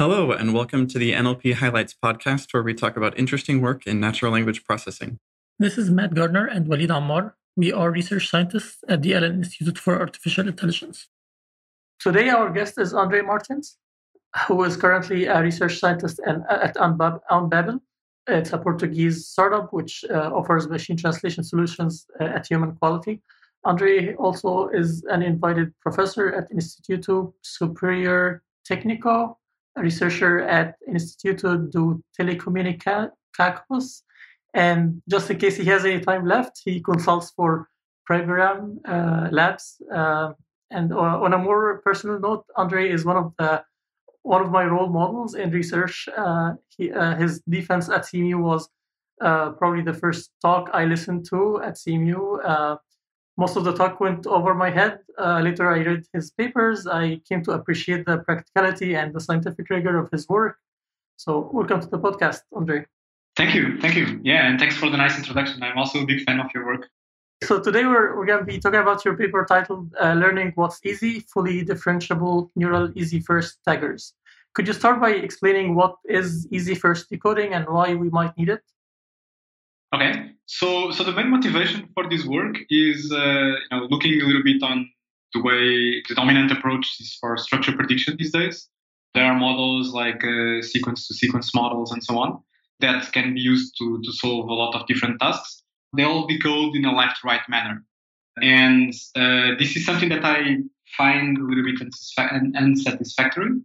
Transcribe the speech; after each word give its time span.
Hello, 0.00 0.32
and 0.32 0.54
welcome 0.54 0.86
to 0.86 0.98
the 0.98 1.12
NLP 1.12 1.52
Highlights 1.52 1.94
podcast, 2.02 2.54
where 2.54 2.62
we 2.62 2.72
talk 2.72 2.96
about 2.96 3.18
interesting 3.18 3.60
work 3.60 3.86
in 3.86 4.00
natural 4.00 4.32
language 4.32 4.64
processing. 4.64 5.18
This 5.58 5.76
is 5.76 5.90
Matt 5.90 6.14
Gardner 6.14 6.46
and 6.46 6.66
Walid 6.68 6.88
Ammar. 6.88 7.34
We 7.54 7.70
are 7.70 7.90
research 7.90 8.30
scientists 8.30 8.82
at 8.88 9.02
the 9.02 9.14
Allen 9.14 9.34
Institute 9.34 9.76
for 9.76 10.00
Artificial 10.00 10.48
Intelligence. 10.48 11.08
Today, 11.98 12.30
our 12.30 12.50
guest 12.50 12.78
is 12.78 12.94
Andre 12.94 13.20
Martins, 13.20 13.76
who 14.48 14.64
is 14.64 14.74
currently 14.74 15.26
a 15.26 15.42
research 15.42 15.78
scientist 15.78 16.18
at 16.26 16.76
Unbabel. 16.76 17.80
It's 18.26 18.54
a 18.54 18.58
Portuguese 18.58 19.26
startup 19.26 19.70
which 19.70 20.02
uh, 20.08 20.30
offers 20.32 20.66
machine 20.66 20.96
translation 20.96 21.44
solutions 21.44 22.06
uh, 22.18 22.24
at 22.24 22.46
human 22.46 22.74
quality. 22.76 23.20
Andre 23.66 24.14
also 24.14 24.68
is 24.68 25.04
an 25.10 25.20
invited 25.22 25.78
professor 25.80 26.32
at 26.32 26.50
Instituto 26.50 27.34
Superior 27.42 28.42
Técnico 28.66 29.36
a 29.39 29.39
researcher 29.76 30.40
at 30.40 30.74
Instituto 30.88 31.56
de 31.56 32.00
Telecomunicações. 32.18 34.02
And 34.52 35.00
just 35.08 35.30
in 35.30 35.38
case 35.38 35.56
he 35.56 35.64
has 35.66 35.84
any 35.84 36.00
time 36.00 36.26
left, 36.26 36.60
he 36.64 36.80
consults 36.80 37.30
for 37.30 37.68
Priberam 38.08 38.78
uh, 38.86 39.28
labs. 39.30 39.80
Uh, 39.92 40.32
and 40.70 40.92
uh, 40.92 40.96
on 40.98 41.32
a 41.32 41.38
more 41.38 41.80
personal 41.84 42.18
note, 42.18 42.44
Andre 42.56 42.90
is 42.90 43.04
one 43.04 43.16
of 43.16 43.32
the 43.38 43.62
one 44.22 44.42
of 44.42 44.50
my 44.50 44.64
role 44.64 44.88
models 44.88 45.34
in 45.34 45.50
research. 45.50 46.06
Uh, 46.16 46.52
he, 46.76 46.92
uh, 46.92 47.14
his 47.16 47.40
defense 47.48 47.88
at 47.88 48.02
CMU 48.02 48.38
was 48.38 48.68
uh, 49.22 49.52
probably 49.52 49.82
the 49.82 49.94
first 49.94 50.30
talk 50.42 50.68
I 50.74 50.84
listened 50.84 51.26
to 51.30 51.62
at 51.62 51.76
CMU 51.76 52.78
most 53.36 53.56
of 53.56 53.64
the 53.64 53.72
talk 53.72 54.00
went 54.00 54.26
over 54.26 54.54
my 54.54 54.70
head. 54.70 54.98
Uh, 55.18 55.40
later, 55.40 55.70
I 55.70 55.78
read 55.78 56.04
his 56.12 56.30
papers. 56.30 56.86
I 56.86 57.20
came 57.28 57.42
to 57.44 57.52
appreciate 57.52 58.06
the 58.06 58.18
practicality 58.18 58.94
and 58.94 59.14
the 59.14 59.20
scientific 59.20 59.68
rigor 59.70 59.96
of 59.98 60.10
his 60.10 60.28
work. 60.28 60.58
So, 61.16 61.50
welcome 61.52 61.80
to 61.80 61.86
the 61.86 61.98
podcast, 61.98 62.40
Andre. 62.54 62.86
Thank 63.36 63.54
you. 63.54 63.78
Thank 63.80 63.94
you. 63.96 64.20
Yeah, 64.22 64.46
and 64.46 64.58
thanks 64.58 64.76
for 64.76 64.90
the 64.90 64.96
nice 64.96 65.16
introduction. 65.16 65.62
I'm 65.62 65.78
also 65.78 66.02
a 66.02 66.06
big 66.06 66.22
fan 66.24 66.40
of 66.40 66.46
your 66.54 66.66
work. 66.66 66.88
So, 67.42 67.60
today 67.60 67.84
we're, 67.84 68.16
we're 68.16 68.26
going 68.26 68.40
to 68.40 68.44
be 68.44 68.58
talking 68.58 68.80
about 68.80 69.04
your 69.04 69.16
paper 69.16 69.46
titled 69.48 69.94
uh, 70.00 70.14
Learning 70.14 70.52
What's 70.56 70.80
Easy 70.84 71.20
Fully 71.20 71.64
Differentiable 71.64 72.50
Neural 72.56 72.90
Easy 72.94 73.20
First 73.20 73.58
Taggers. 73.66 74.14
Could 74.54 74.66
you 74.66 74.74
start 74.74 75.00
by 75.00 75.10
explaining 75.10 75.74
what 75.74 75.96
is 76.06 76.48
easy 76.50 76.74
first 76.74 77.08
decoding 77.08 77.54
and 77.54 77.66
why 77.68 77.94
we 77.94 78.10
might 78.10 78.36
need 78.36 78.48
it? 78.48 78.62
Okay, 79.92 80.30
so 80.46 80.92
so 80.92 81.02
the 81.02 81.12
main 81.12 81.30
motivation 81.30 81.88
for 81.94 82.08
this 82.08 82.24
work 82.24 82.56
is 82.70 83.10
uh, 83.10 83.56
you 83.60 83.68
know 83.72 83.86
looking 83.90 84.20
a 84.20 84.24
little 84.24 84.42
bit 84.44 84.62
on 84.62 84.88
the 85.34 85.42
way 85.42 86.00
the 86.08 86.14
dominant 86.14 86.52
approach 86.52 86.86
is 87.00 87.16
for 87.20 87.36
structure 87.36 87.72
prediction 87.72 88.16
these 88.16 88.32
days. 88.32 88.68
There 89.14 89.24
are 89.24 89.36
models 89.36 89.92
like 89.92 90.22
uh, 90.24 90.62
sequence 90.62 91.08
to 91.08 91.14
sequence 91.14 91.52
models 91.54 91.90
and 91.90 92.04
so 92.04 92.18
on 92.18 92.40
that 92.78 93.12
can 93.12 93.34
be 93.34 93.40
used 93.40 93.76
to 93.78 94.00
to 94.02 94.12
solve 94.12 94.48
a 94.48 94.54
lot 94.54 94.76
of 94.76 94.86
different 94.86 95.20
tasks. 95.20 95.62
They 95.96 96.04
all 96.04 96.28
decode 96.28 96.76
in 96.76 96.84
a 96.84 96.94
left-right 96.94 97.48
manner, 97.48 97.84
and 98.40 98.94
uh, 99.16 99.58
this 99.58 99.76
is 99.76 99.84
something 99.84 100.10
that 100.10 100.24
I 100.24 100.58
find 100.96 101.36
a 101.36 101.42
little 101.42 101.64
bit 101.64 101.80
unsatisfactory. 102.56 103.60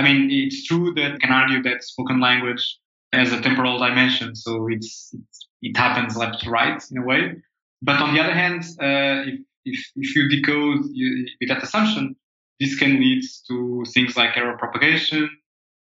I 0.00 0.02
mean, 0.02 0.30
it's 0.32 0.64
true 0.64 0.92
that 0.94 1.12
you 1.12 1.18
can 1.18 1.30
argue 1.30 1.62
that 1.62 1.84
spoken 1.84 2.18
language 2.20 2.80
has 3.12 3.32
a 3.32 3.40
temporal 3.40 3.78
dimension, 3.78 4.34
so 4.34 4.68
it's, 4.68 5.14
it's 5.14 5.48
it 5.62 5.76
happens 5.76 6.16
left 6.16 6.40
to 6.40 6.50
right 6.50 6.82
in 6.90 6.98
a 6.98 7.02
way. 7.02 7.34
But 7.82 8.00
on 8.00 8.14
the 8.14 8.20
other 8.20 8.34
hand, 8.34 8.62
uh, 8.80 9.28
if, 9.28 9.40
if, 9.64 9.90
if 9.96 10.16
you 10.16 10.28
decode 10.28 10.84
you, 10.92 11.26
with 11.40 11.48
that 11.48 11.62
assumption, 11.62 12.16
this 12.58 12.78
can 12.78 13.00
lead 13.00 13.24
to 13.48 13.84
things 13.94 14.16
like 14.16 14.36
error 14.36 14.56
propagation. 14.58 15.30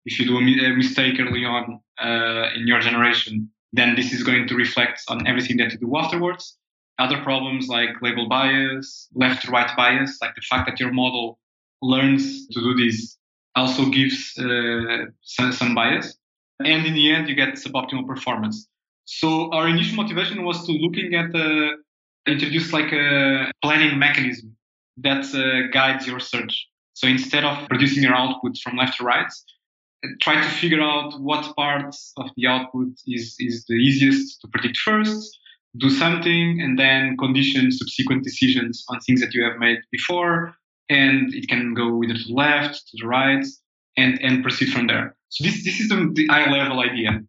If 0.05 0.19
you 0.19 0.25
do 0.25 0.37
a, 0.37 0.75
mistake 0.75 1.19
early 1.19 1.45
on 1.45 1.81
uh, 2.01 2.49
in 2.55 2.67
your 2.67 2.79
generation, 2.79 3.49
then 3.73 3.95
this 3.95 4.13
is 4.13 4.23
going 4.23 4.47
to 4.47 4.55
reflect 4.55 5.01
on 5.09 5.27
everything 5.27 5.57
that 5.57 5.73
you 5.73 5.77
do 5.77 5.97
afterwards. 5.97 6.57
Other 6.97 7.21
problems 7.21 7.67
like 7.67 8.01
label 8.01 8.27
bias, 8.27 9.07
left 9.13 9.45
to 9.45 9.51
right 9.51 9.69
bias, 9.77 10.17
like 10.21 10.35
the 10.35 10.41
fact 10.41 10.69
that 10.69 10.79
your 10.79 10.91
model 10.91 11.39
learns 11.81 12.47
to 12.47 12.59
do 12.61 12.73
this 12.75 13.17
also 13.55 13.85
gives 13.89 14.37
uh, 14.37 15.05
some, 15.21 15.51
some 15.51 15.75
bias. 15.75 16.17
And 16.59 16.85
in 16.85 16.93
the 16.93 17.11
end, 17.11 17.29
you 17.29 17.35
get 17.35 17.53
suboptimal 17.55 18.05
performance. 18.07 18.67
So 19.05 19.51
our 19.51 19.67
initial 19.67 19.95
motivation 19.95 20.43
was 20.43 20.65
to 20.65 20.71
looking 20.73 21.15
at 21.15 21.31
the 21.31 21.71
introduce 22.27 22.71
like 22.73 22.91
a 22.91 23.51
planning 23.63 23.97
mechanism 23.97 24.55
that 24.97 25.23
uh, 25.33 25.71
guides 25.71 26.05
your 26.05 26.19
search. 26.19 26.67
So 26.93 27.07
instead 27.07 27.43
of 27.45 27.67
producing 27.69 28.03
your 28.03 28.13
output 28.13 28.57
from 28.57 28.77
left 28.77 28.97
to 28.97 29.03
right, 29.05 29.31
try 30.21 30.41
to 30.41 30.49
figure 30.49 30.81
out 30.81 31.19
what 31.19 31.55
parts 31.55 32.11
of 32.17 32.29
the 32.35 32.47
output 32.47 32.89
is, 33.07 33.35
is 33.39 33.65
the 33.67 33.75
easiest 33.75 34.41
to 34.41 34.47
predict 34.49 34.77
first, 34.77 35.39
do 35.77 35.89
something, 35.89 36.61
and 36.61 36.77
then 36.77 37.15
condition 37.17 37.71
subsequent 37.71 38.23
decisions 38.23 38.83
on 38.89 38.99
things 38.99 39.21
that 39.21 39.33
you 39.33 39.43
have 39.43 39.57
made 39.59 39.79
before. 39.91 40.53
And 40.89 41.33
it 41.33 41.47
can 41.47 41.73
go 41.73 42.03
either 42.03 42.15
to 42.15 42.23
the 42.27 42.33
left, 42.33 42.75
to 42.89 42.97
the 42.99 43.07
right, 43.07 43.45
and, 43.95 44.19
and 44.21 44.43
proceed 44.43 44.69
from 44.69 44.87
there. 44.87 45.15
So 45.29 45.43
this, 45.43 45.63
this 45.63 45.79
is 45.79 45.89
the, 45.89 46.27
high 46.29 46.49
level 46.51 46.79
idea 46.79 47.21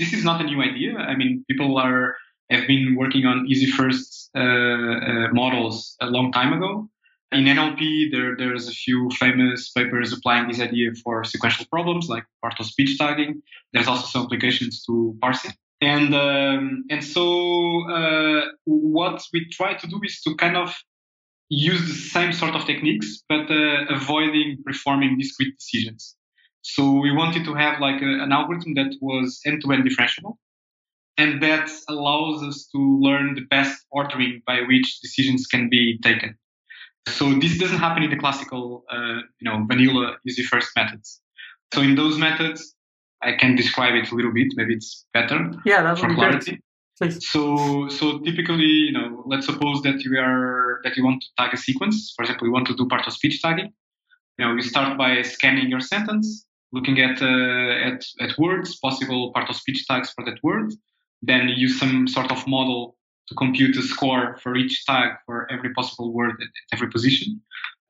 this 0.00 0.14
is 0.14 0.24
not 0.24 0.40
a 0.40 0.44
new 0.44 0.60
idea. 0.62 0.96
I 0.96 1.14
mean, 1.14 1.44
people 1.48 1.78
are 1.78 2.16
have 2.50 2.66
been 2.66 2.96
working 2.96 3.26
on 3.26 3.46
easy 3.46 3.70
first 3.70 4.30
uh, 4.34 4.40
uh, 4.40 5.28
models 5.32 5.94
a 6.00 6.06
long 6.06 6.32
time 6.32 6.52
ago. 6.52 6.88
In 7.30 7.44
NLP, 7.44 8.10
there 8.10 8.34
there's 8.36 8.66
a 8.68 8.72
few 8.72 9.08
famous 9.22 9.70
papers 9.70 10.12
applying 10.12 10.48
this 10.48 10.60
idea 10.60 10.88
for 11.04 11.22
sequential 11.22 11.66
problems 11.70 12.08
like 12.08 12.24
part 12.42 12.58
of 12.58 12.66
speech 12.66 12.98
tagging. 12.98 13.42
There's 13.72 13.86
also 13.86 14.06
some 14.06 14.22
applications 14.24 14.82
to 14.86 15.16
parsing. 15.20 15.54
And 15.80 16.14
um, 16.14 16.84
and 16.90 17.02
so 17.04 17.24
uh, 17.98 18.42
what 18.64 19.22
we 19.32 19.48
try 19.58 19.74
to 19.74 19.86
do 19.86 20.00
is 20.02 20.20
to 20.22 20.34
kind 20.34 20.56
of 20.56 20.74
use 21.50 21.82
the 21.92 22.00
same 22.16 22.32
sort 22.32 22.54
of 22.56 22.64
techniques, 22.64 23.22
but 23.28 23.50
uh, 23.50 23.96
avoiding 23.98 24.58
performing 24.64 25.18
discrete 25.18 25.56
decisions. 25.58 26.16
So 26.62 26.92
we 26.92 27.12
wanted 27.12 27.44
to 27.44 27.54
have 27.54 27.80
like 27.80 28.02
a, 28.02 28.22
an 28.22 28.32
algorithm 28.32 28.74
that 28.74 28.94
was 29.00 29.40
end-to-end 29.46 29.84
differentiable, 29.88 30.34
and 31.16 31.42
that 31.42 31.70
allows 31.88 32.42
us 32.42 32.68
to 32.72 32.78
learn 33.00 33.34
the 33.34 33.46
best 33.50 33.84
ordering 33.90 34.42
by 34.46 34.60
which 34.68 35.00
decisions 35.00 35.46
can 35.46 35.68
be 35.68 35.98
taken. 36.02 36.36
So 37.08 37.32
this 37.38 37.58
doesn't 37.58 37.78
happen 37.78 38.02
in 38.02 38.10
the 38.10 38.16
classical, 38.16 38.84
uh, 38.90 39.20
you 39.40 39.44
know, 39.44 39.64
vanilla 39.66 40.16
easy 40.26 40.42
first 40.42 40.70
methods. 40.76 41.20
So 41.72 41.80
in 41.80 41.94
those 41.94 42.18
methods, 42.18 42.74
I 43.22 43.32
can 43.32 43.56
describe 43.56 43.94
it 43.94 44.10
a 44.10 44.14
little 44.14 44.32
bit. 44.32 44.48
Maybe 44.56 44.74
it's 44.74 45.06
better. 45.12 45.50
Yeah, 45.64 45.82
that's 45.82 46.00
for 46.00 46.14
clarity. 46.14 46.60
Great. 47.00 47.22
So, 47.22 47.88
so 47.88 48.18
typically, 48.18 48.66
you 48.66 48.92
know, 48.92 49.22
let's 49.26 49.46
suppose 49.46 49.80
that 49.82 50.02
you 50.04 50.18
are 50.18 50.80
that 50.84 50.96
you 50.96 51.04
want 51.04 51.22
to 51.22 51.28
tag 51.38 51.54
a 51.54 51.56
sequence. 51.56 52.12
For 52.14 52.22
example, 52.22 52.46
you 52.46 52.52
want 52.52 52.66
to 52.66 52.74
do 52.74 52.86
part 52.86 53.06
of 53.06 53.12
speech 53.14 53.40
tagging. 53.40 53.72
You 54.38 54.44
know, 54.44 54.54
you 54.54 54.62
start 54.62 54.98
by 54.98 55.22
scanning 55.22 55.70
your 55.70 55.80
sentence, 55.80 56.46
looking 56.72 57.00
at, 57.00 57.20
uh, 57.20 57.88
at, 57.88 58.04
at 58.20 58.38
words, 58.38 58.76
possible 58.76 59.32
part 59.32 59.50
of 59.50 59.56
speech 59.56 59.86
tags 59.86 60.10
for 60.10 60.24
that 60.24 60.38
word. 60.42 60.72
Then 61.22 61.48
use 61.48 61.78
some 61.78 62.08
sort 62.08 62.30
of 62.30 62.46
model 62.46 62.96
to 63.28 63.34
compute 63.34 63.76
a 63.76 63.82
score 63.82 64.36
for 64.42 64.56
each 64.56 64.84
tag 64.86 65.10
for 65.26 65.50
every 65.52 65.72
possible 65.74 66.12
word 66.12 66.32
at, 66.40 66.46
at 66.46 66.76
every 66.76 66.90
position. 66.90 67.40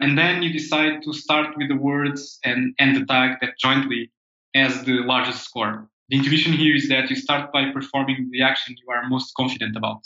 And 0.00 0.16
then 0.16 0.42
you 0.42 0.52
decide 0.52 1.02
to 1.04 1.12
start 1.12 1.56
with 1.56 1.68
the 1.68 1.76
words 1.76 2.38
and 2.44 2.74
end 2.78 2.96
the 2.96 3.04
tag 3.06 3.38
that 3.40 3.58
jointly 3.58 4.10
has 4.54 4.84
the 4.84 5.02
largest 5.04 5.44
score. 5.44 5.88
The 6.08 6.16
intuition 6.16 6.52
here 6.52 6.74
is 6.74 6.88
that 6.88 7.08
you 7.08 7.16
start 7.16 7.52
by 7.52 7.70
performing 7.70 8.30
the 8.32 8.42
action 8.42 8.74
you 8.76 8.92
are 8.92 9.08
most 9.08 9.32
confident 9.34 9.76
about. 9.76 10.00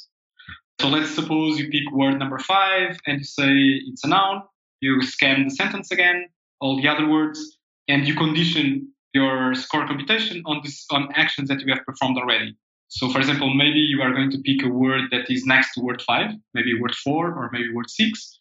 So 0.81 0.89
let's 0.89 1.15
suppose 1.15 1.59
you 1.59 1.71
pick 1.71 1.91
word 1.93 2.19
number 2.19 2.39
five 2.39 2.99
and 3.07 3.19
you 3.19 3.25
say 3.25 3.53
it's 3.89 4.05
a 4.05 4.09
noun. 4.09 4.43
You 4.81 5.01
scan 5.03 5.45
the 5.45 5.51
sentence 5.51 5.91
again, 5.91 6.27
all 6.61 6.77
the 6.77 6.89
other 6.89 7.09
words, 7.09 7.54
and 7.89 8.07
you 8.07 8.15
condition 8.15 8.89
your 9.13 9.55
score 9.55 9.87
computation 9.87 10.43
on 10.47 10.61
this 10.63 10.85
on 10.91 11.09
actions 11.15 11.49
that 11.49 11.61
you 11.61 11.73
have 11.73 11.85
performed 11.85 12.19
already. 12.19 12.57
So, 12.89 13.09
for 13.09 13.19
example, 13.19 13.53
maybe 13.55 13.79
you 13.79 14.03
are 14.03 14.13
going 14.13 14.31
to 14.31 14.39
pick 14.39 14.63
a 14.65 14.69
word 14.69 15.05
that 15.11 15.31
is 15.31 15.45
next 15.47 15.75
to 15.75 15.81
word 15.81 16.03
five, 16.03 16.31
maybe 16.53 16.79
word 16.79 16.95
four 16.95 17.33
or 17.33 17.51
maybe 17.53 17.73
word 17.73 17.91
six, 17.91 18.39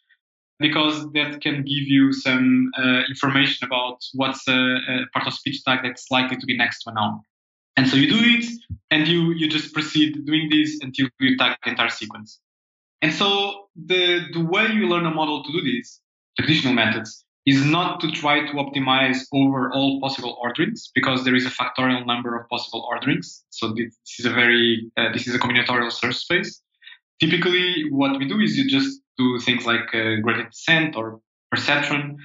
because 0.59 1.11
that 1.13 1.41
can 1.41 1.63
give 1.63 1.87
you 1.87 2.11
some 2.13 2.71
uh, 2.77 3.01
information 3.09 3.65
about 3.65 3.97
what's 4.13 4.47
a, 4.47 4.53
a, 4.53 5.05
part 5.13 5.27
of 5.27 5.33
speech 5.33 5.63
tag 5.63 5.79
that's 5.83 6.09
likely 6.11 6.37
to 6.37 6.45
be 6.45 6.57
next 6.57 6.83
to 6.83 6.91
a 6.91 6.93
noun. 6.93 7.21
And 7.77 7.87
so 7.87 7.95
you 7.95 8.07
do 8.07 8.19
it, 8.19 8.45
and 8.91 9.07
you 9.07 9.31
you 9.31 9.47
just 9.47 9.73
proceed 9.73 10.25
doing 10.25 10.49
this 10.51 10.79
until 10.81 11.07
you 11.19 11.37
tag 11.37 11.57
the 11.63 11.71
entire 11.71 11.89
sequence. 11.89 12.39
And 13.01 13.11
so 13.13 13.69
the 13.75 14.27
the 14.33 14.43
way 14.43 14.67
you 14.67 14.87
learn 14.87 15.05
a 15.05 15.11
model 15.11 15.43
to 15.43 15.51
do 15.51 15.61
this, 15.61 15.99
traditional 16.37 16.73
methods, 16.73 17.25
is 17.45 17.65
not 17.65 17.99
to 17.99 18.11
try 18.11 18.45
to 18.45 18.53
optimize 18.53 19.19
over 19.33 19.71
all 19.73 19.99
possible 19.99 20.37
orderings 20.41 20.89
because 20.95 21.25
there 21.25 21.35
is 21.35 21.45
a 21.45 21.49
factorial 21.49 22.05
number 22.05 22.37
of 22.37 22.47
possible 22.49 22.87
orderings. 22.89 23.43
So 23.49 23.73
this 23.73 23.97
is 24.19 24.25
a 24.25 24.29
very 24.31 24.91
uh, 24.97 25.11
this 25.11 25.27
is 25.27 25.35
a 25.35 25.39
combinatorial 25.39 25.91
search 25.91 26.15
space. 26.15 26.61
Typically, 27.19 27.85
what 27.91 28.17
we 28.17 28.27
do 28.27 28.39
is 28.39 28.57
you 28.57 28.69
just 28.69 29.01
do 29.17 29.39
things 29.39 29.65
like 29.65 29.93
uh, 29.93 30.15
gradient 30.21 30.51
descent 30.51 30.95
or 30.95 31.19
perceptron, 31.53 32.15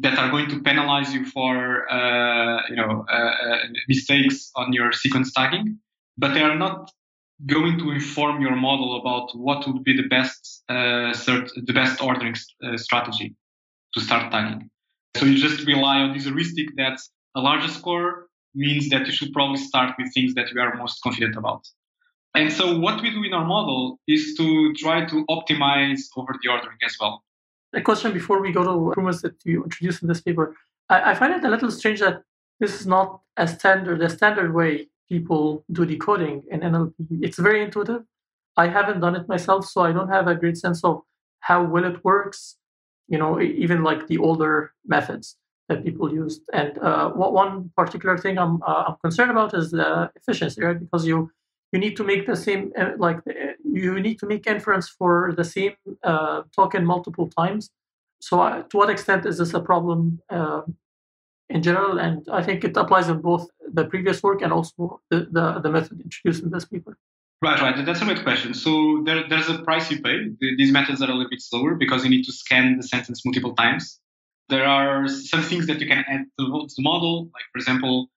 that 0.00 0.18
are 0.18 0.30
going 0.30 0.48
to 0.48 0.60
penalize 0.60 1.14
you 1.14 1.24
for 1.26 1.90
uh, 1.90 2.60
you 2.68 2.76
know 2.76 3.04
uh, 3.10 3.14
uh, 3.14 3.58
mistakes 3.88 4.50
on 4.56 4.72
your 4.72 4.92
sequence 4.92 5.32
tagging, 5.32 5.78
but 6.18 6.34
they 6.34 6.42
are 6.42 6.56
not 6.56 6.90
going 7.46 7.78
to 7.78 7.90
inform 7.90 8.40
your 8.40 8.56
model 8.56 9.00
about 9.00 9.28
what 9.36 9.66
would 9.66 9.84
be 9.84 9.96
the 9.96 10.08
best 10.08 10.62
uh, 10.68 11.12
cert- 11.12 11.50
the 11.66 11.72
best 11.72 12.02
ordering 12.02 12.34
st- 12.34 12.80
strategy 12.80 13.34
to 13.96 14.04
start 14.04 14.30
tagging. 14.30 14.70
So 15.16 15.24
you 15.24 15.38
just 15.38 15.66
rely 15.66 15.98
on 15.98 16.12
this 16.12 16.24
heuristic 16.24 16.68
that 16.76 16.98
a 17.34 17.40
larger 17.40 17.68
score 17.68 18.26
means 18.54 18.88
that 18.90 19.06
you 19.06 19.12
should 19.12 19.32
probably 19.32 19.58
start 19.58 19.94
with 19.98 20.12
things 20.14 20.34
that 20.34 20.50
you 20.50 20.60
are 20.60 20.74
most 20.76 21.02
confident 21.02 21.36
about. 21.36 21.62
And 22.34 22.52
so 22.52 22.78
what 22.78 23.02
we 23.02 23.10
do 23.10 23.22
in 23.24 23.32
our 23.32 23.44
model 23.44 23.98
is 24.06 24.34
to 24.36 24.74
try 24.74 25.06
to 25.06 25.24
optimize 25.30 26.02
over 26.16 26.34
the 26.42 26.50
ordering 26.50 26.78
as 26.84 26.96
well. 27.00 27.24
A 27.72 27.80
question 27.80 28.12
before 28.12 28.40
we 28.40 28.52
go 28.52 28.62
to 28.62 28.88
improvements 28.88 29.22
that 29.22 29.34
you 29.44 29.64
introduced 29.64 30.02
in 30.02 30.08
this 30.08 30.20
paper. 30.20 30.54
I, 30.88 31.12
I 31.12 31.14
find 31.14 31.32
it 31.32 31.44
a 31.44 31.48
little 31.48 31.70
strange 31.70 32.00
that 32.00 32.22
this 32.60 32.78
is 32.78 32.86
not 32.86 33.20
a 33.36 33.48
standard, 33.48 34.02
a 34.02 34.10
standard 34.10 34.54
way 34.54 34.88
people 35.08 35.64
do 35.72 35.86
decoding 35.86 36.42
in 36.50 36.60
NLP. 36.60 36.94
It's 37.22 37.38
very 37.38 37.62
intuitive. 37.62 38.02
I 38.56 38.68
haven't 38.68 39.00
done 39.00 39.16
it 39.16 39.28
myself, 39.28 39.66
so 39.66 39.82
I 39.82 39.92
don't 39.92 40.08
have 40.08 40.26
a 40.26 40.34
great 40.34 40.56
sense 40.56 40.82
of 40.84 41.02
how 41.40 41.64
well 41.64 41.84
it 41.84 42.04
works. 42.04 42.56
You 43.08 43.18
know, 43.18 43.40
even 43.40 43.82
like 43.82 44.06
the 44.08 44.18
older 44.18 44.72
methods 44.84 45.36
that 45.68 45.84
people 45.84 46.12
used. 46.12 46.42
And 46.52 46.78
uh, 46.78 47.10
what 47.10 47.32
one 47.32 47.70
particular 47.76 48.16
thing 48.18 48.38
I'm 48.38 48.62
uh, 48.62 48.84
I'm 48.88 48.96
concerned 49.02 49.30
about 49.30 49.54
is 49.54 49.70
the 49.70 50.10
efficiency, 50.16 50.62
right? 50.62 50.78
Because 50.78 51.06
you 51.06 51.30
you 51.72 51.78
need 51.78 51.96
to 51.96 52.04
make 52.04 52.26
the 52.26 52.36
same 52.36 52.72
uh, 52.78 52.92
like 52.98 53.18
uh, 53.28 53.52
you 53.64 54.00
need 54.00 54.18
to 54.20 54.26
make 54.26 54.46
inference 54.46 54.88
for 54.88 55.34
the 55.36 55.44
same 55.44 55.74
uh, 56.04 56.42
token 56.54 56.84
multiple 56.84 57.28
times. 57.28 57.70
So 58.20 58.64
to 58.70 58.76
what 58.76 58.90
extent 58.90 59.26
is 59.26 59.38
this 59.38 59.54
a 59.54 59.60
problem 59.60 60.20
in 61.48 61.62
general? 61.62 61.98
And 61.98 62.26
I 62.32 62.42
think 62.42 62.64
it 62.64 62.76
applies 62.76 63.08
in 63.08 63.20
both 63.20 63.48
the 63.72 63.84
previous 63.84 64.22
work 64.22 64.42
and 64.42 64.52
also 64.52 65.00
the, 65.10 65.28
the, 65.30 65.60
the 65.60 65.70
method 65.70 66.00
introduced 66.00 66.42
in 66.42 66.50
this 66.50 66.64
paper. 66.64 66.96
Right, 67.42 67.60
right. 67.60 67.84
That's 67.84 68.00
a 68.00 68.04
great 68.04 68.22
question. 68.22 68.54
So 68.54 69.02
there, 69.04 69.28
there's 69.28 69.48
a 69.48 69.58
price 69.58 69.90
you 69.90 70.00
pay. 70.00 70.30
These 70.40 70.72
methods 70.72 71.02
are 71.02 71.10
a 71.10 71.12
little 71.12 71.28
bit 71.28 71.42
slower 71.42 71.74
because 71.74 72.02
you 72.02 72.10
need 72.10 72.24
to 72.24 72.32
scan 72.32 72.76
the 72.78 72.82
sentence 72.82 73.24
multiple 73.24 73.54
times. 73.54 74.00
There 74.48 74.64
are 74.64 75.06
some 75.08 75.42
things 75.42 75.66
that 75.66 75.80
you 75.80 75.86
can 75.86 76.04
add 76.08 76.24
to 76.38 76.46
the 76.46 76.82
model, 76.82 77.24
like 77.34 77.44
for 77.52 77.58
example, 77.58 78.08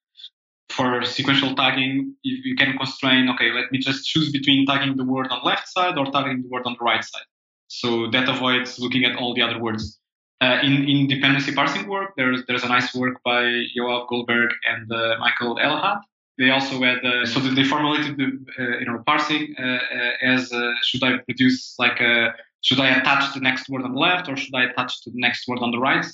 for 0.70 1.04
sequential 1.04 1.56
tagging, 1.56 2.16
if 2.24 2.46
you 2.46 2.56
can 2.56 2.78
constrain, 2.78 3.30
okay, 3.30 3.52
let 3.52 3.72
me 3.72 3.80
just 3.80 4.06
choose 4.06 4.32
between 4.32 4.66
tagging 4.66 4.96
the 4.96 5.04
word 5.04 5.28
on 5.30 5.40
the 5.40 5.46
left 5.46 5.68
side 5.68 5.98
or 5.98 6.06
tagging 6.12 6.44
the 6.44 6.48
word 6.48 6.64
on 6.66 6.76
the 6.80 6.86
right 6.86 7.04
side. 7.04 7.26
So 7.68 8.10
that 8.12 8.30
avoids 8.30 8.80
looking 8.80 9.04
at 9.04 9.16
all 9.18 9.34
the 9.34 9.42
other 9.42 9.60
words. 9.60 10.00
Uh, 10.42 10.60
in, 10.64 10.88
in 10.88 11.08
dependency 11.08 11.54
parsing 11.54 11.88
work, 11.88 12.14
there's 12.16 12.46
there's 12.48 12.64
a 12.64 12.70
nice 12.70 12.96
work 12.96 13.22
by 13.26 13.42
Yoav 13.78 14.08
Goldberg 14.08 14.52
and 14.72 14.90
uh, 14.92 15.18
Michael 15.20 15.58
Elhadad. 15.58 16.00
They 16.40 16.52
also 16.52 16.82
had 16.82 17.06
uh, 17.06 17.26
so 17.26 17.42
they 17.42 17.66
formulated 17.66 18.18
the 18.18 18.28
uh, 18.58 18.80
you 18.80 18.86
know 18.86 19.04
parsing 19.06 19.54
uh, 19.60 19.64
uh, 19.64 20.34
as 20.34 20.50
should 20.84 21.04
I 21.04 21.18
produce 21.28 21.76
like 21.78 22.00
a 22.00 22.34
should 22.62 22.80
I 22.80 22.90
attach 22.90 23.34
the 23.34 23.42
next 23.42 23.70
word 23.70 23.84
on 23.84 23.94
the 23.94 24.00
left 24.00 24.30
or 24.30 24.36
should 24.38 24.56
I 24.56 24.64
attach 24.64 25.02
to 25.04 25.12
the 25.12 25.20
next 25.20 25.48
word 25.48 25.60
on 25.60 25.72
the 25.72 25.80
right? 25.80 26.06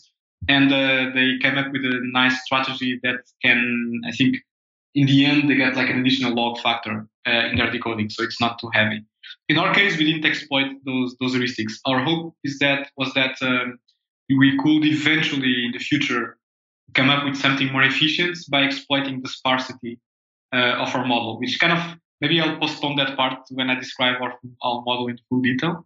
And 0.47 0.71
uh, 0.71 1.11
they 1.13 1.37
came 1.41 1.57
up 1.57 1.71
with 1.71 1.83
a 1.85 1.99
nice 2.11 2.43
strategy 2.43 2.99
that 3.03 3.21
can, 3.43 4.01
I 4.07 4.11
think, 4.11 4.37
in 4.93 5.07
the 5.07 5.25
end, 5.25 5.49
they 5.49 5.55
get 5.55 5.75
like 5.75 5.89
an 5.89 5.99
additional 5.99 6.33
log 6.35 6.59
factor 6.59 7.07
uh, 7.27 7.47
in 7.49 7.57
their 7.57 7.71
decoding, 7.71 8.09
so 8.09 8.23
it's 8.23 8.39
not 8.39 8.59
too 8.59 8.69
heavy. 8.73 9.03
In 9.49 9.57
our 9.57 9.73
case, 9.73 9.97
we 9.97 10.05
didn't 10.05 10.25
exploit 10.25 10.71
those 10.85 11.15
those 11.19 11.35
heuristics. 11.35 11.73
Our 11.85 12.03
hope 12.03 12.35
is 12.43 12.59
that 12.59 12.89
was 12.95 13.13
that 13.13 13.35
um, 13.41 13.79
we 14.29 14.57
could 14.57 14.85
eventually 14.85 15.65
in 15.65 15.71
the 15.71 15.79
future 15.79 16.37
come 16.93 17.09
up 17.09 17.25
with 17.25 17.35
something 17.35 17.71
more 17.71 17.83
efficient 17.83 18.37
by 18.49 18.61
exploiting 18.61 19.21
the 19.21 19.29
sparsity 19.29 19.99
uh, 20.55 20.83
of 20.83 20.95
our 20.95 21.05
model, 21.05 21.37
which 21.39 21.59
kind 21.59 21.73
of 21.73 21.81
maybe 22.21 22.39
I'll 22.39 22.57
postpone 22.57 22.95
that 22.95 23.17
part 23.17 23.39
when 23.51 23.69
I 23.69 23.75
describe 23.75 24.21
our, 24.21 24.33
our 24.63 24.81
model 24.85 25.07
in 25.07 25.17
full 25.27 25.41
detail. 25.41 25.85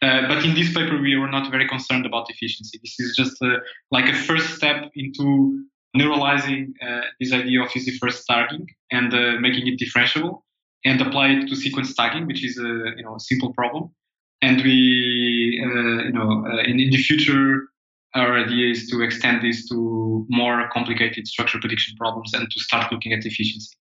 Uh, 0.00 0.28
but 0.28 0.44
in 0.44 0.54
this 0.54 0.72
paper, 0.74 0.96
we 1.00 1.16
were 1.16 1.30
not 1.30 1.50
very 1.50 1.66
concerned 1.68 2.06
about 2.06 2.30
efficiency. 2.30 2.78
This 2.82 2.96
is 2.98 3.16
just 3.16 3.36
uh, 3.42 3.58
like 3.90 4.06
a 4.06 4.14
first 4.14 4.54
step 4.56 4.90
into 4.94 5.64
neuralizing 5.96 6.72
uh, 6.86 7.02
this 7.18 7.32
idea 7.32 7.62
of 7.62 7.70
easy 7.74 7.96
first 7.98 8.24
tagging 8.28 8.66
and 8.92 9.12
uh, 9.12 9.40
making 9.40 9.66
it 9.66 9.80
differentiable 9.80 10.42
and 10.84 11.00
apply 11.00 11.28
it 11.30 11.48
to 11.48 11.56
sequence 11.56 11.94
tagging, 11.94 12.26
which 12.26 12.44
is 12.44 12.58
a 12.58 12.72
you 12.96 13.02
know 13.02 13.16
a 13.16 13.20
simple 13.20 13.52
problem. 13.54 13.90
And 14.40 14.62
we 14.62 15.60
uh, 15.64 16.04
you 16.04 16.12
know 16.12 16.44
in, 16.64 16.78
in 16.78 16.90
the 16.90 17.02
future, 17.08 17.68
our 18.14 18.38
idea 18.38 18.70
is 18.70 18.88
to 18.90 19.02
extend 19.02 19.42
this 19.42 19.68
to 19.68 20.24
more 20.28 20.68
complicated 20.72 21.26
structure 21.26 21.58
prediction 21.58 21.96
problems 21.96 22.34
and 22.34 22.48
to 22.48 22.60
start 22.60 22.92
looking 22.92 23.12
at 23.12 23.26
efficiency. 23.26 23.76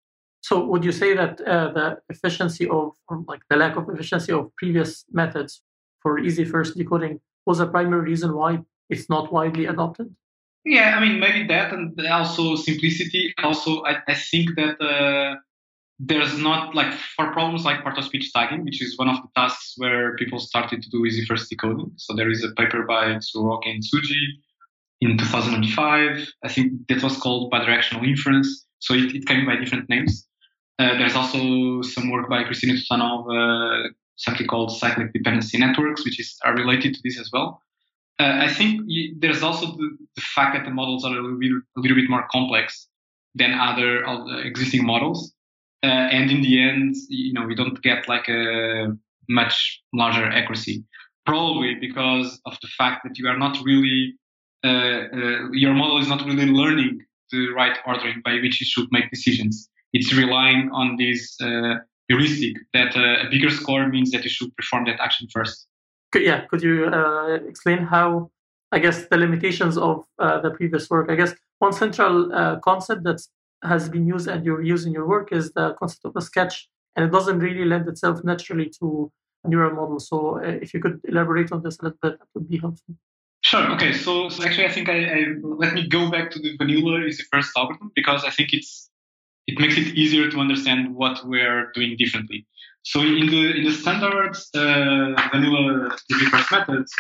So, 0.47 0.63
would 0.69 0.83
you 0.85 0.91
say 0.91 1.15
that 1.15 1.37
the 1.37 1.97
efficiency 2.07 2.69
of, 2.69 2.91
like 3.31 3.41
the 3.49 3.55
lack 3.55 3.77
of 3.77 3.89
efficiency 3.89 4.31
of 4.31 4.55
previous 4.57 5.03
methods 5.11 5.63
for 6.03 6.19
easy 6.19 6.45
first 6.45 6.77
decoding 6.77 7.19
was 7.47 7.59
a 7.59 7.65
primary 7.65 8.01
reason 8.11 8.35
why 8.35 8.59
it's 8.87 9.09
not 9.09 9.33
widely 9.33 9.65
adopted? 9.65 10.15
Yeah, 10.63 10.97
I 10.97 10.99
mean, 10.99 11.19
maybe 11.19 11.47
that 11.47 11.73
and 11.73 11.99
also 12.07 12.55
simplicity. 12.55 13.33
Also, 13.43 13.83
I, 13.85 13.93
I 14.07 14.13
think 14.13 14.53
that 14.59 14.75
uh, 14.79 15.37
there's 15.97 16.37
not 16.37 16.75
like 16.75 16.93
for 16.93 17.31
problems 17.33 17.65
like 17.65 17.81
part 17.81 17.97
of 17.97 18.05
speech 18.05 18.31
tagging, 18.31 18.65
which 18.65 18.83
is 18.83 18.99
one 18.99 19.09
of 19.09 19.17
the 19.23 19.29
tasks 19.35 19.73
where 19.77 20.15
people 20.15 20.37
started 20.37 20.83
to 20.83 20.89
do 20.91 21.07
easy 21.07 21.25
first 21.25 21.49
decoding. 21.49 21.91
So 21.95 22.15
there 22.15 22.29
is 22.29 22.43
a 22.43 22.51
paper 22.51 22.83
by 22.83 23.03
Tsuruoka 23.15 23.67
and 23.71 23.81
Tsujii 23.81 24.25
in 25.01 25.17
2005. 25.17 26.33
I 26.43 26.49
think 26.49 26.87
that 26.89 27.01
was 27.01 27.17
called 27.17 27.51
bidirectional 27.51 28.07
inference. 28.07 28.67
So 28.77 28.93
it, 28.93 29.15
it 29.15 29.25
came 29.25 29.47
by 29.47 29.55
different 29.55 29.89
names. 29.89 30.27
Uh, 30.77 30.97
there's 30.97 31.15
also 31.15 31.81
some 31.81 32.09
work 32.09 32.29
by 32.29 32.43
Kristina 32.43 32.73
Toutanova, 32.73 33.85
uh, 33.85 33.89
something 34.17 34.45
called 34.47 34.77
cyclic 34.77 35.13
dependency 35.13 35.57
networks, 35.57 36.03
which 36.03 36.19
is 36.19 36.37
are 36.43 36.53
related 36.53 36.93
to 36.93 36.99
this 37.03 37.19
as 37.19 37.29
well. 37.31 37.61
Uh, 38.19 38.39
I 38.41 38.53
think 38.53 38.81
there's 39.19 39.43
also 39.43 39.67
the, 39.67 39.97
the, 40.15 40.21
fact 40.21 40.55
that 40.55 40.63
the 40.63 40.71
models 40.71 41.03
are 41.05 41.11
a 41.11 41.21
little 41.21 41.37
bit, 41.37 41.51
a 41.51 41.79
little 41.79 41.95
bit 41.95 42.09
more 42.09 42.25
complex 42.31 42.87
than 43.35 43.53
other 43.53 44.07
uh, 44.07 44.39
existing 44.39 44.85
models, 44.85 45.33
uh, 45.83 45.87
and 45.87 46.31
in 46.31 46.41
the 46.41 46.61
end, 46.61 46.95
you 47.09 47.33
know, 47.33 47.45
we 47.45 47.55
don't 47.55 47.81
get 47.81 48.07
like 48.07 48.27
a 48.29 48.87
much 49.29 49.81
larger 49.93 50.25
accuracy. 50.25 50.83
Probably 51.25 51.75
because 51.75 52.39
of 52.45 52.57
the 52.61 52.67
fact 52.77 53.01
that 53.03 53.17
you 53.17 53.27
are 53.27 53.37
not 53.37 53.57
really, 53.65 54.13
your 54.63 55.73
model 55.73 55.99
is 55.99 56.07
not 56.07 56.23
really 56.25 56.45
learning 56.45 56.99
the 57.31 57.47
right 57.49 57.77
ordering 57.85 58.21
by 58.23 58.33
which 58.35 58.61
it 58.61 58.67
should 58.67 58.87
make 58.91 59.09
decisions. 59.09 59.69
It's 59.95 60.13
relying 60.13 60.69
on 60.73 60.97
these 60.97 61.23
uh, 61.41 61.75
heuristic 62.09 62.53
that 62.73 62.91
uh, 62.97 63.25
a 63.25 63.29
bigger 63.29 63.49
score 63.49 63.87
means 63.87 64.11
that 64.11 64.23
you 64.25 64.29
should 64.29 64.51
perform 64.57 64.83
that 64.89 64.99
action 64.99 65.25
first. 65.35 65.67
Yeah, 66.13 66.41
could 66.49 66.61
you 66.61 66.75
uh, 66.87 67.39
explain 67.51 67.79
how, 67.93 68.29
I 68.73 68.79
guess, 68.79 68.97
the 69.11 69.17
limitations 69.25 69.77
of 69.77 70.05
uh, 70.19 70.41
the 70.41 70.51
previous 70.51 70.89
work? 70.89 71.09
I 71.09 71.15
guess 71.15 71.33
one 71.59 71.73
central 71.73 72.13
uh, 72.33 72.59
concept 72.59 73.03
that 73.03 73.21
has 73.63 73.87
been 73.87 74.05
used 74.05 74.27
and 74.27 74.45
you're 74.45 74.61
using 74.61 74.91
your 74.91 75.07
work 75.07 75.31
is 75.31 75.53
the 75.53 75.73
concept 75.79 76.03
of 76.05 76.13
a 76.15 76.21
sketch, 76.21 76.69
and 76.95 77.05
it 77.05 77.11
doesn't 77.11 77.39
really 77.39 77.65
lend 77.65 77.87
itself 77.87 78.21
naturally 78.23 78.69
to 78.79 79.11
neural 79.45 79.75
model. 79.79 79.99
So, 79.99 80.17
uh, 80.39 80.59
if 80.65 80.73
you 80.73 80.81
could 80.81 80.99
elaborate 81.05 81.53
on 81.53 81.63
this 81.63 81.79
a 81.79 81.83
little 81.85 81.99
bit, 82.01 82.19
that 82.19 82.27
would 82.33 82.49
be 82.49 82.57
helpful. 82.57 82.95
Sure. 83.49 83.71
Okay. 83.75 83.93
So, 83.93 84.27
so 84.27 84.43
actually, 84.43 84.65
I 84.65 84.71
think 84.71 84.89
I, 84.89 84.99
I, 85.17 85.19
let 85.41 85.73
me 85.73 85.87
go 85.87 86.09
back 86.09 86.31
to 86.31 86.39
the 86.39 86.57
vanilla 86.57 87.05
is 87.05 87.17
the 87.19 87.25
first 87.31 87.51
algorithm 87.55 87.91
because 87.95 88.25
I 88.25 88.31
think 88.31 88.53
it's 88.53 88.89
it 89.47 89.59
makes 89.59 89.77
it 89.77 89.87
easier 89.95 90.29
to 90.29 90.39
understand 90.39 90.95
what 90.95 91.25
we're 91.25 91.71
doing 91.73 91.95
differently. 91.97 92.45
So 92.83 93.01
in 93.01 93.27
the 93.27 93.57
in 93.57 93.63
the 93.63 93.71
standard 93.71 94.35
uh, 94.53 95.29
vanilla 95.31 95.97
first 96.31 96.51
methods, 96.51 96.93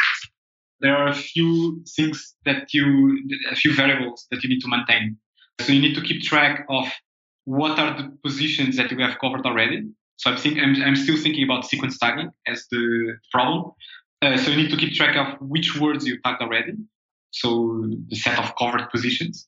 there 0.79 0.95
are 0.95 1.07
a 1.07 1.13
few 1.13 1.83
things 1.95 2.35
that 2.45 2.73
you 2.73 3.19
a 3.51 3.55
few 3.55 3.75
variables 3.75 4.25
that 4.31 4.43
you 4.43 4.49
need 4.49 4.61
to 4.61 4.67
maintain. 4.67 5.17
So 5.61 5.71
you 5.71 5.81
need 5.81 5.95
to 5.95 6.01
keep 6.01 6.21
track 6.21 6.65
of 6.69 6.85
what 7.45 7.79
are 7.79 7.95
the 7.97 8.17
positions 8.23 8.75
that 8.77 8.91
we 8.91 9.01
have 9.01 9.17
covered 9.19 9.45
already. 9.45 9.83
So 10.17 10.31
I'm, 10.31 10.37
think, 10.37 10.57
I'm, 10.59 10.75
I'm 10.81 10.95
still 10.95 11.17
thinking 11.17 11.43
about 11.43 11.65
sequence 11.65 11.97
tagging 11.99 12.31
as 12.47 12.65
the 12.71 13.17
problem. 13.31 13.71
Uh, 14.21 14.37
so 14.37 14.51
you 14.51 14.57
need 14.57 14.71
to 14.71 14.77
keep 14.77 14.93
track 14.93 15.15
of 15.15 15.39
which 15.41 15.79
words 15.79 16.05
you 16.05 16.19
tagged 16.21 16.41
already. 16.41 16.73
So 17.31 17.85
the 18.07 18.15
set 18.15 18.39
of 18.39 18.55
covered 18.57 18.89
positions. 18.89 19.47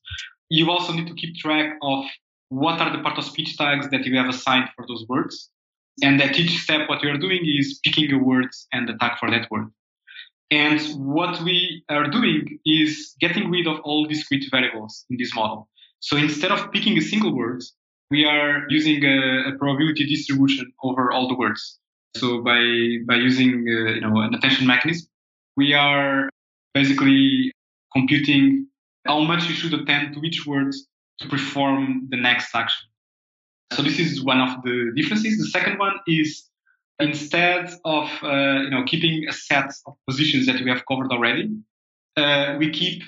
You 0.50 0.70
also 0.70 0.92
need 0.92 1.08
to 1.08 1.14
keep 1.14 1.36
track 1.36 1.76
of 1.82 2.04
what 2.48 2.80
are 2.80 2.94
the 2.96 3.02
part 3.02 3.18
of 3.18 3.24
speech 3.24 3.56
tags 3.56 3.88
that 3.90 4.04
you 4.04 4.16
have 4.16 4.28
assigned 4.28 4.68
for 4.74 4.86
those 4.86 5.04
words. 5.08 5.50
And 6.02 6.20
at 6.22 6.38
each 6.38 6.58
step, 6.62 6.88
what 6.88 7.02
you're 7.02 7.18
doing 7.18 7.40
is 7.44 7.80
picking 7.84 8.12
a 8.12 8.18
word 8.18 8.48
and 8.72 8.88
the 8.88 8.94
tag 8.94 9.18
for 9.18 9.30
that 9.30 9.50
word. 9.50 9.70
And 10.50 10.80
what 10.96 11.42
we 11.42 11.84
are 11.90 12.08
doing 12.08 12.58
is 12.64 13.14
getting 13.20 13.50
rid 13.50 13.66
of 13.66 13.80
all 13.80 14.06
discrete 14.06 14.46
variables 14.50 15.04
in 15.10 15.16
this 15.18 15.34
model. 15.34 15.68
So 16.00 16.16
instead 16.16 16.52
of 16.52 16.72
picking 16.72 16.96
a 16.96 17.02
single 17.02 17.36
word, 17.36 17.62
we 18.10 18.24
are 18.24 18.64
using 18.70 19.04
a, 19.04 19.50
a 19.50 19.58
probability 19.58 20.06
distribution 20.06 20.72
over 20.82 21.12
all 21.12 21.28
the 21.28 21.34
words. 21.34 21.78
So 22.16 22.42
by 22.42 22.60
by 23.06 23.16
using 23.16 23.66
uh, 23.68 23.92
you 23.92 24.00
know 24.00 24.20
an 24.20 24.34
attention 24.34 24.66
mechanism, 24.66 25.08
we 25.56 25.74
are 25.74 26.30
basically 26.72 27.52
computing 27.92 28.68
how 29.06 29.20
much 29.20 29.48
you 29.48 29.54
should 29.54 29.74
attend 29.74 30.14
to 30.14 30.20
each 30.22 30.46
word 30.46 30.74
to 31.20 31.28
perform 31.28 32.08
the 32.10 32.16
next 32.16 32.54
action. 32.54 32.88
So 33.72 33.82
this 33.82 33.98
is 33.98 34.22
one 34.24 34.40
of 34.40 34.62
the 34.62 34.92
differences. 34.96 35.38
The 35.38 35.48
second 35.48 35.78
one 35.78 35.94
is 36.06 36.48
instead 36.98 37.70
of 37.84 38.08
uh, 38.22 38.62
you 38.62 38.70
know 38.70 38.84
keeping 38.86 39.26
a 39.28 39.32
set 39.32 39.70
of 39.86 39.94
positions 40.08 40.46
that 40.46 40.60
we 40.62 40.70
have 40.70 40.82
covered 40.86 41.10
already, 41.10 41.50
uh, 42.16 42.56
we 42.58 42.70
keep 42.70 43.02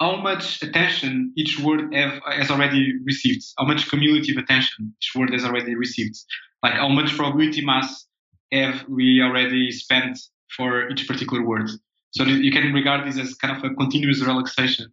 how 0.00 0.16
much 0.16 0.62
attention 0.62 1.32
each 1.36 1.58
word 1.58 1.94
have, 1.94 2.20
has 2.30 2.50
already 2.50 2.92
received, 3.04 3.42
how 3.58 3.64
much 3.64 3.88
cumulative 3.88 4.36
attention 4.36 4.94
each 5.00 5.12
word 5.14 5.32
has 5.32 5.44
already 5.44 5.74
received, 5.74 6.16
like 6.62 6.74
how 6.74 6.88
much 6.88 7.16
probability 7.16 7.64
mass 7.64 8.06
have 8.52 8.84
we 8.88 9.22
already 9.22 9.70
spent 9.70 10.18
for 10.54 10.88
each 10.90 11.08
particular 11.08 11.42
word. 11.42 11.68
So 12.10 12.24
you 12.24 12.52
can 12.52 12.72
regard 12.72 13.06
this 13.06 13.18
as 13.18 13.34
kind 13.34 13.56
of 13.56 13.64
a 13.70 13.74
continuous 13.74 14.22
relaxation 14.22 14.92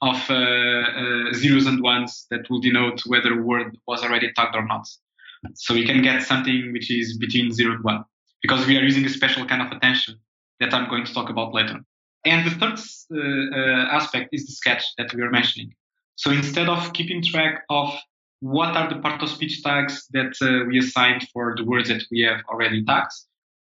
of 0.00 0.16
uh, 0.28 0.34
uh, 0.34 1.32
zeros 1.32 1.66
and 1.66 1.82
ones 1.82 2.26
that 2.30 2.48
will 2.50 2.60
denote 2.60 3.00
whether 3.06 3.38
a 3.38 3.42
word 3.42 3.76
was 3.86 4.02
already 4.02 4.32
tagged 4.34 4.54
or 4.54 4.66
not. 4.66 4.86
So 5.54 5.74
we 5.74 5.84
can 5.84 6.02
get 6.02 6.22
something 6.22 6.72
which 6.72 6.90
is 6.90 7.18
between 7.18 7.52
zero 7.52 7.74
and 7.74 7.84
one 7.84 8.04
because 8.42 8.66
we 8.66 8.76
are 8.76 8.82
using 8.82 9.04
a 9.04 9.08
special 9.08 9.44
kind 9.46 9.62
of 9.62 9.70
attention 9.72 10.16
that 10.60 10.72
I'm 10.72 10.88
going 10.88 11.04
to 11.04 11.12
talk 11.12 11.30
about 11.30 11.52
later. 11.52 11.80
And 12.24 12.46
the 12.46 12.50
third 12.50 12.78
uh, 13.12 13.94
aspect 13.94 14.30
is 14.32 14.46
the 14.46 14.52
sketch 14.52 14.84
that 14.96 15.12
we 15.12 15.22
are 15.22 15.30
mentioning. 15.30 15.74
So 16.16 16.30
instead 16.30 16.68
of 16.68 16.92
keeping 16.92 17.22
track 17.22 17.64
of 17.68 17.94
what 18.40 18.76
are 18.76 18.88
the 18.88 19.00
part 19.00 19.22
of 19.22 19.28
speech 19.28 19.62
tags 19.62 20.06
that 20.12 20.34
uh, 20.40 20.66
we 20.68 20.78
assigned 20.78 21.26
for 21.32 21.54
the 21.56 21.64
words 21.64 21.88
that 21.88 22.04
we 22.10 22.20
have 22.20 22.40
already 22.48 22.84
tagged, 22.84 23.12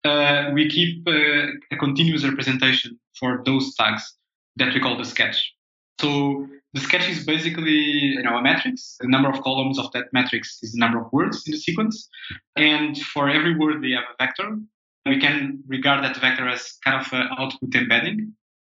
uh, 0.03 0.51
we 0.53 0.69
keep 0.69 1.07
uh, 1.07 1.47
a 1.71 1.77
continuous 1.79 2.23
representation 2.23 2.99
for 3.19 3.41
those 3.45 3.73
tags 3.75 4.15
that 4.57 4.73
we 4.73 4.79
call 4.79 4.97
the 4.97 5.05
sketch. 5.05 5.53
So 5.99 6.47
the 6.73 6.81
sketch 6.81 7.07
is 7.07 7.25
basically 7.25 7.81
you 8.17 8.23
know 8.23 8.37
a 8.37 8.41
matrix. 8.41 8.97
The 8.99 9.07
number 9.07 9.29
of 9.29 9.41
columns 9.41 9.79
of 9.79 9.91
that 9.91 10.05
matrix 10.13 10.59
is 10.61 10.73
the 10.73 10.79
number 10.79 10.99
of 10.99 11.11
words 11.11 11.43
in 11.45 11.51
the 11.51 11.57
sequence, 11.57 12.09
and 12.55 12.97
for 12.97 13.29
every 13.29 13.57
word 13.57 13.81
we 13.81 13.91
have 13.93 14.03
a 14.03 14.23
vector. 14.23 14.57
We 15.05 15.19
can 15.19 15.61
regard 15.67 16.01
that 16.05 16.15
vector 16.21 16.47
as 16.47 16.77
kind 16.85 17.01
of 17.01 17.11
an 17.11 17.27
output 17.37 17.75
embedding 17.75 18.33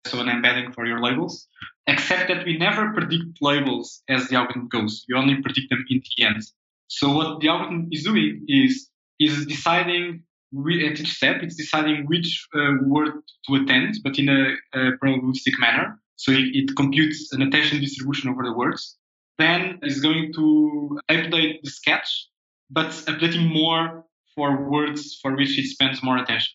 so 0.07 0.21
an 0.21 0.29
embedding 0.29 0.73
for 0.73 0.87
your 0.87 1.01
labels, 1.01 1.49
except 1.87 2.29
that 2.29 2.45
we 2.45 2.57
never 2.57 2.93
predict 2.93 3.39
labels 3.41 4.03
as 4.09 4.29
the 4.29 4.37
algorithm 4.37 4.69
goes. 4.69 5.05
We 5.09 5.15
only 5.17 5.43
predict 5.43 5.71
them 5.71 5.85
in 5.89 6.01
the 6.17 6.25
end. 6.25 6.43
So 6.89 7.13
what 7.13 7.41
the 7.41 7.49
algorithm 7.49 7.89
is 7.91 8.05
doing 8.05 8.45
is 8.49 8.89
is 9.19 9.47
deciding 9.47 10.23
at 10.55 11.01
each 11.01 11.13
step, 11.13 11.43
it's 11.43 11.57
deciding 11.57 12.07
which 12.07 12.47
uh, 12.55 12.75
word 12.83 13.15
to 13.47 13.55
attend, 13.57 13.97
but 14.05 14.19
in 14.19 14.29
a, 14.29 14.55
a 14.79 14.93
probabilistic 15.03 15.59
manner. 15.59 15.99
So 16.17 16.33
it, 16.33 16.49
it, 16.55 16.77
computes 16.77 17.33
an 17.33 17.43
attention 17.43 17.81
distribution 17.81 18.31
over 18.31 18.43
the 18.43 18.53
words. 18.53 18.97
Then 19.39 19.79
it's 19.83 20.01
going 20.01 20.33
to 20.35 20.99
update 21.11 21.63
the 21.63 21.71
sketch, 21.71 22.29
but 22.71 22.89
updating 23.11 23.53
more 23.53 24.05
for 24.35 24.69
words 24.69 25.19
for 25.21 25.37
which 25.37 25.59
it 25.59 25.67
spends 25.67 26.03
more 26.03 26.17
attention. 26.17 26.55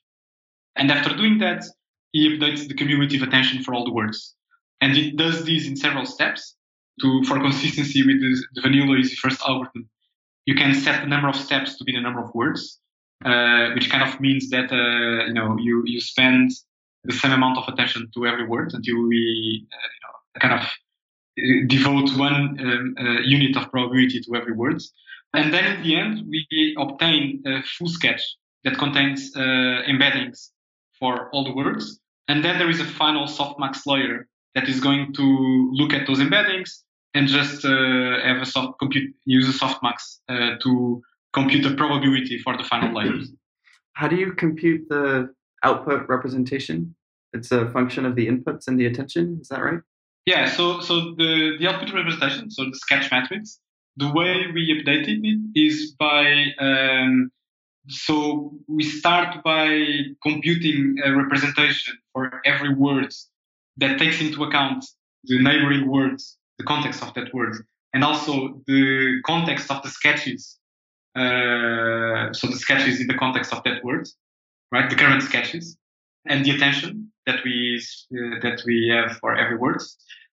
And 0.75 0.91
after 0.91 1.15
doing 1.15 1.37
that, 1.39 1.63
he 2.11 2.29
updates 2.29 2.67
the 2.67 2.73
cumulative 2.73 3.21
attention 3.21 3.63
for 3.63 3.73
all 3.73 3.85
the 3.85 3.93
words. 3.93 4.35
And 4.81 4.97
it 4.97 5.15
does 5.15 5.45
this 5.45 5.67
in 5.67 5.75
several 5.75 6.05
steps 6.05 6.55
to 7.01 7.23
for 7.23 7.39
consistency 7.39 8.05
with 8.05 8.19
the, 8.19 8.45
the 8.55 8.61
vanilla 8.61 8.97
easy 8.97 9.15
first 9.15 9.41
algorithm. 9.47 9.89
You 10.45 10.55
can 10.55 10.73
set 10.73 11.01
the 11.01 11.07
number 11.07 11.29
of 11.29 11.35
steps 11.35 11.77
to 11.77 11.83
be 11.83 11.91
the 11.91 12.01
number 12.01 12.23
of 12.23 12.33
words, 12.33 12.79
uh, 13.23 13.69
which 13.75 13.89
kind 13.91 14.03
of 14.03 14.19
means 14.19 14.49
that 14.49 14.71
uh, 14.71 15.27
you 15.27 15.33
know 15.33 15.55
you 15.59 15.83
you 15.85 16.01
spend 16.01 16.51
the 17.03 17.13
same 17.13 17.31
amount 17.31 17.57
of 17.57 17.67
attention 17.67 18.09
to 18.13 18.25
every 18.25 18.47
word 18.47 18.73
until 18.73 19.07
we 19.07 19.67
uh, 19.73 20.39
kind 20.39 20.53
of 20.53 20.61
uh, 20.61 21.67
devote 21.67 22.15
one 22.17 22.57
um, 22.59 22.95
uh, 22.99 23.21
unit 23.21 23.55
of 23.57 23.71
probability 23.71 24.21
to 24.21 24.35
every 24.35 24.53
word. 24.53 24.81
And 25.33 25.53
then 25.53 25.77
in 25.77 25.83
the 25.83 25.95
end, 25.95 26.25
we 26.27 26.75
obtain 26.77 27.41
a 27.45 27.63
full 27.63 27.87
sketch 27.87 28.21
that 28.63 28.77
contains 28.77 29.31
uh, 29.35 29.39
embeddings 29.39 30.49
for 30.99 31.29
all 31.31 31.43
the 31.43 31.53
words 31.53 32.01
and 32.31 32.45
then 32.45 32.57
there 32.57 32.69
is 32.69 32.79
a 32.79 32.85
final 32.85 33.25
softmax 33.27 33.85
layer 33.85 34.25
that 34.55 34.69
is 34.69 34.79
going 34.79 35.13
to 35.13 35.69
look 35.73 35.93
at 35.93 36.07
those 36.07 36.19
embeddings 36.19 36.69
and 37.13 37.27
just 37.27 37.65
uh, 37.65 38.19
have 38.23 38.41
a 38.41 38.45
soft 38.45 38.79
compute, 38.79 39.13
use 39.25 39.49
a 39.53 39.57
softmax 39.63 40.19
uh, 40.29 40.51
to 40.63 41.01
compute 41.33 41.63
the 41.67 41.75
probability 41.75 42.37
for 42.39 42.55
the 42.55 42.63
final 42.63 42.95
layers. 42.95 43.29
How 43.93 44.07
do 44.07 44.15
you 44.15 44.31
compute 44.31 44.87
the 44.87 45.33
output 45.63 46.07
representation? 46.07 46.95
It's 47.33 47.51
a 47.51 47.69
function 47.69 48.05
of 48.05 48.15
the 48.15 48.27
inputs 48.27 48.67
and 48.67 48.79
the 48.79 48.85
attention. 48.85 49.39
Is 49.41 49.47
that 49.49 49.63
right? 49.63 49.79
Yeah. 50.25 50.45
So 50.49 50.81
so 50.81 51.15
the 51.15 51.57
the 51.59 51.67
output 51.67 51.93
representation, 51.93 52.51
so 52.51 52.65
the 52.65 52.75
sketch 52.75 53.11
matrix, 53.11 53.59
the 53.97 54.11
way 54.11 54.45
we 54.53 54.63
updated 54.75 55.21
it 55.23 55.59
is 55.59 55.95
by 55.97 56.47
um, 56.59 57.31
so 57.87 58.53
we 58.67 58.83
start 58.83 59.43
by 59.43 59.85
computing 60.23 60.97
a 61.03 61.15
representation 61.15 61.97
for 62.13 62.41
every 62.45 62.73
word 62.73 63.13
that 63.77 63.97
takes 63.97 64.21
into 64.21 64.43
account 64.43 64.85
the 65.23 65.41
neighboring 65.41 65.89
words, 65.89 66.37
the 66.57 66.65
context 66.65 67.01
of 67.01 67.13
that 67.15 67.33
word, 67.33 67.55
and 67.93 68.03
also 68.03 68.61
the 68.67 69.19
context 69.25 69.71
of 69.71 69.81
the 69.83 69.89
sketches. 69.89 70.57
Uh, 71.15 72.31
so 72.33 72.47
the 72.47 72.57
sketches 72.57 73.01
in 73.01 73.07
the 73.07 73.17
context 73.17 73.51
of 73.53 73.63
that 73.63 73.83
word, 73.83 74.07
right? 74.71 74.89
The 74.89 74.95
current 74.95 75.23
sketches 75.23 75.77
and 76.27 76.45
the 76.45 76.51
attention 76.51 77.11
that 77.25 77.43
we 77.43 77.81
uh, 78.13 78.39
that 78.41 78.61
we 78.65 78.87
have 78.89 79.17
for 79.17 79.35
every 79.35 79.57
word. 79.57 79.81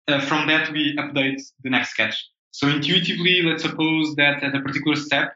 Uh, 0.08 0.20
from 0.22 0.48
that, 0.48 0.72
we 0.72 0.96
update 0.98 1.42
the 1.64 1.70
next 1.70 1.90
sketch. 1.92 2.16
So 2.52 2.68
intuitively, 2.68 3.42
let's 3.42 3.64
suppose 3.64 4.16
that 4.16 4.44
at 4.44 4.56
a 4.56 4.62
particular 4.62 4.96
step, 4.96 5.36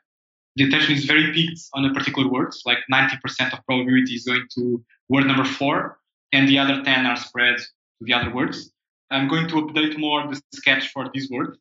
the 0.56 0.65
attention 0.65 0.94
is 0.94 1.06
very 1.06 1.34
peaked 1.34 1.62
on 1.74 1.86
a 1.86 1.94
particular 1.94 2.29
word, 2.29 2.53
like 2.65 2.79
90% 2.91 3.53
of 3.53 3.65
probability 3.65 4.13
is 4.13 4.25
going 4.25 4.48
to 4.56 4.84
word 5.10 5.25
number 5.25 5.44
four, 5.44 6.00
and 6.32 6.48
the 6.48 6.60
other 6.60 6.84
10 6.84 7.06
are 7.06 7.18
spread 7.18 7.58
to 7.58 8.01
the 8.01 8.13
other 8.13 8.34
words. 8.34 8.72
I'm 9.12 9.27
going 9.27 9.48
to 9.50 9.56
update 9.56 9.98
more 9.98 10.27
the 10.27 10.39
sketch 10.53 10.89
for 10.89 11.10
this 11.13 11.27
word, 11.29 11.58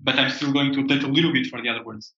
but 0.00 0.18
I'm 0.18 0.30
still 0.30 0.52
going 0.52 0.72
to 0.74 0.82
update 0.82 1.02
a 1.02 1.08
little 1.08 1.32
bit 1.32 1.46
for 1.46 1.62
the 1.62 1.68
other 1.68 1.82
words. 1.82 2.12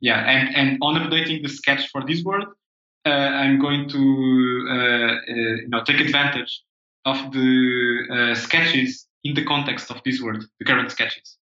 Yeah, 0.00 0.18
and, 0.18 0.54
and 0.54 0.78
on 0.82 0.94
updating 0.96 1.42
the 1.42 1.48
sketch 1.48 1.88
for 1.88 2.04
this 2.06 2.22
word, 2.22 2.44
I'm 3.10 3.60
going 3.60 3.88
to 3.88 4.66
uh, 4.68 4.74
uh, 4.74 5.16
you 5.62 5.68
know 5.68 5.82
take 5.84 6.00
advantage 6.00 6.62
of 7.04 7.32
the 7.32 7.52
uh, 8.10 8.34
sketches 8.34 9.06
in 9.24 9.34
the 9.34 9.44
context 9.44 9.90
of 9.90 10.00
this 10.04 10.20
word, 10.20 10.44
the 10.58 10.64
current 10.64 10.90
sketches. 10.90 11.38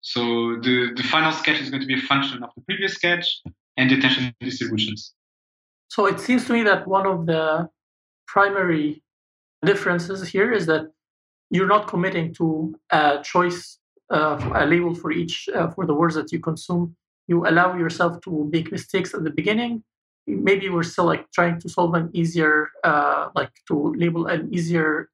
So 0.00 0.56
the, 0.62 0.92
the 0.96 1.02
final 1.02 1.32
sketch 1.32 1.60
is 1.60 1.70
going 1.70 1.82
to 1.82 1.86
be 1.86 1.94
a 1.94 2.02
function 2.02 2.42
of 2.42 2.50
the 2.56 2.62
previous 2.62 2.94
sketch 2.94 3.26
and 3.76 3.90
the 3.90 3.98
attention 3.98 4.34
distributions. 4.40 5.12
So 5.88 6.06
it 6.06 6.20
seems 6.20 6.46
to 6.46 6.52
me 6.52 6.62
that 6.62 6.86
one 6.86 7.06
of 7.06 7.26
the 7.26 7.68
primary 8.26 9.02
differences 9.64 10.26
here 10.28 10.52
is 10.52 10.66
that 10.66 10.90
you're 11.50 11.66
not 11.66 11.88
committing 11.88 12.32
to 12.34 12.74
a 12.90 13.20
choice, 13.22 13.78
uh, 14.10 14.38
a 14.54 14.64
label 14.66 14.94
for 14.94 15.10
each 15.12 15.48
uh, 15.54 15.68
for 15.70 15.84
the 15.84 15.94
words 15.94 16.14
that 16.14 16.32
you 16.32 16.40
consume. 16.40 16.96
You 17.26 17.46
allow 17.46 17.76
yourself 17.76 18.20
to 18.22 18.48
make 18.52 18.72
mistakes 18.72 19.12
at 19.14 19.24
the 19.24 19.30
beginning. 19.30 19.82
Maybe 20.26 20.68
we're 20.68 20.84
still 20.84 21.06
like 21.06 21.30
trying 21.32 21.60
to 21.60 21.68
solve 21.68 21.94
an 21.94 22.10
easier, 22.12 22.68
uh, 22.84 23.30
like 23.34 23.50
to 23.68 23.94
label 23.96 24.26
an 24.26 24.52
easier 24.52 25.10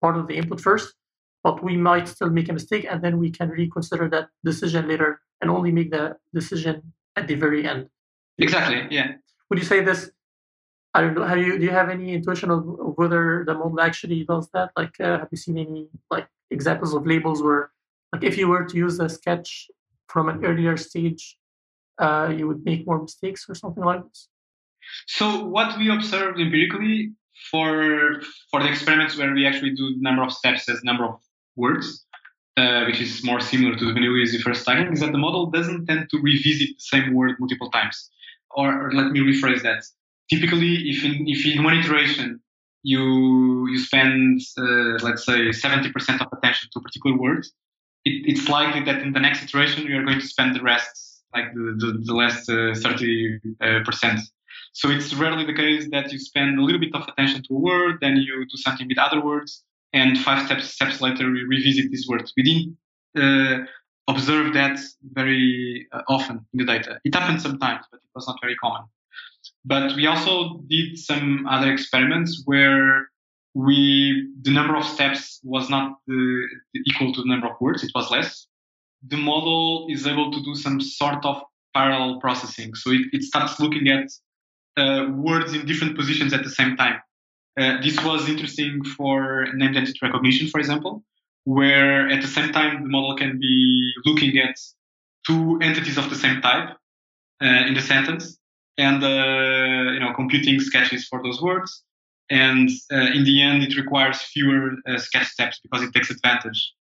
part 0.00 0.16
of 0.16 0.26
the 0.28 0.36
input 0.36 0.60
first 0.60 0.94
but 1.42 1.62
we 1.62 1.76
might 1.76 2.08
still 2.08 2.30
make 2.30 2.48
a 2.48 2.52
mistake 2.52 2.86
and 2.88 3.02
then 3.02 3.18
we 3.18 3.30
can 3.30 3.48
reconsider 3.48 4.08
that 4.08 4.28
decision 4.44 4.88
later 4.88 5.20
and 5.40 5.50
only 5.50 5.72
make 5.72 5.90
the 5.90 6.16
decision 6.32 6.92
at 7.16 7.26
the 7.26 7.34
very 7.34 7.66
end. 7.66 7.88
Exactly. 8.38 8.86
Yeah. 8.90 9.12
Would 9.50 9.58
you 9.58 9.64
say 9.64 9.82
this? 9.82 10.10
I 10.94 11.00
don't 11.00 11.14
know. 11.14 11.24
Have 11.24 11.38
you 11.38 11.58
do 11.58 11.64
you 11.64 11.70
have 11.70 11.88
any 11.88 12.14
intuition 12.14 12.50
of 12.50 12.64
whether 12.96 13.44
the 13.46 13.54
model 13.54 13.80
actually 13.80 14.24
does 14.24 14.48
that? 14.52 14.70
Like, 14.76 14.94
uh, 15.00 15.20
have 15.20 15.28
you 15.30 15.38
seen 15.38 15.58
any 15.58 15.88
like 16.10 16.28
examples 16.50 16.92
of 16.94 17.06
labels 17.06 17.42
where, 17.42 17.70
like, 18.12 18.24
if 18.24 18.36
you 18.36 18.48
were 18.48 18.64
to 18.64 18.76
use 18.76 19.00
a 19.00 19.08
sketch 19.08 19.70
from 20.08 20.28
an 20.28 20.44
earlier 20.44 20.76
stage, 20.76 21.38
uh, 21.98 22.32
you 22.36 22.46
would 22.46 22.64
make 22.64 22.86
more 22.86 23.00
mistakes 23.00 23.46
or 23.48 23.54
something 23.54 23.82
like 23.82 24.02
this? 24.06 24.28
So 25.06 25.44
what 25.44 25.78
we 25.78 25.90
observed 25.90 26.40
empirically 26.40 27.12
for 27.50 28.20
for 28.50 28.62
the 28.62 28.68
experiments 28.68 29.16
where 29.16 29.32
we 29.34 29.46
actually 29.46 29.74
do 29.74 29.94
number 29.98 30.22
of 30.22 30.32
steps 30.32 30.68
as 30.68 30.82
number 30.84 31.04
of 31.04 31.20
words, 31.56 32.04
uh, 32.56 32.84
which 32.84 33.00
is 33.00 33.24
more 33.24 33.40
similar 33.40 33.76
to 33.76 33.84
the 33.84 33.92
vanilla 33.92 34.18
easy 34.18 34.38
first 34.38 34.64
tagging, 34.64 34.92
is 34.92 35.00
that 35.00 35.12
the 35.12 35.18
model 35.18 35.50
doesn't 35.50 35.86
tend 35.86 36.08
to 36.10 36.18
revisit 36.20 36.68
the 36.68 36.74
same 36.78 37.14
word 37.14 37.36
multiple 37.38 37.70
times. 37.70 38.10
Or, 38.50 38.86
or 38.88 38.92
let 38.92 39.12
me 39.12 39.20
rephrase 39.20 39.62
that. 39.62 39.82
Typically, 40.30 40.90
if 40.90 41.04
in, 41.04 41.24
if 41.26 41.46
in 41.46 41.64
one 41.64 41.78
iteration 41.78 42.40
you 42.82 43.66
you 43.68 43.78
spend 43.78 44.40
uh, 44.58 44.98
let's 45.06 45.24
say 45.24 45.50
70% 45.50 46.20
of 46.20 46.28
attention 46.36 46.68
to 46.72 46.78
a 46.78 46.82
particular 46.82 47.16
word, 47.16 47.46
it, 48.04 48.14
it's 48.26 48.48
likely 48.48 48.82
that 48.84 49.02
in 49.02 49.12
the 49.12 49.20
next 49.20 49.42
iteration 49.44 49.86
you 49.86 49.96
are 49.98 50.04
going 50.04 50.20
to 50.20 50.26
spend 50.26 50.54
the 50.56 50.62
rest, 50.62 51.22
like 51.34 51.52
the 51.54 51.74
the, 51.78 52.02
the 52.04 52.14
last 52.14 52.48
uh, 52.50 52.74
30 52.74 53.40
uh, 53.60 53.80
percent. 53.84 54.20
So 54.72 54.88
it's 54.88 55.12
rarely 55.14 55.44
the 55.44 55.54
case 55.54 55.88
that 55.90 56.10
you 56.12 56.18
spend 56.18 56.58
a 56.58 56.62
little 56.62 56.80
bit 56.80 56.94
of 56.94 57.06
attention 57.08 57.42
to 57.44 57.54
a 57.54 57.58
word, 57.58 57.98
then 58.00 58.16
you 58.16 58.44
do 58.46 58.56
something 58.56 58.88
with 58.88 58.98
other 58.98 59.20
words, 59.20 59.64
and 59.92 60.18
five 60.18 60.46
steps 60.46 60.70
steps 60.70 61.00
later 61.00 61.30
we 61.30 61.44
revisit 61.44 61.90
these 61.90 62.08
words. 62.08 62.32
We 62.36 62.42
didn't 62.42 62.76
uh, 63.16 63.64
observe 64.08 64.54
that 64.54 64.78
very 65.12 65.86
uh, 65.92 66.02
often 66.08 66.46
in 66.52 66.58
the 66.58 66.64
data. 66.64 66.98
It 67.04 67.14
happened 67.14 67.42
sometimes, 67.42 67.84
but 67.90 67.98
it 67.98 68.10
was 68.14 68.26
not 68.26 68.38
very 68.40 68.56
common. 68.56 68.84
But 69.64 69.94
we 69.94 70.06
also 70.06 70.62
did 70.68 70.98
some 70.98 71.46
other 71.48 71.72
experiments 71.72 72.42
where 72.46 73.08
we 73.54 74.28
the 74.40 74.50
number 74.50 74.76
of 74.76 74.84
steps 74.84 75.40
was 75.44 75.68
not 75.68 75.98
the, 76.06 76.46
the 76.72 76.80
equal 76.86 77.12
to 77.12 77.20
the 77.20 77.28
number 77.28 77.48
of 77.48 77.60
words; 77.60 77.84
it 77.84 77.92
was 77.94 78.10
less. 78.10 78.46
The 79.06 79.18
model 79.18 79.86
is 79.90 80.06
able 80.06 80.32
to 80.32 80.42
do 80.42 80.54
some 80.54 80.80
sort 80.80 81.24
of 81.26 81.42
parallel 81.74 82.20
processing, 82.20 82.74
so 82.74 82.90
it, 82.90 83.02
it 83.12 83.22
starts 83.22 83.60
looking 83.60 83.88
at 83.88 84.08
uh, 84.76 85.06
words 85.14 85.52
in 85.54 85.66
different 85.66 85.96
positions 85.96 86.32
at 86.32 86.42
the 86.42 86.50
same 86.50 86.76
time. 86.76 87.00
Uh, 87.58 87.80
this 87.82 88.02
was 88.02 88.28
interesting 88.28 88.82
for 88.96 89.46
named 89.54 89.76
entity 89.76 89.98
recognition, 90.02 90.48
for 90.48 90.58
example, 90.58 91.04
where 91.44 92.08
at 92.08 92.22
the 92.22 92.28
same 92.28 92.50
time 92.52 92.82
the 92.82 92.88
model 92.88 93.14
can 93.16 93.38
be 93.38 93.92
looking 94.06 94.38
at 94.38 94.56
two 95.26 95.58
entities 95.60 95.98
of 95.98 96.08
the 96.08 96.16
same 96.16 96.40
type 96.40 96.70
uh, 97.42 97.66
in 97.66 97.74
the 97.74 97.82
sentence 97.82 98.38
and 98.78 99.04
uh, 99.04 99.92
you 99.92 100.00
know 100.00 100.12
computing 100.14 100.58
sketches 100.60 101.06
for 101.06 101.22
those 101.22 101.42
words. 101.42 101.84
And 102.30 102.70
uh, 102.90 103.12
in 103.12 103.24
the 103.24 103.42
end 103.42 103.62
it 103.62 103.76
requires 103.76 104.22
fewer 104.22 104.76
sketch 104.96 105.26
steps 105.26 105.60
because 105.62 105.86
it 105.86 105.92
takes 105.92 106.10
advantage 106.10 106.72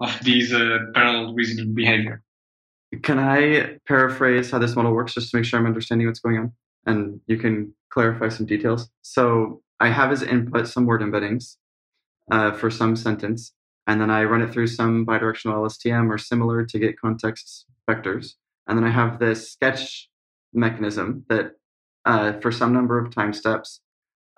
of 0.00 0.14
these 0.22 0.50
parallel 0.94 1.32
reasoning 1.34 1.74
behavior. 1.74 2.22
Can 3.02 3.18
i 3.18 3.78
paraphrase 3.86 4.50
how 4.50 4.58
this 4.58 4.76
model 4.76 4.92
works 4.92 5.14
just 5.14 5.30
to 5.30 5.36
make 5.36 5.44
sure 5.44 5.58
i'm 5.58 5.66
understanding 5.66 6.06
what's 6.06 6.20
going 6.20 6.38
on 6.38 6.52
and 6.86 7.20
you 7.26 7.36
can 7.36 7.72
clarify 7.90 8.28
some 8.28 8.46
details 8.46 8.90
so 9.02 9.62
i 9.80 9.88
have 9.88 10.12
as 10.12 10.22
input 10.22 10.66
some 10.68 10.86
word 10.86 11.00
embeddings 11.00 11.56
uh, 12.30 12.52
for 12.52 12.70
some 12.70 12.96
sentence 12.96 13.52
and 13.86 14.00
then 14.00 14.10
i 14.10 14.22
run 14.24 14.42
it 14.42 14.52
through 14.52 14.66
some 14.66 15.06
bidirectional 15.06 15.66
lstm 15.66 16.08
or 16.10 16.18
similar 16.18 16.64
to 16.64 16.78
get 16.78 17.00
context 17.00 17.66
vectors 17.88 18.34
and 18.66 18.76
then 18.76 18.84
i 18.84 18.90
have 18.90 19.18
this 19.18 19.52
sketch 19.52 20.08
mechanism 20.52 21.24
that 21.28 21.52
uh, 22.04 22.32
for 22.40 22.50
some 22.50 22.72
number 22.72 22.98
of 22.98 23.14
time 23.14 23.32
steps 23.32 23.80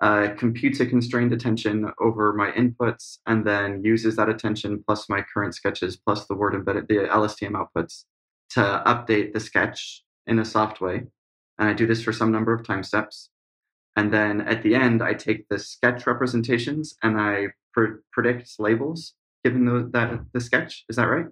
uh, 0.01 0.29
computes 0.35 0.79
a 0.79 0.85
constrained 0.85 1.31
attention 1.31 1.91
over 1.99 2.33
my 2.33 2.51
inputs 2.51 3.19
and 3.27 3.45
then 3.45 3.83
uses 3.83 4.15
that 4.15 4.29
attention 4.29 4.83
plus 4.85 5.07
my 5.07 5.23
current 5.31 5.53
sketches 5.53 5.95
plus 5.95 6.25
the 6.25 6.33
word 6.33 6.55
embedded 6.55 6.87
the 6.87 6.95
LSTM 6.95 7.51
outputs 7.51 8.05
to 8.49 8.83
update 8.87 9.33
the 9.33 9.39
sketch 9.39 10.03
in 10.25 10.39
a 10.39 10.45
soft 10.45 10.81
way. 10.81 11.03
And 11.61 11.69
I 11.69 11.73
do 11.73 11.85
this 11.85 12.01
for 12.01 12.11
some 12.11 12.31
number 12.31 12.53
of 12.53 12.65
time 12.65 12.81
steps. 12.81 13.29
And 13.95 14.11
then 14.11 14.41
at 14.41 14.63
the 14.63 14.73
end, 14.73 15.03
I 15.03 15.13
take 15.13 15.47
the 15.47 15.59
sketch 15.59 16.07
representations 16.07 16.95
and 17.03 17.21
I 17.21 17.49
pre- 17.71 17.99
predict 18.11 18.55
labels 18.57 19.13
given 19.43 19.65
the, 19.65 19.87
that 19.93 20.21
the 20.33 20.41
sketch. 20.41 20.85
Is 20.89 20.95
that 20.95 21.05
right? 21.05 21.27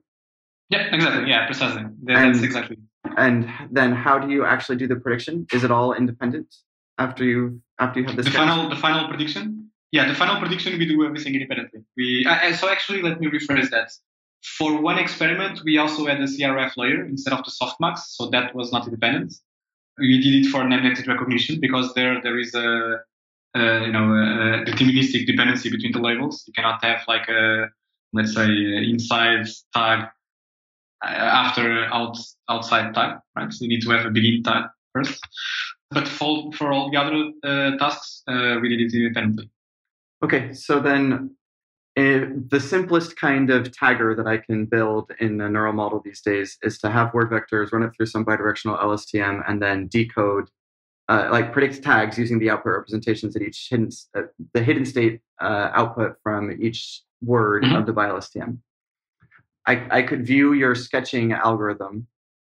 Yeah, 0.69 0.93
exactly. 0.93 1.27
Yeah, 1.27 1.47
precisely. 1.47 1.83
That's 2.03 2.37
and, 2.37 2.45
exactly. 2.45 2.77
And 3.17 3.49
then, 3.71 3.91
how 3.91 4.19
do 4.19 4.31
you 4.31 4.45
actually 4.45 4.75
do 4.75 4.87
the 4.87 4.97
prediction? 4.97 5.47
Is 5.51 5.63
it 5.63 5.71
all 5.71 5.93
independent 5.93 6.53
after 6.99 7.23
you 7.23 7.59
after 7.79 7.99
you 7.99 8.05
have 8.05 8.15
this? 8.15 8.27
The 8.27 8.31
final 8.31 8.69
the 8.69 8.75
final 8.75 9.07
prediction. 9.07 9.71
Yeah, 9.91 10.07
the 10.07 10.13
final 10.13 10.39
prediction 10.39 10.77
we 10.77 10.85
do 10.85 11.03
everything 11.03 11.33
independently. 11.33 11.81
We 11.97 12.23
uh, 12.29 12.53
so 12.53 12.69
actually 12.69 13.01
let 13.01 13.19
me 13.19 13.27
rephrase 13.27 13.71
that. 13.71 13.89
For 14.43 14.79
one 14.79 14.99
experiment, 14.99 15.61
we 15.65 15.79
also 15.79 16.05
had 16.05 16.21
a 16.21 16.25
CRF 16.25 16.77
layer 16.77 17.03
instead 17.03 17.33
of 17.33 17.43
the 17.43 17.51
softmax, 17.51 17.99
so 18.09 18.29
that 18.29 18.53
was 18.53 18.71
not 18.71 18.85
independent. 18.85 19.33
We 19.99 20.21
did 20.21 20.45
it 20.45 20.49
for 20.49 20.61
entity 20.61 21.03
recognition 21.07 21.59
because 21.59 21.93
there 21.93 22.21
there 22.21 22.37
is 22.39 22.53
a, 22.55 22.99
a 23.55 23.85
you 23.85 23.91
know 23.91 24.13
a 24.13 24.65
deterministic 24.65 25.25
dependency 25.25 25.69
between 25.69 25.91
the 25.91 25.99
labels. 25.99 26.43
You 26.47 26.53
cannot 26.53 26.83
have 26.83 27.01
like 27.07 27.27
a 27.27 27.67
let's 28.13 28.33
say 28.33 28.47
inside 28.47 29.45
tag 29.73 30.07
uh, 31.03 31.07
after 31.07 31.85
out, 31.93 32.17
outside 32.49 32.93
tag, 32.93 33.19
right? 33.35 33.51
So 33.53 33.63
you 33.63 33.69
need 33.69 33.81
to 33.83 33.91
have 33.91 34.05
a 34.05 34.09
begin 34.09 34.43
tag 34.43 34.65
first. 34.93 35.19
But 35.91 36.07
for, 36.07 36.51
for 36.53 36.71
all 36.71 36.91
the 36.91 36.97
other 36.97 37.31
uh, 37.43 37.77
tasks, 37.77 38.21
uh, 38.27 38.57
we 38.61 38.69
did 38.69 38.81
it 38.81 38.93
independently. 38.93 39.49
Okay, 40.23 40.53
so 40.53 40.79
then 40.79 41.35
uh, 41.99 42.25
the 42.49 42.59
simplest 42.59 43.17
kind 43.17 43.49
of 43.49 43.71
tagger 43.71 44.15
that 44.15 44.25
I 44.25 44.37
can 44.37 44.65
build 44.65 45.11
in 45.19 45.41
a 45.41 45.49
neural 45.49 45.73
model 45.73 46.01
these 46.03 46.21
days 46.21 46.57
is 46.61 46.77
to 46.79 46.89
have 46.89 47.13
word 47.13 47.29
vectors, 47.29 47.73
run 47.73 47.83
it 47.83 47.91
through 47.95 48.05
some 48.05 48.23
bidirectional 48.23 48.81
LSTM, 48.81 49.43
and 49.47 49.61
then 49.61 49.87
decode, 49.87 50.49
uh, 51.09 51.27
like 51.31 51.51
predict 51.51 51.83
tags 51.83 52.17
using 52.17 52.39
the 52.39 52.49
output 52.49 52.73
representations 52.73 53.35
at 53.35 53.41
each 53.41 53.67
hidden, 53.69 53.89
uh, 54.15 54.21
the 54.53 54.63
hidden 54.63 54.85
state 54.85 55.19
uh, 55.41 55.71
output 55.73 56.15
from 56.23 56.57
each 56.61 57.01
word 57.21 57.63
mm-hmm. 57.63 57.75
of 57.75 57.85
the 57.85 57.93
BiLSTM. 57.93 58.59
I, 59.67 59.99
I 59.99 60.01
could 60.03 60.25
view 60.25 60.53
your 60.53 60.75
sketching 60.75 61.33
algorithm 61.33 62.07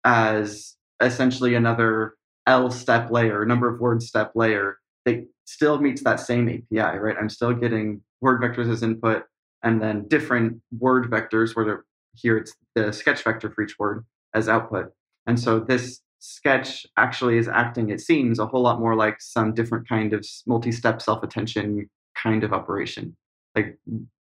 as 0.04 0.76
essentially 1.00 1.54
another 1.54 2.14
L 2.46 2.70
step 2.70 3.10
layer, 3.10 3.44
number 3.44 3.72
of 3.72 3.80
words 3.80 4.06
step 4.08 4.32
layer 4.34 4.78
that 5.04 5.26
still 5.44 5.78
meets 5.78 6.02
that 6.02 6.20
same 6.20 6.48
API, 6.48 6.98
right? 6.98 7.16
I'm 7.18 7.30
still 7.30 7.52
getting 7.52 8.02
word 8.20 8.40
vectors 8.40 8.70
as 8.70 8.82
input 8.82 9.24
and 9.62 9.80
then 9.80 10.06
different 10.08 10.60
word 10.78 11.10
vectors, 11.10 11.54
where 11.54 11.84
here 12.14 12.36
it's 12.36 12.54
the 12.74 12.92
sketch 12.92 13.22
vector 13.22 13.50
for 13.50 13.62
each 13.62 13.78
word 13.78 14.04
as 14.34 14.48
output. 14.48 14.92
And 15.26 15.38
so 15.38 15.60
this 15.60 16.00
sketch 16.18 16.86
actually 16.96 17.38
is 17.38 17.48
acting, 17.48 17.90
it 17.90 18.00
seems, 18.00 18.38
a 18.38 18.46
whole 18.46 18.62
lot 18.62 18.80
more 18.80 18.94
like 18.94 19.20
some 19.20 19.54
different 19.54 19.88
kind 19.88 20.12
of 20.12 20.26
multi 20.46 20.72
step 20.72 21.02
self 21.02 21.22
attention 21.22 21.88
kind 22.14 22.44
of 22.44 22.52
operation. 22.52 23.16
Like 23.54 23.78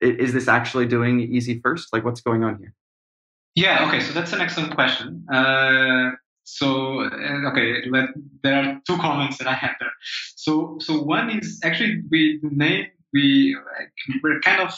is 0.00 0.32
this 0.32 0.48
actually 0.48 0.86
doing 0.86 1.20
easy 1.20 1.60
first? 1.60 1.92
Like, 1.92 2.04
what's 2.04 2.20
going 2.20 2.42
on 2.42 2.58
here? 2.58 2.74
Yeah. 3.54 3.86
Okay. 3.88 4.00
So 4.00 4.12
that's 4.12 4.32
an 4.32 4.40
excellent 4.40 4.74
question. 4.74 5.26
Uh, 5.32 6.12
so 6.44 7.00
uh, 7.00 7.50
okay, 7.50 7.82
let, 7.90 8.08
there 8.42 8.54
are 8.54 8.80
two 8.86 8.96
comments 8.96 9.38
that 9.38 9.46
I 9.46 9.54
have 9.54 9.76
there. 9.78 9.92
So 10.36 10.78
so 10.80 11.02
one 11.02 11.30
is 11.30 11.60
actually 11.62 12.02
we 12.10 12.40
name 12.42 12.86
we 13.12 13.56
we're 14.22 14.40
kind 14.40 14.62
of 14.62 14.74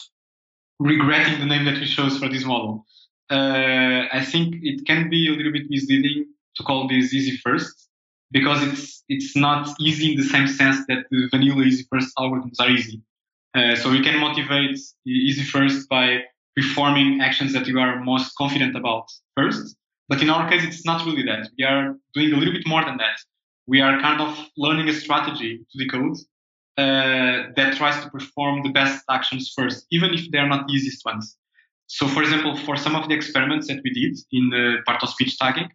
regretting 0.78 1.40
the 1.40 1.46
name 1.46 1.64
that 1.64 1.78
we 1.80 1.87
chose 1.87 2.18
for 2.18 2.28
this 2.28 2.44
model. 2.44 2.87
Uh, 3.30 4.06
I 4.12 4.24
think 4.24 4.56
it 4.62 4.87
can 4.87 5.08
be 5.08 5.28
a 5.28 5.32
little 5.32 5.52
bit 5.52 5.70
misleading 5.70 6.26
to 6.56 6.62
call 6.64 6.88
this 6.88 7.14
easy 7.14 7.37
first 7.38 7.88
because 8.30 8.62
it's 8.62 9.04
it's 9.08 9.37
not 9.37 9.68
easy 9.80 10.12
in 10.12 10.16
the 10.18 10.24
same 10.24 10.46
sense 10.46 10.78
that 10.88 11.04
the 11.11 11.28
vanilla 11.30 11.62
easy 11.62 11.85
first 11.90 12.14
algorithms 12.18 12.56
are 12.61 12.70
easy. 12.70 13.00
Uh, 13.54 13.76
so 13.76 13.90
we 13.90 14.02
can 14.02 14.18
motivate 14.18 14.78
easy 15.06 15.42
first 15.42 15.88
by 15.88 16.22
performing 16.56 17.20
actions 17.20 17.52
that 17.52 17.66
you 17.66 17.78
are 17.78 18.00
most 18.00 18.35
confident 18.37 18.76
about 18.76 19.06
first. 19.37 19.76
But 20.08 20.22
in 20.22 20.30
our 20.30 20.48
case, 20.50 20.64
it's 20.64 20.85
not 20.85 21.04
really 21.06 21.22
that. 21.24 21.48
We 21.58 21.64
are 21.64 21.96
doing 22.14 22.32
a 22.32 22.37
little 22.37 22.52
bit 22.52 22.66
more 22.66 22.85
than 22.85 22.96
that. 22.98 23.18
We 23.66 23.80
are 23.80 24.00
kind 24.00 24.20
of 24.20 24.38
learning 24.56 24.88
a 24.88 24.92
strategy 24.92 25.61
to 25.70 25.78
decode 25.78 26.16
uh, 26.78 27.52
that 27.56 27.76
tries 27.76 28.02
to 28.02 28.11
perform 28.11 28.62
the 28.62 28.70
best 28.70 29.04
actions 29.11 29.52
first, 29.56 29.87
even 29.90 30.14
if 30.14 30.30
they 30.30 30.38
are 30.38 30.48
not 30.48 30.66
the 30.66 30.74
easiest 30.74 31.04
ones. 31.04 31.37
So, 31.87 32.08
for 32.08 32.22
example, 32.22 32.56
for 32.56 32.76
some 32.76 32.96
of 32.96 33.08
the 33.08 33.14
experiments 33.14 33.68
that 33.68 33.80
we 33.85 33.92
did 33.92 34.18
in 34.32 34.48
the 34.50 34.78
part 34.87 35.02
of 35.02 35.11
speech 35.11 35.38
tagging, 35.38 35.68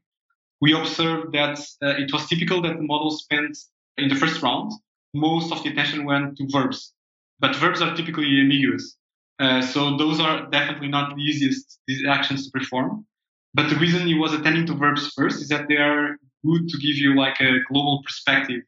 we 0.59 0.73
observed 0.73 1.33
that 1.33 1.59
uh, 1.83 2.01
it 2.01 2.11
was 2.11 2.27
typical 2.27 2.61
that 2.63 2.77
the 2.77 2.83
model 2.83 3.11
spent 3.11 3.55
in 3.97 4.09
the 4.09 4.15
first 4.15 4.41
round 4.41 4.71
most 5.13 5.51
of 5.51 5.63
the 5.63 5.69
attention 5.69 6.05
went 6.05 6.37
to 6.37 6.47
verbs 6.51 6.93
but 7.39 7.55
verbs 7.55 7.81
are 7.81 7.95
typically 7.95 8.39
ambiguous. 8.39 8.95
Uh, 9.39 9.61
so 9.61 9.97
those 9.97 10.19
are 10.19 10.49
definitely 10.49 10.87
not 10.87 11.15
the 11.15 11.21
easiest 11.21 11.79
these 11.87 12.03
actions 12.07 12.45
to 12.45 12.51
perform. 12.51 13.05
But 13.53 13.69
the 13.69 13.75
reason 13.75 14.07
he 14.07 14.15
was 14.15 14.33
attending 14.33 14.65
to 14.67 14.73
verbs 14.73 15.11
first 15.15 15.41
is 15.41 15.49
that 15.49 15.67
they 15.67 15.77
are 15.77 16.17
good 16.45 16.67
to 16.69 16.77
give 16.77 16.97
you 16.97 17.15
like 17.15 17.39
a 17.39 17.59
global 17.71 18.01
perspective 18.03 18.61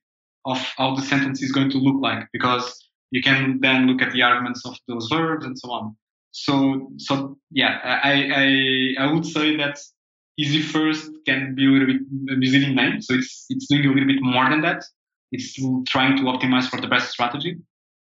of 0.50 0.58
how 0.78 0.96
the 0.96 1.02
sentence 1.02 1.42
is 1.42 1.52
going 1.52 1.70
to 1.70 1.78
look 1.78 2.02
like 2.02 2.28
because 2.34 2.66
you 3.12 3.22
can 3.22 3.60
then 3.62 3.88
look 3.88 4.02
at 4.02 4.12
the 4.14 4.22
arguments 4.22 4.66
of 4.66 4.76
those 4.88 5.08
verbs 5.12 5.46
and 5.46 5.58
so 5.58 5.72
on. 5.72 5.96
So, 6.32 6.92
so 6.98 7.38
yeah, 7.52 7.80
I, 7.84 8.96
I, 9.00 9.04
I 9.04 9.14
would 9.14 9.26
say 9.26 9.56
that 9.58 9.80
easy 10.38 10.62
first 10.62 11.10
can 11.26 11.56
be 11.56 11.66
a 11.66 11.70
little 11.70 11.88
bit 11.88 12.02
a 12.34 12.38
misleading 12.38 12.76
name. 12.76 13.02
So 13.02 13.14
it's, 13.16 13.46
it's 13.50 13.68
doing 13.68 13.86
a 13.86 13.90
little 13.90 14.08
bit 14.08 14.22
more 14.22 14.50
than 14.50 14.62
that. 14.62 14.84
It's 15.32 15.54
trying 15.88 16.18
to 16.18 16.24
optimize 16.24 16.68
for 16.68 16.82
the 16.82 16.88
best 16.88 17.12
strategy. 17.12 17.58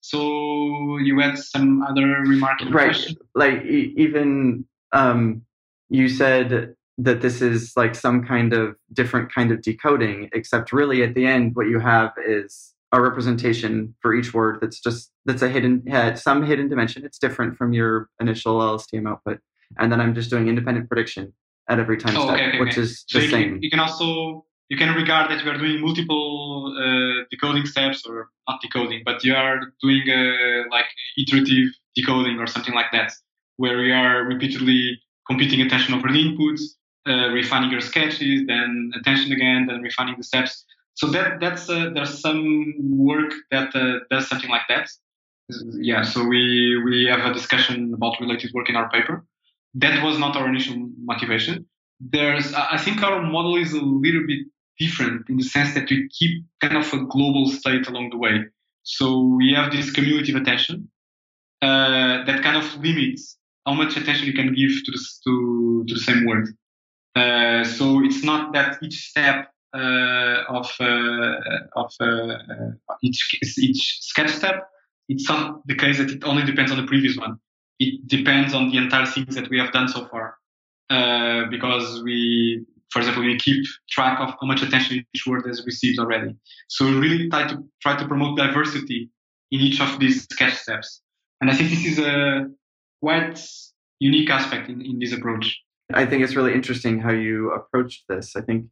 So 0.00 0.98
you 0.98 1.18
had 1.18 1.38
some 1.38 1.82
other 1.82 2.06
remark. 2.06 2.60
Right. 2.70 2.86
Question? 2.86 3.16
Like 3.34 3.64
even 3.64 4.64
um, 4.92 5.42
you 5.88 6.08
said 6.08 6.74
that 6.98 7.20
this 7.20 7.40
is 7.40 7.72
like 7.76 7.94
some 7.94 8.24
kind 8.24 8.52
of 8.52 8.76
different 8.92 9.32
kind 9.32 9.52
of 9.52 9.62
decoding, 9.62 10.28
except 10.32 10.72
really 10.72 11.02
at 11.02 11.14
the 11.14 11.26
end, 11.26 11.54
what 11.54 11.68
you 11.68 11.78
have 11.78 12.12
is 12.26 12.74
a 12.92 13.00
representation 13.00 13.94
for 14.00 14.14
each 14.14 14.32
word 14.32 14.58
that's 14.60 14.80
just 14.80 15.12
that's 15.26 15.42
a 15.42 15.48
hidden 15.48 15.86
had 15.86 16.18
some 16.18 16.42
hidden 16.42 16.68
dimension. 16.68 17.04
It's 17.04 17.18
different 17.18 17.56
from 17.56 17.72
your 17.72 18.08
initial 18.20 18.58
LSTM 18.58 19.08
output, 19.08 19.38
and 19.78 19.92
then 19.92 20.00
I'm 20.00 20.14
just 20.14 20.30
doing 20.30 20.48
independent 20.48 20.88
prediction 20.88 21.32
at 21.68 21.78
every 21.78 21.98
time 21.98 22.16
oh, 22.16 22.24
step, 22.24 22.34
okay, 22.34 22.48
okay, 22.48 22.60
which 22.60 22.72
okay. 22.72 22.80
is 22.80 23.04
so 23.06 23.18
the 23.18 23.24
you 23.24 23.30
same. 23.30 23.58
You 23.62 23.70
can 23.70 23.80
also 23.80 24.44
you 24.68 24.76
can 24.76 24.94
regard 24.94 25.30
that 25.30 25.44
you 25.44 25.50
are 25.50 25.56
doing 25.56 25.80
multiple 25.80 26.74
uh, 26.76 27.24
decoding 27.30 27.64
steps 27.64 28.04
or 28.06 28.28
not 28.48 28.60
decoding, 28.60 29.02
but 29.04 29.22
you 29.22 29.34
are 29.34 29.60
doing 29.82 30.02
uh, 30.10 30.64
like 30.70 30.86
iterative 31.16 31.68
decoding 31.94 32.38
or 32.38 32.46
something 32.46 32.74
like 32.74 32.90
that, 32.92 33.12
where 33.56 33.78
we 33.78 33.92
are 33.92 34.24
repeatedly 34.24 34.98
computing 35.28 35.60
attention 35.60 35.94
over 35.94 36.08
the 36.08 36.18
inputs, 36.18 36.62
uh, 37.08 37.28
refining 37.28 37.70
your 37.70 37.80
sketches, 37.80 38.46
then 38.46 38.92
attention 38.98 39.32
again, 39.32 39.66
then 39.66 39.80
refining 39.80 40.16
the 40.16 40.24
steps. 40.24 40.64
So 40.94 41.06
that 41.08 41.40
that's 41.40 41.68
uh, 41.70 41.90
there's 41.94 42.20
some 42.20 42.74
work 42.78 43.32
that 43.50 43.74
uh, 43.74 44.00
does 44.10 44.28
something 44.28 44.50
like 44.50 44.66
that. 44.68 44.88
Yeah, 45.80 46.02
so 46.02 46.24
we 46.24 46.80
we 46.84 47.06
have 47.06 47.24
a 47.30 47.32
discussion 47.32 47.94
about 47.94 48.20
related 48.20 48.50
work 48.52 48.68
in 48.68 48.76
our 48.76 48.90
paper. 48.90 49.24
That 49.74 50.02
was 50.04 50.18
not 50.18 50.36
our 50.36 50.48
initial 50.48 50.76
motivation. 51.02 51.66
There's 52.00 52.52
I 52.54 52.78
think 52.78 53.02
our 53.02 53.22
model 53.22 53.56
is 53.56 53.72
a 53.72 53.80
little 53.80 54.24
bit 54.26 54.46
different 54.78 55.28
in 55.28 55.36
the 55.36 55.44
sense 55.44 55.74
that 55.74 55.88
we 55.90 56.08
keep 56.08 56.44
kind 56.60 56.76
of 56.76 56.92
a 56.92 57.04
global 57.06 57.50
state 57.50 57.86
along 57.88 58.10
the 58.10 58.18
way. 58.18 58.44
So 58.82 59.20
we 59.20 59.52
have 59.54 59.70
this 59.72 59.90
cumulative 59.90 60.36
attention 60.36 60.88
uh, 61.60 62.24
that 62.24 62.42
kind 62.42 62.56
of 62.56 62.64
limits 62.76 63.36
how 63.66 63.74
much 63.74 63.96
attention 63.96 64.26
you 64.26 64.32
can 64.32 64.54
give 64.54 64.70
to 64.84 64.90
the, 64.90 65.00
to, 65.24 65.84
to 65.88 65.94
the 65.94 66.00
same 66.00 66.24
word. 66.24 66.48
Uh, 67.18 67.64
so 67.64 67.84
it's 68.04 68.22
not 68.22 68.52
that 68.52 68.70
each 68.82 68.98
step 69.10 69.38
uh, 69.74 70.58
of 70.58 70.68
uh, 70.80 71.80
of 71.82 71.90
each 73.02 73.20
each 73.68 73.98
sketch 74.10 74.30
step, 74.30 74.58
it's 75.08 75.28
not 75.28 75.66
the 75.66 75.74
case 75.74 75.98
that 75.98 76.10
it 76.10 76.22
only 76.24 76.44
depends 76.44 76.70
on 76.70 76.78
the 76.82 76.88
previous 76.92 77.16
one. 77.16 77.34
It 77.78 78.06
depends 78.06 78.54
on 78.54 78.70
the 78.70 78.76
entire 78.76 79.06
things 79.06 79.34
that 79.34 79.48
we 79.50 79.58
have 79.58 79.72
done 79.72 79.88
so 79.88 80.06
far, 80.10 80.36
uh, 80.90 81.40
because 81.50 82.02
we 82.02 82.64
for 82.90 83.00
example, 83.00 83.22
we 83.22 83.36
keep 83.38 83.64
track 83.90 84.18
of 84.20 84.30
how 84.40 84.46
much 84.46 84.62
attention 84.62 85.04
each 85.14 85.26
word 85.26 85.46
has 85.46 85.64
received 85.66 85.98
already. 85.98 86.34
So 86.68 86.86
we 86.86 86.94
really 86.98 87.28
try 87.28 87.46
to 87.48 87.56
try 87.82 87.96
to 87.96 88.06
promote 88.06 88.38
diversity 88.38 89.10
in 89.50 89.60
each 89.60 89.80
of 89.80 89.98
these 89.98 90.24
sketch 90.24 90.54
steps. 90.54 91.02
And 91.40 91.50
I 91.50 91.54
think 91.54 91.70
this 91.70 91.84
is 91.84 91.98
a 91.98 92.48
quite 93.00 93.38
unique 94.00 94.30
aspect 94.30 94.68
in, 94.68 94.80
in 94.80 94.98
this 94.98 95.12
approach. 95.12 95.46
I 95.92 96.04
think 96.06 96.22
it's 96.22 96.36
really 96.36 96.52
interesting 96.52 97.00
how 97.00 97.12
you 97.12 97.52
approached 97.52 98.04
this. 98.08 98.36
I 98.36 98.42
think 98.42 98.66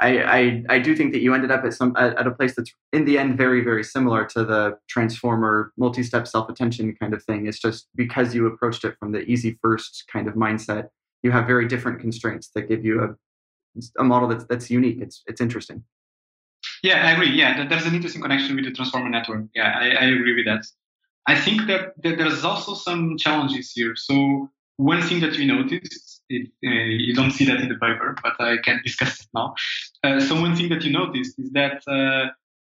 I, 0.00 0.22
I, 0.22 0.62
I 0.68 0.78
do 0.78 0.96
think 0.96 1.12
that 1.12 1.20
you 1.20 1.32
ended 1.32 1.50
up 1.50 1.64
at 1.64 1.74
some 1.74 1.94
at, 1.96 2.26
a 2.26 2.30
place 2.30 2.54
that's 2.56 2.72
in 2.92 3.04
the 3.04 3.18
end 3.18 3.38
very 3.38 3.62
very 3.62 3.84
similar 3.84 4.24
to 4.26 4.44
the 4.44 4.78
transformer 4.88 5.72
multi-step 5.76 6.26
self-attention 6.26 6.96
kind 7.00 7.14
of 7.14 7.22
thing. 7.24 7.46
It's 7.46 7.60
just 7.60 7.88
because 7.94 8.34
you 8.34 8.46
approached 8.46 8.84
it 8.84 8.96
from 8.98 9.12
the 9.12 9.20
easy 9.20 9.58
first 9.62 10.04
kind 10.12 10.28
of 10.28 10.34
mindset, 10.34 10.88
you 11.22 11.30
have 11.30 11.46
very 11.46 11.68
different 11.68 12.00
constraints 12.00 12.50
that 12.54 12.68
give 12.68 12.84
you 12.84 13.02
a 13.02 13.08
a 13.98 14.04
model 14.04 14.28
that's 14.28 14.44
that's 14.44 14.70
unique. 14.70 14.98
It's 15.00 15.22
it's 15.26 15.40
interesting. 15.40 15.84
Yeah, 16.82 17.06
I 17.06 17.12
agree. 17.12 17.30
Yeah, 17.30 17.66
there's 17.66 17.86
an 17.86 17.94
interesting 17.94 18.22
connection 18.22 18.56
with 18.56 18.64
the 18.64 18.72
transformer 18.72 19.08
network. 19.08 19.46
Yeah, 19.54 19.72
I, 19.78 19.90
I 19.90 20.04
agree 20.06 20.34
with 20.34 20.46
that. 20.46 20.66
I 21.26 21.36
think 21.36 21.66
that, 21.68 21.92
that, 22.02 22.18
there's 22.18 22.44
also 22.44 22.74
some 22.74 23.16
challenges 23.16 23.72
here. 23.72 23.94
So 23.94 24.50
one 24.76 25.02
thing 25.02 25.20
that 25.20 25.36
we 25.36 25.46
noticed, 25.46 26.21
it, 26.32 26.48
uh, 26.66 26.70
you 27.06 27.14
don't 27.14 27.30
see 27.30 27.44
that 27.44 27.60
in 27.60 27.68
the 27.68 27.74
paper, 27.74 28.16
but 28.22 28.34
I 28.40 28.56
can 28.64 28.80
discuss 28.84 29.20
it 29.20 29.28
now. 29.34 29.54
Uh, 30.02 30.20
so 30.20 30.40
one 30.40 30.56
thing 30.56 30.68
that 30.70 30.82
you 30.82 30.92
noticed 30.92 31.38
is 31.38 31.50
that 31.52 31.82
uh, 31.86 32.30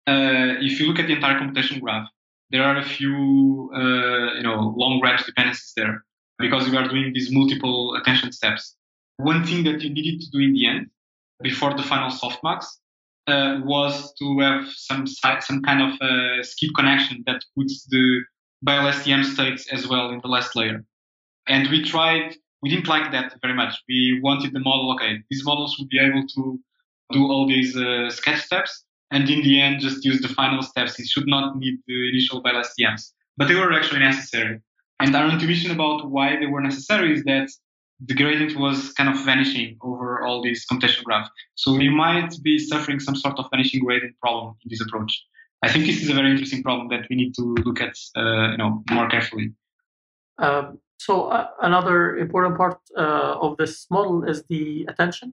if 0.06 0.80
you 0.80 0.86
look 0.86 0.98
at 0.98 1.06
the 1.06 1.14
entire 1.14 1.38
computation 1.38 1.80
graph, 1.80 2.08
there 2.50 2.62
are 2.62 2.76
a 2.76 2.84
few 2.84 3.70
you 4.36 4.42
know 4.42 4.74
long 4.76 5.00
range 5.02 5.24
dependencies 5.24 5.72
there 5.76 6.04
because 6.38 6.68
we 6.68 6.76
are 6.76 6.88
doing 6.88 7.12
these 7.12 7.30
multiple 7.32 7.94
attention 7.94 8.30
steps. 8.32 8.76
One 9.16 9.44
thing 9.44 9.64
that 9.64 9.82
you 9.82 9.90
needed 9.90 10.20
to 10.20 10.30
do 10.30 10.40
in 10.40 10.52
the 10.52 10.66
end, 10.66 10.90
before 11.42 11.74
the 11.74 11.82
final 11.82 12.10
softmax, 12.10 12.66
uh, 13.26 13.60
was 13.64 14.14
to 14.14 14.38
have 14.40 14.68
some 14.68 15.06
some 15.06 15.62
kind 15.62 15.82
of 15.82 16.00
uh, 16.00 16.42
skip 16.42 16.70
connection 16.76 17.24
that 17.26 17.42
puts 17.56 17.84
the 17.86 18.20
BLSTM 18.64 19.24
states 19.24 19.66
as 19.72 19.88
well 19.88 20.10
in 20.10 20.20
the 20.20 20.28
last 20.28 20.54
layer. 20.54 20.84
And 21.48 21.68
we 21.68 21.84
tried, 21.84 22.36
we 22.62 22.70
didn't 22.70 22.88
like 22.88 23.12
that 23.12 23.34
very 23.42 23.54
much. 23.54 23.74
We 23.88 24.20
wanted 24.22 24.52
the 24.52 24.60
model, 24.60 24.92
okay, 24.94 25.22
these 25.30 25.44
models 25.44 25.76
would 25.78 25.88
be 25.88 25.98
able 25.98 26.26
to 26.26 26.60
do 27.12 27.30
all 27.30 27.46
these 27.46 27.76
uh, 27.76 28.10
sketch 28.10 28.40
steps, 28.40 28.84
and 29.10 29.28
in 29.28 29.42
the 29.42 29.60
end, 29.60 29.80
just 29.80 30.04
use 30.04 30.20
the 30.20 30.28
final 30.28 30.62
steps. 30.62 30.98
It 30.98 31.06
should 31.06 31.26
not 31.26 31.56
need 31.58 31.78
the 31.86 32.08
initial 32.08 32.42
BLSTMs, 32.42 33.12
but 33.36 33.48
they 33.48 33.54
were 33.54 33.72
actually 33.72 34.00
necessary. 34.00 34.60
And 34.98 35.14
our 35.14 35.30
intuition 35.30 35.70
about 35.70 36.10
why 36.10 36.36
they 36.36 36.46
were 36.46 36.60
necessary 36.60 37.14
is 37.14 37.22
that 37.24 37.48
the 38.04 38.14
gradient 38.14 38.58
was 38.58 38.92
kind 38.92 39.08
of 39.08 39.24
vanishing 39.24 39.78
over 39.82 40.24
all 40.24 40.42
these 40.42 40.64
computation 40.66 41.04
graph. 41.04 41.28
So 41.54 41.74
we 41.74 41.88
might 41.88 42.34
be 42.42 42.58
suffering 42.58 43.00
some 43.00 43.16
sort 43.16 43.38
of 43.38 43.46
vanishing 43.50 43.84
gradient 43.84 44.18
problem 44.20 44.56
in 44.64 44.70
this 44.70 44.80
approach. 44.80 45.22
I 45.62 45.72
think 45.72 45.86
this 45.86 46.02
is 46.02 46.10
a 46.10 46.14
very 46.14 46.30
interesting 46.30 46.62
problem 46.62 46.88
that 46.88 47.06
we 47.08 47.16
need 47.16 47.34
to 47.34 47.42
look 47.64 47.80
at, 47.80 47.96
uh, 48.16 48.50
you 48.52 48.58
know, 48.58 48.84
more 48.90 49.08
carefully. 49.08 49.52
Um, 50.38 50.78
so 50.98 51.28
uh, 51.28 51.48
another 51.62 52.16
important 52.16 52.56
part 52.56 52.78
uh, 52.96 53.36
of 53.40 53.56
this 53.56 53.86
model 53.90 54.24
is 54.24 54.44
the 54.48 54.86
attention. 54.88 55.32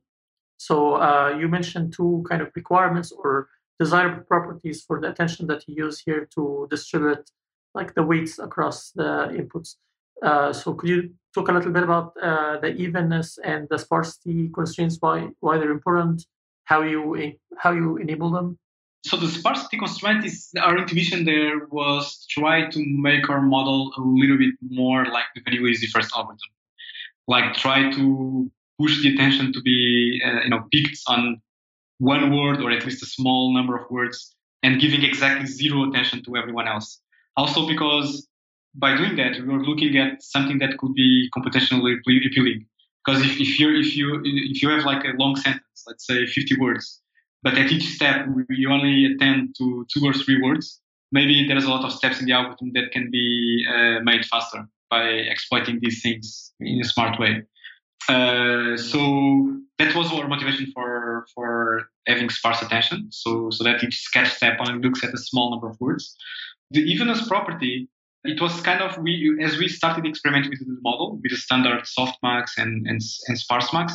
So 0.58 0.96
uh, 0.96 1.36
you 1.40 1.48
mentioned 1.48 1.94
two 1.94 2.24
kind 2.30 2.42
of 2.42 2.50
requirements 2.56 3.12
or 3.12 3.50
desirable 3.80 4.24
properties 4.24 4.84
for 4.84 5.02
the 5.02 5.10
attention 5.10 5.48
that 5.48 5.68
you 5.68 5.86
use 5.86 6.00
here 6.00 6.28
to 6.36 6.68
distribute 6.70 7.30
like 7.74 7.96
the 7.96 8.04
weights 8.04 8.40
across 8.40 8.92
the 8.92 9.30
inputs. 9.34 9.76
Uh, 10.22 10.54
so 10.54 10.74
could 10.74 10.90
you 10.90 11.10
talk 11.34 11.50
a 11.50 11.52
little 11.52 11.72
bit 11.72 11.84
about 11.84 12.14
uh, 12.22 12.60
the 12.60 12.74
evenness 12.76 13.40
and 13.44 13.68
the 13.70 13.78
sparsity 13.78 14.50
constraints, 14.50 14.98
why 15.00 15.30
why 15.40 15.58
they're 15.58 15.72
important, 15.72 16.26
how 16.66 16.82
you 16.82 17.34
how 17.58 17.72
you 17.72 17.98
enable 17.98 18.30
them? 18.30 18.58
So 19.06 19.18
the 19.18 19.28
sparsity 19.28 19.78
constraint 19.78 20.26
is 20.26 20.50
our 20.62 20.78
intuition 20.78 21.26
there 21.26 21.68
was 21.70 22.26
try 22.30 22.70
to 22.70 22.80
make 23.10 23.30
our 23.30 23.42
model 23.42 23.92
a 23.98 24.02
little 24.02 24.38
bit 24.38 24.56
more 24.62 25.06
like 25.06 25.26
the 25.36 25.42
vanilla 25.42 25.68
easy 25.68 25.88
first 25.88 26.12
algorithm, 26.16 26.40
like 27.28 27.54
try 27.54 27.92
to 27.92 28.50
push 28.80 29.02
the 29.04 29.14
attention 29.14 29.52
to 29.54 29.62
be 29.62 30.22
uh, 30.26 30.42
you 30.44 30.50
know 30.50 30.64
picked 30.72 31.00
on 31.08 31.42
one 32.00 32.36
word 32.36 32.62
or 32.62 32.72
at 32.72 32.86
least 32.86 33.04
a 33.04 33.06
small 33.06 33.54
number 33.54 33.76
of 33.76 33.90
words 33.92 34.36
and 34.64 34.80
giving 34.80 35.04
exactly 35.04 35.46
zero 35.46 35.90
attention 35.90 36.24
to 36.24 36.38
everyone 36.38 36.68
else. 36.68 37.02
Also 37.36 37.68
because 37.68 38.28
by 38.76 38.96
doing 38.96 39.16
that, 39.18 39.34
we 39.40 39.48
were 39.48 39.64
looking 39.64 39.98
at 39.98 40.24
something 40.24 40.58
that 40.60 40.78
could 40.78 40.94
be 40.94 41.30
computationally 41.36 42.00
appealing. 42.00 42.66
Because 43.06 43.22
if, 43.22 43.40
if 43.40 43.60
you 43.60 43.70
if 43.76 43.96
you 43.98 44.22
if 44.24 44.62
you 44.62 44.70
have 44.70 44.86
like 44.86 45.04
a 45.04 45.12
long 45.18 45.36
sentence, 45.36 45.84
let's 45.86 46.08
say 46.08 46.26
50 46.26 46.58
words, 46.58 47.03
but 47.44 47.58
at 47.58 47.72
each 47.72 47.96
step 47.96 48.26
you 48.50 48.72
only 48.72 49.06
attend 49.06 49.56
to 49.58 49.86
two 49.94 50.06
or 50.06 50.14
three 50.14 50.42
words, 50.42 50.82
maybe 51.12 51.48
there's 51.48 51.66
a 51.66 51.70
lot 51.70 51.84
of 51.86 51.92
steps 51.92 52.20
in 52.20 52.26
the 52.26 52.32
algorithm 52.32 52.72
that 52.74 52.92
can 52.92 53.10
be 53.12 53.66
uh, 53.70 54.00
made 54.04 54.26
faster 54.26 54.68
by 54.90 55.04
exploiting 55.04 55.80
these 55.82 56.02
things 56.02 56.54
in 56.60 56.80
a 56.80 56.86
smart 56.86 57.20
way. 57.20 57.44
Uh, 58.10 58.76
so 58.78 59.00
that 59.80 59.96
was 59.96 60.12
our 60.12 60.28
motivation 60.28 60.72
for 60.74 61.26
for 61.34 61.84
having 62.08 62.30
sparse 62.30 62.62
attention. 62.62 63.08
So 63.12 63.50
so 63.50 63.64
that 63.64 63.84
each 63.84 64.00
sketch 64.00 64.30
step 64.30 64.58
only 64.60 64.80
looks 64.86 65.04
at 65.04 65.14
a 65.14 65.18
small 65.18 65.52
number 65.52 65.70
of 65.70 65.80
words. 65.80 66.16
The 66.72 66.82
evenness 66.82 67.28
property 67.28 67.90
it 68.24 68.40
was 68.42 68.60
kind 68.62 68.82
of 68.82 68.98
we 68.98 69.38
as 69.42 69.58
we 69.58 69.68
started 69.68 70.06
experimenting 70.06 70.52
with 70.52 70.60
the 70.60 70.78
model 70.82 71.20
with 71.22 71.32
the 71.32 71.38
standard 71.38 71.84
softmax 71.84 72.46
and 72.58 72.88
and, 72.88 73.02
and 73.28 73.38
sparsemax 73.38 73.94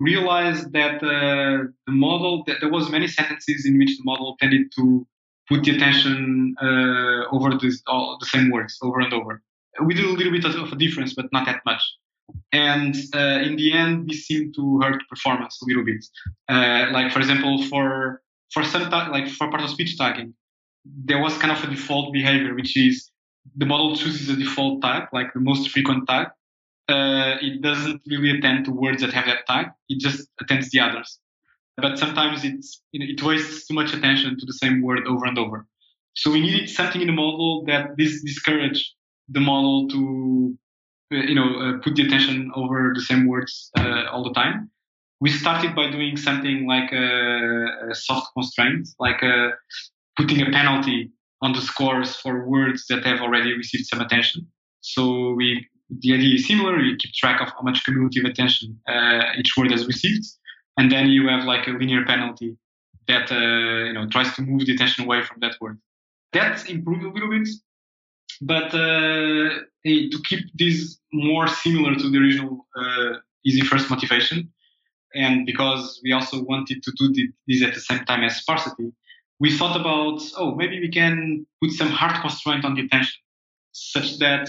realized 0.00 0.72
that 0.72 0.96
uh, 1.02 1.68
the 1.86 1.92
model 1.92 2.44
that 2.46 2.56
there 2.60 2.70
was 2.70 2.90
many 2.90 3.06
sentences 3.06 3.64
in 3.66 3.78
which 3.78 3.96
the 3.98 4.04
model 4.04 4.36
tended 4.40 4.72
to 4.76 5.06
put 5.48 5.62
the 5.64 5.76
attention 5.76 6.54
uh, 6.60 7.34
over 7.34 7.56
this, 7.60 7.82
all 7.86 8.16
the 8.18 8.26
same 8.26 8.50
words 8.50 8.78
over 8.82 9.00
and 9.00 9.12
over 9.12 9.42
we 9.84 9.94
did 9.94 10.04
a 10.04 10.08
little 10.08 10.32
bit 10.32 10.44
of 10.44 10.72
a 10.72 10.76
difference 10.76 11.14
but 11.14 11.26
not 11.32 11.46
that 11.46 11.60
much 11.66 11.82
and 12.52 12.94
uh, 13.14 13.40
in 13.42 13.56
the 13.56 13.72
end 13.72 14.08
this 14.08 14.26
seemed 14.26 14.54
to 14.54 14.80
hurt 14.80 15.02
performance 15.08 15.60
a 15.62 15.66
little 15.66 15.84
bit 15.84 16.04
uh, 16.48 16.86
like 16.92 17.12
for 17.12 17.18
example 17.18 17.62
for 17.64 18.22
for 18.52 18.62
some 18.64 18.88
ta- 18.90 19.08
like 19.10 19.28
for 19.28 19.50
part 19.50 19.62
of 19.62 19.70
speech 19.70 19.98
tagging 19.98 20.32
there 20.84 21.20
was 21.20 21.36
kind 21.38 21.52
of 21.52 21.62
a 21.64 21.66
default 21.66 22.12
behavior 22.12 22.54
which 22.54 22.76
is 22.76 23.10
the 23.56 23.66
model 23.66 23.96
chooses 23.96 24.28
a 24.28 24.36
default 24.36 24.82
tag, 24.82 25.08
like 25.12 25.32
the 25.32 25.40
most 25.40 25.70
frequent 25.70 26.08
tag. 26.08 26.28
Uh, 26.88 27.36
it 27.40 27.62
doesn't 27.62 28.02
really 28.06 28.30
attend 28.36 28.66
to 28.66 28.70
words 28.70 29.00
that 29.02 29.12
have 29.12 29.26
that 29.26 29.46
tag. 29.46 29.66
It 29.88 30.00
just 30.00 30.28
attends 30.40 30.70
the 30.70 30.80
others. 30.80 31.18
But 31.76 31.98
sometimes 31.98 32.44
it's, 32.44 32.82
you 32.92 33.00
know, 33.00 33.06
it 33.08 33.22
wastes 33.22 33.66
too 33.66 33.74
much 33.74 33.94
attention 33.94 34.38
to 34.38 34.46
the 34.46 34.52
same 34.52 34.82
word 34.82 35.06
over 35.06 35.24
and 35.26 35.38
over. 35.38 35.66
So 36.14 36.30
we 36.30 36.40
needed 36.40 36.68
something 36.70 37.00
in 37.00 37.08
the 37.08 37.12
model 37.12 37.64
that 37.66 37.96
this 37.96 38.22
discourage 38.22 38.94
the 39.28 39.40
model 39.40 39.88
to, 39.88 40.56
uh, 41.12 41.16
you 41.16 41.34
know, 41.34 41.58
uh, 41.58 41.78
put 41.82 41.96
the 41.96 42.06
attention 42.06 42.52
over 42.54 42.92
the 42.94 43.00
same 43.00 43.26
words 43.26 43.70
uh, 43.78 44.04
all 44.12 44.22
the 44.22 44.32
time. 44.32 44.70
We 45.20 45.30
started 45.30 45.74
by 45.74 45.90
doing 45.90 46.16
something 46.16 46.66
like 46.66 46.92
a, 46.92 47.88
a 47.90 47.94
soft 47.94 48.28
constraint, 48.34 48.88
like 48.98 49.22
a, 49.22 49.48
uh, 49.48 49.50
putting 50.16 50.42
a 50.42 50.50
penalty 50.50 51.10
on 51.42 51.52
the 51.52 51.60
scores 51.60 52.14
for 52.14 52.46
words 52.48 52.86
that 52.88 53.04
have 53.04 53.20
already 53.20 53.52
received 53.56 53.86
some 53.86 54.00
attention. 54.00 54.46
So 54.80 55.32
we, 55.32 55.66
the 56.00 56.14
idea 56.14 56.34
is 56.34 56.46
similar. 56.46 56.78
You 56.80 56.96
keep 56.96 57.12
track 57.12 57.40
of 57.40 57.48
how 57.48 57.62
much 57.62 57.84
cumulative 57.84 58.24
attention 58.24 58.80
uh, 58.88 59.22
each 59.38 59.56
word 59.56 59.70
has 59.70 59.86
received, 59.86 60.24
and 60.78 60.90
then 60.90 61.08
you 61.08 61.28
have 61.28 61.44
like 61.44 61.66
a 61.66 61.70
linear 61.70 62.04
penalty 62.04 62.56
that 63.08 63.30
uh, 63.30 63.84
you 63.86 63.92
know 63.92 64.08
tries 64.08 64.34
to 64.36 64.42
move 64.42 64.66
the 64.66 64.74
attention 64.74 65.04
away 65.04 65.22
from 65.22 65.38
that 65.40 65.56
word. 65.60 65.78
That 66.32 66.68
improved 66.68 67.04
a 67.04 67.10
little 67.10 67.30
bit, 67.30 67.48
but 68.40 68.74
uh, 68.74 69.60
to 69.84 70.18
keep 70.28 70.44
this 70.54 70.98
more 71.12 71.46
similar 71.46 71.94
to 71.94 72.10
the 72.10 72.18
original 72.18 72.66
uh, 72.76 73.18
easy 73.44 73.60
first 73.60 73.90
motivation, 73.90 74.50
and 75.14 75.46
because 75.46 76.00
we 76.02 76.12
also 76.12 76.42
wanted 76.42 76.82
to 76.82 76.92
do 76.98 77.12
this 77.46 77.62
at 77.62 77.74
the 77.74 77.80
same 77.80 78.04
time 78.04 78.24
as 78.24 78.36
sparsity, 78.36 78.92
we 79.38 79.56
thought 79.56 79.78
about 79.78 80.22
oh 80.36 80.54
maybe 80.54 80.80
we 80.80 80.88
can 80.88 81.46
put 81.62 81.70
some 81.72 81.88
hard 81.88 82.20
constraint 82.20 82.64
on 82.64 82.74
the 82.74 82.82
attention, 82.82 83.20
such 83.72 84.18
that 84.18 84.48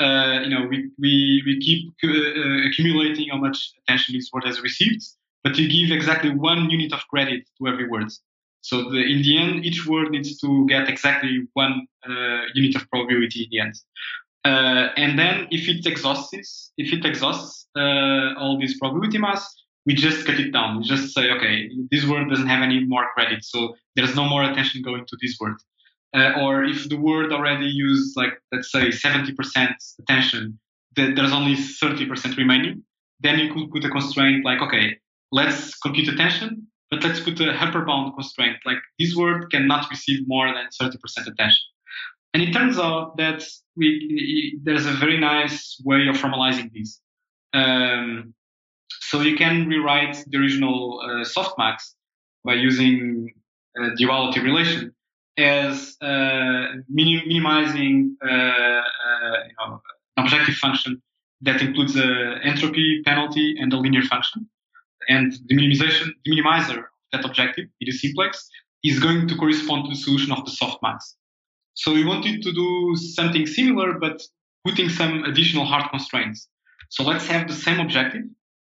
uh, 0.00 0.40
you 0.42 0.50
know 0.50 0.66
we 0.68 0.90
we 0.98 1.42
we 1.46 1.60
keep 1.60 1.92
uh, 2.04 2.68
accumulating 2.68 3.28
how 3.30 3.38
much 3.38 3.72
attention 3.82 4.14
this 4.14 4.30
word 4.32 4.44
has 4.44 4.60
received, 4.60 5.02
but 5.44 5.56
we 5.56 5.68
give 5.68 5.94
exactly 5.96 6.30
one 6.30 6.70
unit 6.70 6.92
of 6.92 7.00
credit 7.08 7.44
to 7.58 7.68
every 7.68 7.88
word. 7.88 8.10
So 8.62 8.90
the, 8.90 8.98
in 8.98 9.22
the 9.22 9.38
end, 9.38 9.64
each 9.64 9.86
word 9.86 10.10
needs 10.10 10.38
to 10.40 10.66
get 10.66 10.88
exactly 10.88 11.48
one 11.54 11.86
uh, 12.08 12.42
unit 12.54 12.76
of 12.76 12.88
probability 12.90 13.44
in 13.44 13.48
the 13.50 13.60
end. 13.60 13.74
Uh, 14.44 14.88
and 14.96 15.18
then 15.18 15.46
if 15.50 15.68
it 15.68 15.86
exhausts 15.86 16.72
if 16.76 16.92
it 16.92 17.04
exhausts 17.04 17.68
uh, 17.76 18.34
all 18.38 18.58
this 18.60 18.78
probability 18.78 19.18
mass, 19.18 19.42
we 19.86 19.94
just 19.94 20.26
cut 20.26 20.38
it 20.38 20.52
down. 20.52 20.78
We 20.78 20.84
just 20.84 21.14
say, 21.14 21.30
okay, 21.30 21.70
this 21.90 22.04
word 22.06 22.28
doesn't 22.28 22.46
have 22.46 22.62
any 22.62 22.84
more 22.84 23.06
credit, 23.14 23.44
so 23.44 23.74
there's 23.96 24.14
no 24.14 24.24
more 24.28 24.42
attention 24.42 24.82
going 24.82 25.04
to 25.06 25.16
this 25.20 25.36
word. 25.40 25.56
Uh, 26.14 26.32
or 26.40 26.64
if 26.64 26.88
the 26.88 26.96
word 26.96 27.32
already 27.32 27.66
used, 27.66 28.16
like 28.16 28.34
let's 28.52 28.70
say 28.70 28.88
70% 28.88 29.34
attention, 30.00 30.58
that 30.96 31.16
there's 31.16 31.32
only 31.32 31.54
30% 31.54 32.36
remaining, 32.36 32.82
then 33.20 33.38
you 33.38 33.52
could 33.52 33.70
put 33.70 33.84
a 33.84 33.90
constraint 33.90 34.44
like, 34.44 34.60
okay, 34.60 34.98
let's 35.30 35.78
compute 35.78 36.08
attention, 36.08 36.66
but 36.90 37.02
let's 37.02 37.20
put 37.20 37.40
a 37.40 37.52
upper 37.52 37.84
bound 37.86 38.14
constraint. 38.14 38.58
Like 38.66 38.76
this 38.98 39.16
word 39.16 39.50
cannot 39.50 39.88
receive 39.90 40.28
more 40.28 40.52
than 40.52 40.66
30% 40.80 40.96
attention. 41.26 41.62
And 42.34 42.42
it 42.42 42.52
turns 42.52 42.78
out 42.78 43.16
that 43.16 43.42
we, 43.76 44.58
there's 44.62 44.86
a 44.86 44.92
very 44.92 45.18
nice 45.18 45.80
way 45.84 46.08
of 46.08 46.16
formalizing 46.16 46.70
this. 46.72 47.00
Um, 47.54 48.34
so 49.00 49.20
you 49.20 49.36
can 49.36 49.66
rewrite 49.66 50.22
the 50.26 50.38
original 50.38 51.00
uh, 51.02 51.24
softmax 51.24 51.94
by 52.44 52.54
using 52.54 53.32
uh, 53.78 53.90
duality 53.96 54.40
relation 54.40 54.94
as 55.38 55.96
uh, 56.00 56.66
minim- 56.88 57.26
minimizing 57.26 58.16
uh, 58.24 58.28
uh, 58.28 58.82
you 59.48 59.54
know, 59.58 59.80
an 60.16 60.24
objective 60.24 60.54
function 60.56 61.02
that 61.40 61.60
includes 61.60 61.96
an 61.96 62.38
entropy 62.44 63.02
penalty 63.04 63.56
and 63.58 63.72
a 63.72 63.76
linear 63.76 64.02
function 64.02 64.48
and 65.08 65.32
the 65.46 65.56
minimization, 65.56 66.10
the 66.24 66.32
minimizer 66.32 66.78
of 66.78 66.84
that 67.12 67.24
objective, 67.24 67.66
it 67.80 67.88
is 67.88 68.00
simplex, 68.00 68.48
is 68.84 68.98
going 68.98 69.28
to 69.28 69.36
correspond 69.36 69.84
to 69.84 69.90
the 69.90 69.96
solution 69.96 70.32
of 70.32 70.44
the 70.44 70.50
softmax. 70.50 71.14
So 71.74 71.92
we 71.92 72.04
wanted 72.04 72.42
to 72.42 72.52
do 72.52 72.96
something 72.96 73.46
similar, 73.46 73.98
but 73.98 74.22
putting 74.64 74.88
some 74.88 75.24
additional 75.24 75.64
hard 75.64 75.90
constraints. 75.90 76.48
So 76.90 77.02
let's 77.02 77.26
have 77.26 77.48
the 77.48 77.54
same 77.54 77.80
objective, 77.80 78.22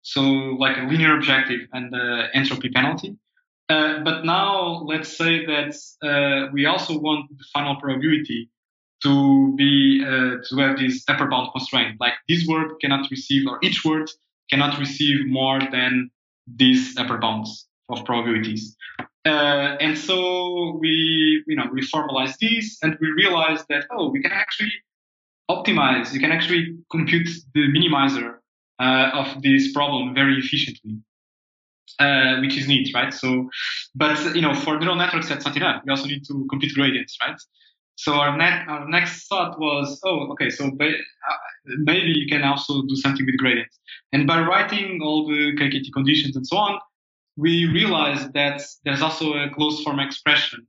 so 0.02 0.22
like 0.22 0.78
a 0.78 0.82
linear 0.82 1.15
objective 1.15 1.62
and 1.74 1.93
the 1.93 2.28
entropy 2.34 2.70
penalty. 2.70 3.15
Uh, 3.69 3.99
but 4.03 4.23
now 4.23 4.82
let's 4.86 5.17
say 5.17 5.45
that 5.45 5.75
uh, 6.01 6.49
we 6.53 6.65
also 6.65 6.97
want 6.97 7.30
the 7.38 7.43
final 7.53 7.75
probability 7.75 8.49
to 9.03 9.53
be 9.56 10.03
uh, 10.03 10.38
to 10.47 10.58
have 10.58 10.77
this 10.77 11.03
upper 11.08 11.27
bound 11.27 11.49
constraint. 11.51 11.97
Like 11.99 12.13
this 12.30 12.47
word 12.47 12.80
cannot 12.82 13.10
receive, 13.12 13.47
or 13.47 13.60
each 13.62 13.84
word 13.84 14.10
cannot 14.49 14.80
receive 14.80 15.27
more 15.27 15.60
than 15.60 16.10
these 16.47 16.97
upper 16.97 17.17
bounds 17.17 17.67
of 17.89 18.06
probabilities. 18.06 18.75
Uh, 19.25 19.75
and 19.82 19.97
so 19.97 20.77
we, 20.80 21.43
you 21.47 21.56
know, 21.56 21.65
we 21.71 21.82
formalize 21.82 22.38
these 22.38 22.77
and 22.82 22.97
we 23.01 23.12
realize 23.12 23.65
that, 23.69 23.86
oh, 23.91 24.10
we 24.10 24.21
can 24.21 24.32
actually 24.32 24.71
optimize, 25.51 26.13
you 26.13 26.19
can 26.19 26.32
actually 26.32 26.77
compute 26.89 27.27
the 27.53 27.67
minimizer 27.67 28.36
uh, 28.80 29.10
of 29.13 29.41
this 29.41 29.73
problem 29.73 30.13
very 30.13 30.38
efficiently. 30.38 30.97
Uh, 32.00 32.39
which 32.41 32.56
is 32.56 32.67
neat, 32.67 32.93
right? 32.93 33.12
So, 33.12 33.50
but 33.95 34.36
you 34.36 34.41
know, 34.41 34.54
for 34.54 34.78
neural 34.78 34.95
networks, 34.95 35.30
that's 35.30 35.45
not 35.45 35.58
enough. 35.58 35.82
We 35.84 35.89
also 35.89 36.06
need 36.06 36.23
to 36.28 36.45
compute 36.47 36.73
gradients, 36.76 37.17
right? 37.26 37.39
So 37.95 38.13
our, 38.13 38.38
next 38.38 38.69
our 38.69 38.88
next 38.88 39.28
thought 39.28 39.60
was, 39.60 40.00
oh, 40.04 40.28
okay, 40.34 40.52
so 40.52 40.69
ba- 40.69 40.89
uh, 40.89 41.36
maybe 41.65 42.12
you 42.12 42.28
can 42.28 42.43
also 42.43 42.84
do 42.84 42.95
something 42.95 43.26
with 43.26 43.38
gradients. 43.38 43.80
And 44.13 44.28
by 44.28 44.41
writing 44.41 45.00
all 45.02 45.28
the 45.28 45.56
KKT 45.58 45.91
conditions 45.91 46.36
and 46.36 46.45
so 46.45 46.58
on, 46.58 46.80
we 47.36 47.65
realized 47.65 48.34
that 48.34 48.62
there's 48.86 49.02
also 49.02 49.34
a 49.34 49.50
closed 49.50 49.84
form 49.84 50.00
expression 50.00 50.67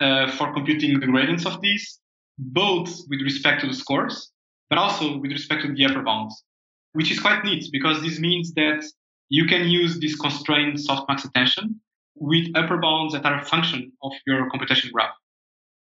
uh, 0.00 0.30
for 0.30 0.52
computing 0.54 1.00
the 1.00 1.06
gradients 1.06 1.44
of 1.46 1.60
these, 1.60 1.98
both 2.38 2.88
with 3.08 3.20
respect 3.22 3.62
to 3.62 3.66
the 3.66 3.74
scores, 3.74 4.30
but 4.68 4.78
also 4.78 5.18
with 5.18 5.32
respect 5.32 5.62
to 5.62 5.74
the 5.74 5.84
upper 5.84 6.02
bounds, 6.02 6.44
which 6.92 7.10
is 7.10 7.18
quite 7.18 7.44
neat 7.44 7.64
because 7.72 8.00
this 8.02 8.20
means 8.20 8.54
that 8.54 8.84
you 9.30 9.46
can 9.46 9.68
use 9.68 9.98
this 10.00 10.14
constrained 10.16 10.76
softmax 10.76 11.24
attention 11.24 11.80
with 12.16 12.46
upper 12.54 12.76
bounds 12.76 13.14
that 13.14 13.24
are 13.24 13.40
a 13.40 13.44
function 13.44 13.90
of 14.02 14.12
your 14.26 14.50
computation 14.50 14.90
graph. 14.92 15.14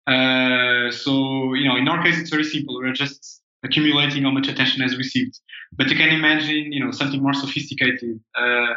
Uh, 0.07 0.91
so, 0.93 1.55
you 1.55 1.67
know, 1.69 1.77
in 1.77 1.89
our 1.89 2.03
case, 2.03 2.19
it's 2.19 2.31
very 2.31 2.45
simple. 2.45 2.77
We're 2.77 2.93
just 2.93 3.43
accumulating 3.65 4.23
how 4.23 4.31
much 4.31 4.49
attention 4.49 4.83
has 4.83 4.97
received. 4.97 5.41
But 5.73 5.89
you 5.91 5.97
can 5.97 6.11
imagine, 6.11 6.73
you 6.73 6.85
know, 6.85 6.93
something 6.93 7.21
more 7.21 7.35
sophisticated. 7.35 8.21
Uh, 8.39 8.75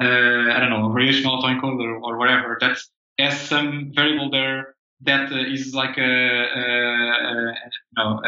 uh, 0.00 0.54
I 0.54 0.58
don't 0.58 0.70
know, 0.70 0.88
variational 0.88 1.40
autoencoder 1.40 2.00
or 2.02 2.16
whatever 2.16 2.56
that 2.60 2.78
has 3.18 3.38
some 3.38 3.92
variable 3.94 4.30
there 4.30 4.74
that 5.02 5.30
uh, 5.30 5.52
is 5.52 5.74
like 5.74 5.98
a, 5.98 6.02
a, 6.02 6.62
a 6.62 7.54
you 7.54 7.96
know, 7.98 8.20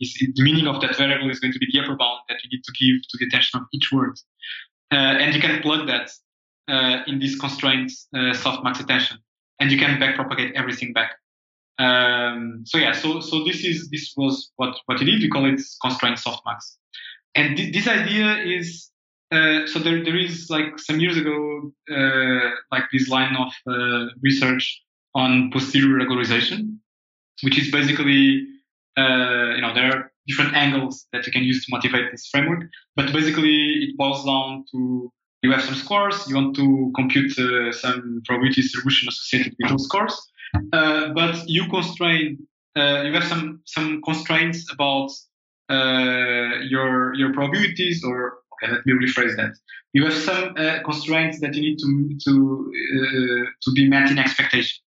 is, 0.00 0.14
the 0.34 0.42
meaning 0.42 0.66
of 0.66 0.80
that 0.80 0.96
variable 0.96 1.30
is 1.30 1.38
going 1.38 1.52
to 1.52 1.58
be 1.58 1.66
the 1.70 1.80
upper 1.80 1.96
bound 1.96 2.20
that 2.28 2.38
you 2.42 2.50
need 2.50 2.64
to 2.64 2.72
give 2.80 3.02
to 3.08 3.18
the 3.18 3.26
attention 3.26 3.60
of 3.60 3.66
each 3.72 3.90
word. 3.92 4.16
Uh, 4.92 4.94
and 4.94 5.34
you 5.34 5.40
can 5.40 5.60
plug 5.62 5.86
that 5.88 6.10
uh, 6.68 7.02
in 7.06 7.18
this 7.18 7.38
constraint 7.38 7.92
uh, 8.14 8.32
softmax 8.32 8.80
attention, 8.80 9.18
and 9.60 9.70
you 9.70 9.78
can 9.78 9.98
backpropagate 10.00 10.52
everything 10.54 10.92
back. 10.92 11.12
Um, 11.78 12.62
so 12.64 12.78
yeah, 12.78 12.92
so 12.92 13.20
so 13.20 13.44
this 13.44 13.64
is 13.64 13.90
this 13.90 14.14
was 14.16 14.52
what 14.56 14.76
what 14.86 15.00
you 15.00 15.06
did. 15.06 15.20
We 15.20 15.28
call 15.28 15.46
it 15.46 15.60
constraint 15.82 16.18
softmax, 16.18 16.76
and 17.34 17.56
th- 17.56 17.74
this 17.74 17.86
idea 17.86 18.36
is 18.38 18.90
uh, 19.32 19.66
so 19.66 19.78
there 19.78 20.02
there 20.04 20.16
is 20.16 20.48
like 20.50 20.78
some 20.78 21.00
years 21.00 21.16
ago 21.16 21.72
uh, 21.90 22.50
like 22.70 22.84
this 22.92 23.08
line 23.08 23.36
of 23.36 23.52
uh, 23.66 24.06
research 24.22 24.82
on 25.14 25.50
posterior 25.50 25.98
regularization, 25.98 26.78
which 27.42 27.58
is 27.58 27.70
basically 27.70 28.46
uh, 28.96 29.54
you 29.54 29.60
know 29.60 29.74
there 29.74 30.12
different 30.26 30.54
angles 30.54 31.06
that 31.12 31.26
you 31.26 31.32
can 31.32 31.44
use 31.44 31.64
to 31.64 31.68
motivate 31.70 32.10
this 32.10 32.26
framework, 32.30 32.64
but 32.96 33.12
basically 33.12 33.56
it 33.84 33.96
boils 33.96 34.24
down 34.24 34.64
to 34.72 35.10
you 35.42 35.52
have 35.52 35.62
some 35.62 35.74
scores, 35.74 36.26
you 36.28 36.34
want 36.34 36.56
to 36.56 36.90
compute 36.96 37.38
uh, 37.38 37.70
some 37.70 38.20
probability 38.24 38.62
distribution 38.62 39.08
associated 39.08 39.54
with 39.60 39.70
those 39.70 39.84
scores 39.84 40.16
uh, 40.72 41.08
but 41.12 41.48
you 41.48 41.68
constrain, 41.68 42.46
uh, 42.76 43.02
you 43.02 43.12
have 43.12 43.24
some 43.24 43.60
some 43.64 44.00
constraints 44.02 44.70
about 44.72 45.10
uh, 45.68 46.60
your 46.68 47.14
your 47.14 47.32
probabilities, 47.32 48.02
or 48.04 48.38
okay, 48.54 48.72
let 48.72 48.86
me 48.86 48.92
rephrase 48.94 49.36
that. 49.36 49.52
You 49.92 50.04
have 50.04 50.14
some 50.14 50.54
constraints 50.84 51.40
that 51.40 51.54
you 51.54 51.62
need 51.62 51.78
to 51.78 52.18
to 52.24 53.46
to 53.62 53.72
be 53.72 53.88
met 53.88 54.10
in 54.10 54.18
expectation. 54.18 54.82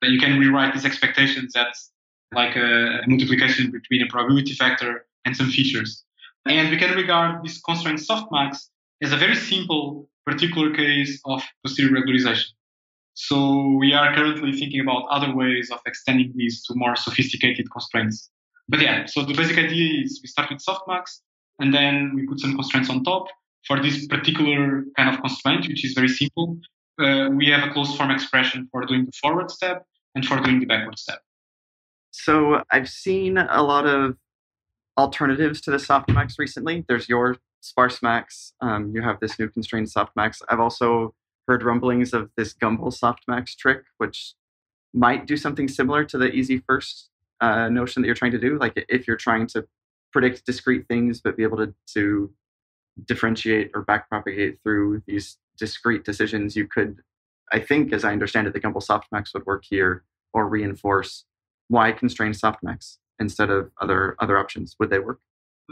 But 0.00 0.10
you 0.10 0.18
can 0.18 0.38
rewrite 0.38 0.74
these 0.74 0.84
expectations 0.84 1.54
as 1.56 1.90
like 2.32 2.56
a, 2.56 3.00
multiplication 3.06 3.70
between 3.70 4.02
a 4.02 4.06
probability 4.06 4.54
factor 4.54 5.06
and 5.24 5.36
some 5.36 5.50
features. 5.50 6.04
And 6.46 6.70
we 6.70 6.76
can 6.76 6.94
regard 6.94 7.44
this 7.44 7.60
constraint 7.60 8.00
softmax 8.00 8.68
as 9.02 9.12
a 9.12 9.16
very 9.16 9.34
simple 9.34 10.08
particular 10.24 10.74
case 10.74 11.20
of 11.24 11.42
posterior 11.64 12.00
regularization. 12.00 12.50
So 13.14 13.76
we 13.78 13.94
are 13.94 14.14
currently 14.14 14.52
thinking 14.52 14.80
about 14.80 15.06
other 15.08 15.34
ways 15.34 15.70
of 15.70 15.80
extending 15.86 16.32
these 16.36 16.62
to 16.66 16.74
more 16.74 16.96
sophisticated 16.96 17.70
constraints. 17.70 18.30
But 18.68 18.80
yeah, 18.80 19.06
so 19.06 19.24
the 19.24 19.32
basic 19.32 19.58
idea 19.58 20.02
is 20.04 20.20
we 20.22 20.28
start 20.28 20.50
with 20.50 20.62
softmax 20.62 21.20
and 21.58 21.72
then 21.72 22.12
we 22.14 22.26
put 22.26 22.40
some 22.40 22.54
constraints 22.54 22.90
on 22.90 23.04
top. 23.04 23.26
For 23.66 23.82
this 23.82 24.06
particular 24.06 24.84
kind 24.96 25.12
of 25.12 25.20
constraint, 25.20 25.66
which 25.66 25.84
is 25.84 25.92
very 25.94 26.08
simple, 26.08 26.58
uh, 27.00 27.30
we 27.30 27.48
have 27.48 27.68
a 27.68 27.72
closed 27.72 27.96
form 27.96 28.10
expression 28.10 28.68
for 28.70 28.84
doing 28.84 29.06
the 29.06 29.12
forward 29.20 29.50
step 29.50 29.84
and 30.14 30.24
for 30.24 30.40
doing 30.40 30.60
the 30.60 30.66
backward 30.66 30.98
step. 30.98 31.20
So 32.18 32.62
I've 32.70 32.88
seen 32.88 33.36
a 33.36 33.62
lot 33.62 33.86
of 33.86 34.16
alternatives 34.96 35.60
to 35.62 35.70
the 35.70 35.76
softmax 35.76 36.38
recently. 36.38 36.84
There's 36.88 37.08
your 37.08 37.36
sparse 37.60 38.00
Um, 38.02 38.92
you 38.94 39.02
have 39.02 39.20
this 39.20 39.38
new 39.38 39.48
constrained 39.48 39.88
softmax. 39.88 40.40
I've 40.48 40.58
also 40.58 41.14
heard 41.46 41.62
rumblings 41.62 42.14
of 42.14 42.30
this 42.36 42.54
Gumbel 42.54 42.92
softmax 42.98 43.54
trick, 43.56 43.82
which 43.98 44.34
might 44.94 45.26
do 45.26 45.36
something 45.36 45.68
similar 45.68 46.04
to 46.06 46.16
the 46.16 46.32
easy 46.32 46.58
first 46.66 47.10
uh, 47.42 47.68
notion 47.68 48.00
that 48.00 48.06
you're 48.06 48.14
trying 48.14 48.32
to 48.32 48.38
do. 48.38 48.58
Like 48.58 48.72
if 48.88 49.06
you're 49.06 49.16
trying 49.16 49.46
to 49.48 49.66
predict 50.10 50.46
discrete 50.46 50.88
things, 50.88 51.20
but 51.20 51.36
be 51.36 51.42
able 51.42 51.58
to, 51.58 51.74
to 51.94 52.32
differentiate 53.04 53.72
or 53.74 53.84
backpropagate 53.84 54.56
through 54.62 55.02
these 55.06 55.36
discrete 55.58 56.04
decisions, 56.04 56.56
you 56.56 56.66
could, 56.66 57.02
I 57.52 57.58
think, 57.58 57.92
as 57.92 58.04
I 58.04 58.12
understand 58.12 58.46
it, 58.46 58.54
the 58.54 58.60
Gumbel 58.60 58.82
softmax 58.82 59.34
would 59.34 59.44
work 59.44 59.64
here 59.68 60.02
or 60.32 60.48
reinforce 60.48 61.26
why 61.68 61.92
constrain 61.92 62.32
softmax. 62.32 62.98
instead 63.18 63.50
of 63.50 63.70
other 63.80 64.16
other 64.20 64.38
options? 64.38 64.76
Would 64.78 64.90
they 64.90 64.98
work? 64.98 65.20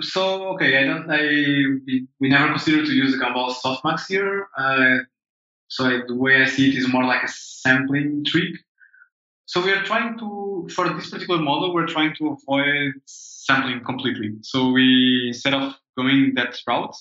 So 0.00 0.48
okay, 0.54 0.78
I 0.78 0.84
don't. 0.84 1.06
I 1.10 1.22
we, 2.20 2.28
never 2.28 2.48
considered 2.48 2.86
to 2.86 2.92
use 2.92 3.14
Gumbel 3.16 3.54
softmax 3.54 4.06
here. 4.08 4.48
Uh, 4.56 4.98
so 5.68 5.86
I, 5.86 6.00
the 6.06 6.16
way 6.16 6.42
I 6.42 6.46
see 6.46 6.70
it 6.70 6.78
is 6.78 6.88
more 6.88 7.04
like 7.04 7.22
a 7.22 7.28
sampling 7.28 8.24
trick. 8.24 8.54
So 9.46 9.62
we 9.62 9.72
are 9.72 9.82
trying 9.84 10.18
to, 10.18 10.68
for 10.74 10.88
this 10.88 11.10
particular 11.10 11.40
model, 11.40 11.74
we're 11.74 11.86
trying 11.86 12.14
to 12.16 12.28
avoid 12.28 12.92
sampling 13.06 13.84
completely. 13.84 14.32
So 14.42 14.70
we 14.70 15.26
instead 15.28 15.54
of 15.54 15.74
going 15.96 16.32
that 16.34 16.58
route, 16.66 16.96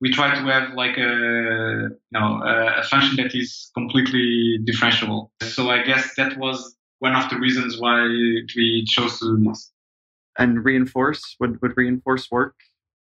we 0.00 0.12
try 0.12 0.34
to 0.34 0.40
have 0.42 0.74
like 0.74 0.98
a 0.98 1.88
you 1.90 2.12
know 2.12 2.42
a 2.44 2.84
function 2.84 3.16
that 3.16 3.34
is 3.34 3.70
completely 3.74 4.58
differentiable. 4.64 5.30
So 5.42 5.70
I 5.70 5.82
guess 5.82 6.14
that 6.16 6.38
was 6.38 6.75
one 6.98 7.14
of 7.14 7.28
the 7.30 7.38
reasons 7.38 7.80
why 7.80 8.02
we 8.02 8.84
chose 8.86 9.18
to 9.20 9.36
do 9.36 9.44
this. 9.48 9.72
And 10.38 10.64
reinforce 10.64 11.36
would 11.40 11.60
would 11.62 11.76
reinforce 11.76 12.30
work? 12.30 12.54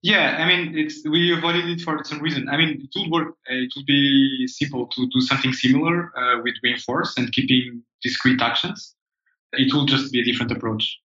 Yeah, 0.01 0.37
I 0.39 0.45
mean 0.45 0.77
it's 0.77 1.01
we 1.07 1.35
avoided 1.35 1.65
it 1.65 1.81
for 1.81 2.03
some 2.03 2.21
reason. 2.21 2.49
I 2.49 2.57
mean 2.57 2.81
it 2.81 2.89
would 2.95 3.11
work. 3.11 3.29
Uh, 3.49 3.63
it 3.65 3.71
would 3.75 3.85
be 3.85 4.47
simple 4.47 4.87
to 4.87 5.07
do 5.07 5.21
something 5.21 5.53
similar 5.53 6.11
uh, 6.17 6.41
with 6.43 6.55
reinforce 6.61 7.17
and 7.17 7.31
keeping 7.31 7.81
discrete 8.01 8.41
actions. 8.41 8.95
It 9.53 9.73
will 9.73 9.85
just 9.85 10.11
be 10.11 10.19
a 10.19 10.23
different 10.23 10.51
approach. 10.51 10.99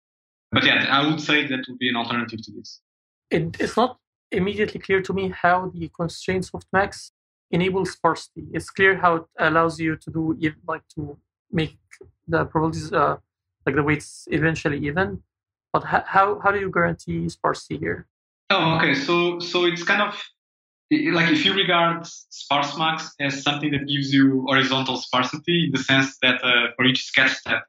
But 0.52 0.66
yeah, 0.66 0.86
I 0.90 1.08
would 1.08 1.22
say 1.22 1.46
that 1.48 1.66
would 1.68 1.78
be 1.78 1.90
an 1.90 1.96
alternative 1.96 2.42
to 2.44 2.52
this. 2.52 2.82
It, 3.30 3.58
it's 3.60 3.76
not 3.76 3.98
immediately 4.32 4.80
clear 4.80 5.02
to 5.02 5.14
me 5.14 5.30
how 5.30 5.72
the 5.74 5.90
constrained 5.90 6.50
softmax 6.50 7.12
enables 7.52 7.92
sparsity. 7.92 8.48
It's 8.54 8.70
clear 8.70 8.98
how 8.98 9.16
it 9.16 9.26
allows 9.38 9.80
you 9.80 9.96
to 9.98 10.12
do 10.12 10.38
like 10.68 10.88
to 10.96 11.18
make 11.52 11.78
the 12.28 12.46
probabilities 12.46 12.92
uh, 12.94 13.18
like 13.66 13.76
the 13.76 13.84
weights 13.84 14.28
eventually 14.32 14.80
even. 14.86 15.24
But 15.74 15.84
how 15.84 16.40
how 16.42 16.52
do 16.52 16.60
you 16.60 16.72
guarantee 16.72 17.30
sparsity 17.30 17.78
here? 17.78 18.08
Oh, 18.50 18.78
okay. 18.78 18.94
So 18.94 19.40
so 19.40 19.66
it's 19.66 19.84
kind 19.84 20.02
of 20.02 20.14
like 20.90 21.30
if 21.32 21.44
you 21.46 21.54
regard 21.54 22.04
sparsemax 22.04 23.10
as 23.20 23.44
something 23.44 23.72
that 23.72 23.88
gives 23.88 24.14
you 24.14 24.46
horizontal 24.48 24.98
sparsity 24.98 25.66
in 25.66 25.72
the 25.72 25.84
sense 25.84 26.18
that 26.22 26.44
uh, 26.44 26.72
for 26.76 26.86
each 26.86 27.04
sketch 27.04 27.32
step, 27.32 27.64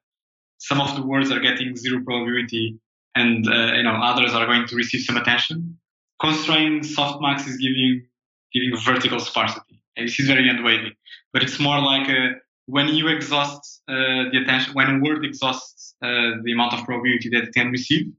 some 0.58 0.80
of 0.80 0.94
the 0.94 1.02
words 1.02 1.32
are 1.32 1.40
getting 1.40 1.74
zero 1.76 2.02
probability 2.04 2.78
and 3.16 3.48
uh, 3.48 3.72
you 3.74 3.82
know 3.82 3.96
others 4.10 4.32
are 4.32 4.46
going 4.46 4.66
to 4.68 4.76
receive 4.76 5.02
some 5.02 5.16
attention 5.16 5.78
constrained 6.20 6.82
softmax 6.82 7.46
is 7.46 7.56
giving 7.56 8.06
giving 8.52 8.76
vertical 8.80 9.20
sparsity. 9.20 9.82
And 9.96 10.08
this 10.08 10.18
is 10.18 10.26
very 10.26 10.48
wavy, 10.62 10.96
but 11.32 11.42
it's 11.42 11.58
more 11.58 11.80
like 11.80 12.08
a, 12.08 12.34
when 12.68 12.88
you 12.88 13.08
exhaust 13.08 13.82
uh, 13.88 14.28
the 14.30 14.40
attention, 14.42 14.74
when 14.74 14.88
a 14.96 14.98
word 15.02 15.24
exhausts 15.24 15.94
uh, 16.02 16.32
the 16.44 16.52
amount 16.52 16.74
of 16.74 16.84
probability 16.84 17.30
that 17.30 17.44
it 17.44 17.54
can 17.54 17.70
receive, 17.70 18.12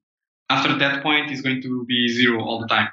after 0.50 0.76
that 0.80 1.04
point 1.04 1.32
is 1.32 1.42
going 1.42 1.62
to 1.62 1.86
be 1.86 2.08
zero 2.08 2.44
all 2.44 2.60
the 2.60 2.68
time. 2.68 2.90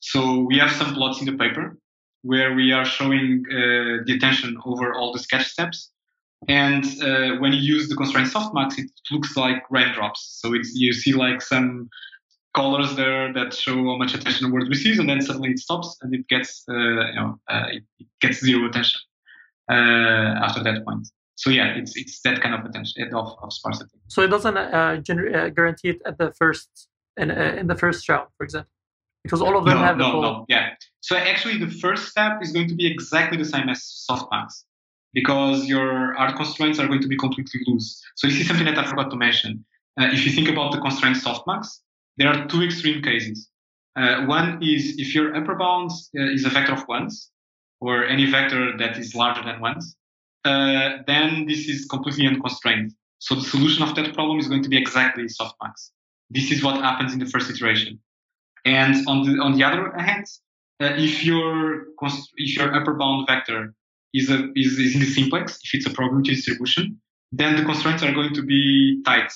So 0.00 0.40
we 0.40 0.58
have 0.58 0.70
some 0.70 0.92
plots 0.94 1.20
in 1.20 1.26
the 1.26 1.32
paper 1.32 1.78
where 2.22 2.54
we 2.54 2.72
are 2.72 2.84
showing 2.84 3.42
uh, 3.50 4.04
the 4.04 4.14
attention 4.16 4.58
over 4.66 4.92
all 4.94 5.14
the 5.14 5.18
sketch 5.18 5.46
steps. 5.46 5.90
And 6.46 6.84
uh, 7.02 7.36
when 7.40 7.52
you 7.54 7.60
use 7.60 7.88
the 7.88 7.96
constraint 7.96 8.28
softmax, 8.28 8.78
it 8.78 8.90
looks 9.10 9.34
like 9.34 9.62
raindrops. 9.70 10.38
So 10.42 10.52
it's, 10.52 10.72
you 10.74 10.92
see 10.92 11.14
like 11.14 11.40
some 11.40 11.88
colors 12.54 12.96
there 12.96 13.32
that 13.32 13.54
show 13.54 13.76
how 13.76 13.96
much 13.96 14.12
attention 14.14 14.46
the 14.46 14.52
word 14.52 14.68
receives, 14.68 14.98
and 14.98 15.08
then 15.08 15.22
suddenly 15.22 15.52
it 15.52 15.58
stops 15.58 15.96
and 16.02 16.14
it 16.14 16.28
gets 16.28 16.64
uh, 16.68 16.74
you 16.74 17.14
know 17.14 17.40
uh, 17.48 17.66
it, 17.70 17.84
gets 18.20 18.40
zero 18.40 18.68
attention 18.68 19.00
after 19.70 20.62
that 20.62 20.84
point. 20.84 21.08
So 21.38 21.50
yeah, 21.50 21.76
it's 21.76 21.96
it's 21.96 22.20
that 22.22 22.40
kind 22.42 22.54
of 22.54 22.64
attention 22.64 23.14
of, 23.14 23.36
of 23.42 23.52
sparsity. 23.52 23.98
So 24.08 24.22
it 24.22 24.28
doesn't 24.28 24.56
uh, 24.56 24.96
gener- 25.06 25.34
uh, 25.34 25.48
guarantee 25.50 25.90
it 25.90 26.02
at 26.04 26.18
the 26.18 26.32
first 26.32 26.88
in 27.16 27.30
uh, 27.30 27.56
in 27.60 27.68
the 27.68 27.76
first 27.76 28.08
round, 28.08 28.28
for 28.36 28.44
example, 28.44 28.70
because 29.22 29.40
all 29.40 29.56
of 29.56 29.64
them 29.64 29.78
no, 29.78 29.84
have 29.84 29.96
no, 29.96 30.20
no, 30.20 30.46
yeah. 30.48 30.70
So 31.00 31.16
actually, 31.16 31.58
the 31.58 31.70
first 31.70 32.08
step 32.08 32.42
is 32.42 32.50
going 32.52 32.68
to 32.68 32.74
be 32.74 32.86
exactly 32.86 33.38
the 33.38 33.44
same 33.44 33.68
as 33.68 34.06
softmax 34.10 34.64
because 35.14 35.66
your 35.66 36.16
art 36.16 36.34
constraints 36.36 36.78
are 36.80 36.88
going 36.88 37.02
to 37.02 37.08
be 37.08 37.16
completely 37.16 37.60
loose. 37.66 38.02
So 38.16 38.26
this 38.26 38.40
is 38.40 38.48
something 38.48 38.66
that 38.66 38.76
I 38.76 38.84
forgot 38.84 39.10
to 39.10 39.16
mention. 39.16 39.64
if 39.96 40.26
you 40.26 40.32
think 40.32 40.48
about 40.48 40.72
the 40.72 40.80
constraints 40.80 41.24
softmax, 41.24 41.80
there 42.16 42.28
are 42.28 42.46
two 42.48 42.62
extreme 42.62 43.00
cases. 43.02 43.48
Uh, 43.96 44.26
one 44.26 44.62
is 44.62 44.94
if 44.98 45.14
your 45.14 45.34
upper 45.36 45.54
bound 45.54 45.90
uh, 46.18 46.34
is 46.36 46.44
a 46.44 46.50
vector 46.50 46.72
of 46.72 46.86
ones, 46.88 47.30
or 47.80 48.04
any 48.06 48.30
vector 48.30 48.76
that 48.76 48.98
is 48.98 49.14
larger 49.14 49.42
than 49.42 49.60
ones, 49.60 49.96
uh, 50.44 50.98
then 51.06 51.46
this 51.46 51.68
is 51.68 51.86
completely 51.86 52.26
unconstrained. 52.26 52.92
So 53.18 53.34
the 53.34 53.42
solution 53.42 53.82
of 53.82 53.94
that 53.96 54.14
problem 54.14 54.38
is 54.38 54.48
going 54.48 54.62
to 54.62 54.68
be 54.68 54.78
exactly 54.78 55.24
softmax. 55.24 55.90
This 56.30 56.50
is 56.50 56.62
what 56.62 56.76
happens 56.82 57.12
in 57.12 57.18
the 57.18 57.26
first 57.26 57.50
iteration. 57.50 58.00
And 58.64 59.06
on 59.06 59.24
the 59.24 59.40
on 59.40 59.56
the 59.56 59.64
other 59.64 59.92
hand, 59.98 60.26
uh, 60.80 60.92
if 60.96 61.24
your 61.24 61.86
if 62.36 62.56
your 62.56 62.74
upper 62.74 62.94
bound 62.94 63.26
vector 63.26 63.74
is 64.12 64.30
a 64.30 64.50
is, 64.54 64.78
is 64.78 64.94
in 64.94 65.00
the 65.00 65.06
simplex, 65.06 65.58
if 65.64 65.74
it's 65.74 65.86
a 65.86 65.90
probability 65.90 66.34
distribution, 66.34 67.00
then 67.32 67.56
the 67.56 67.64
constraints 67.64 68.02
are 68.02 68.12
going 68.12 68.34
to 68.34 68.42
be 68.42 69.02
tight 69.04 69.32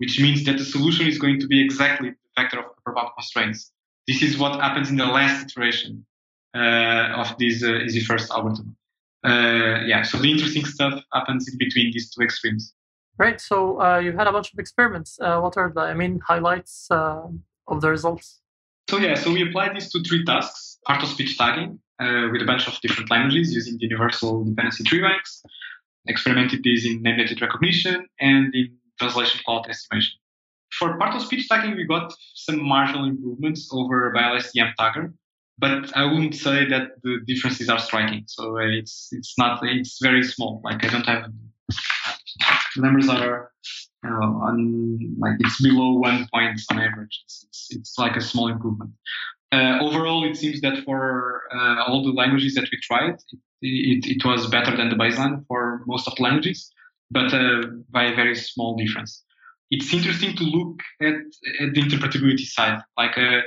which 0.00 0.18
means 0.18 0.44
that 0.44 0.56
the 0.56 0.64
solution 0.64 1.06
is 1.06 1.18
going 1.18 1.38
to 1.38 1.46
be 1.46 1.62
exactly 1.62 2.08
the 2.08 2.42
vector 2.42 2.58
of 2.58 2.64
upper 2.64 2.94
bound 2.94 3.10
constraints. 3.14 3.70
This 4.08 4.22
is 4.22 4.38
what 4.38 4.58
happens 4.58 4.88
in 4.88 4.96
the 4.96 5.04
last 5.04 5.44
iteration 5.44 6.06
of 6.54 7.36
this 7.38 7.62
uh, 7.62 7.78
easy 7.84 8.00
first 8.00 8.30
algorithm. 8.30 8.76
Uh, 9.24 9.80
yeah, 9.86 10.02
so 10.02 10.18
the 10.18 10.30
interesting 10.30 10.64
stuff 10.64 11.02
happens 11.12 11.48
in 11.48 11.58
between 11.58 11.92
these 11.92 12.10
two 12.10 12.22
extremes. 12.22 12.74
Right. 13.18 13.40
So 13.40 13.80
uh, 13.80 13.98
you've 13.98 14.14
had 14.14 14.26
a 14.26 14.32
bunch 14.32 14.52
of 14.52 14.58
experiments. 14.58 15.18
Uh, 15.20 15.40
what 15.40 15.56
are 15.56 15.70
the, 15.74 15.82
I 15.82 15.94
mean, 15.94 16.20
highlights 16.26 16.86
uh, 16.90 17.22
of 17.68 17.80
the 17.82 17.90
results? 17.90 18.40
So 18.88 18.98
yeah, 18.98 19.14
so 19.14 19.30
we 19.30 19.46
applied 19.46 19.76
these 19.76 19.90
to 19.92 20.02
three 20.02 20.24
tasks: 20.24 20.78
part-of-speech 20.86 21.36
tagging 21.36 21.78
with 22.00 22.40
a 22.40 22.46
bunch 22.46 22.66
of 22.66 22.80
different 22.80 23.10
languages 23.10 23.52
using 23.52 23.76
the 23.78 23.86
universal 23.86 24.42
dependency 24.44 24.84
tree 24.84 25.02
banks. 25.02 25.42
Experimented 26.08 26.62
these 26.64 26.86
in 26.86 27.02
named 27.02 27.20
entity 27.20 27.40
recognition 27.42 28.06
and 28.20 28.54
in 28.54 28.74
translation 28.98 29.38
quality 29.44 29.70
estimation. 29.70 30.18
For 30.78 30.96
part-of-speech 30.96 31.46
tagging, 31.48 31.76
we 31.76 31.84
got 31.84 32.14
some 32.34 32.62
marginal 32.66 33.04
improvements 33.04 33.68
over 33.70 34.12
BiLSTM 34.16 34.72
tagger, 34.80 35.12
but 35.60 35.96
I 35.96 36.04
wouldn't 36.04 36.34
say 36.34 36.66
that 36.68 37.02
the 37.02 37.18
differences 37.26 37.68
are 37.68 37.78
striking. 37.78 38.24
So 38.26 38.56
it's 38.56 39.08
it's 39.12 39.34
not 39.38 39.60
it's 39.62 39.98
very 40.02 40.22
small. 40.22 40.60
Like 40.64 40.84
I 40.84 40.88
don't 40.88 41.06
have 41.06 41.30
numbers 42.76 43.08
are 43.08 43.52
on 44.04 45.16
like 45.18 45.36
it's 45.40 45.60
below 45.62 45.92
one 45.98 46.26
point 46.32 46.60
on 46.70 46.78
average. 46.78 47.20
It's, 47.24 47.44
it's, 47.48 47.68
it's 47.70 47.98
like 47.98 48.16
a 48.16 48.20
small 48.20 48.48
improvement. 48.48 48.92
Uh, 49.52 49.78
overall, 49.80 50.24
it 50.24 50.36
seems 50.36 50.60
that 50.60 50.84
for 50.84 51.42
uh, 51.52 51.82
all 51.86 52.04
the 52.04 52.12
languages 52.12 52.54
that 52.54 52.68
we 52.70 52.78
tried, 52.82 53.14
it, 53.34 53.38
it, 53.62 54.06
it, 54.06 54.24
was 54.24 54.46
better 54.46 54.76
than 54.76 54.90
the 54.90 54.94
baseline 54.94 55.44
for 55.48 55.82
most 55.88 56.06
of 56.06 56.14
the 56.14 56.22
languages 56.22 56.72
but 57.10 57.32
uh, 57.34 57.62
by 57.90 58.04
a 58.04 58.14
very 58.14 58.34
small 58.34 58.76
difference. 58.76 59.24
It's 59.70 59.92
interesting 59.92 60.36
to 60.36 60.44
look 60.44 60.80
at, 61.00 61.14
at 61.60 61.74
the 61.74 61.82
interpretability 61.82 62.46
side, 62.46 62.80
like 62.96 63.16
uh, 63.16 63.40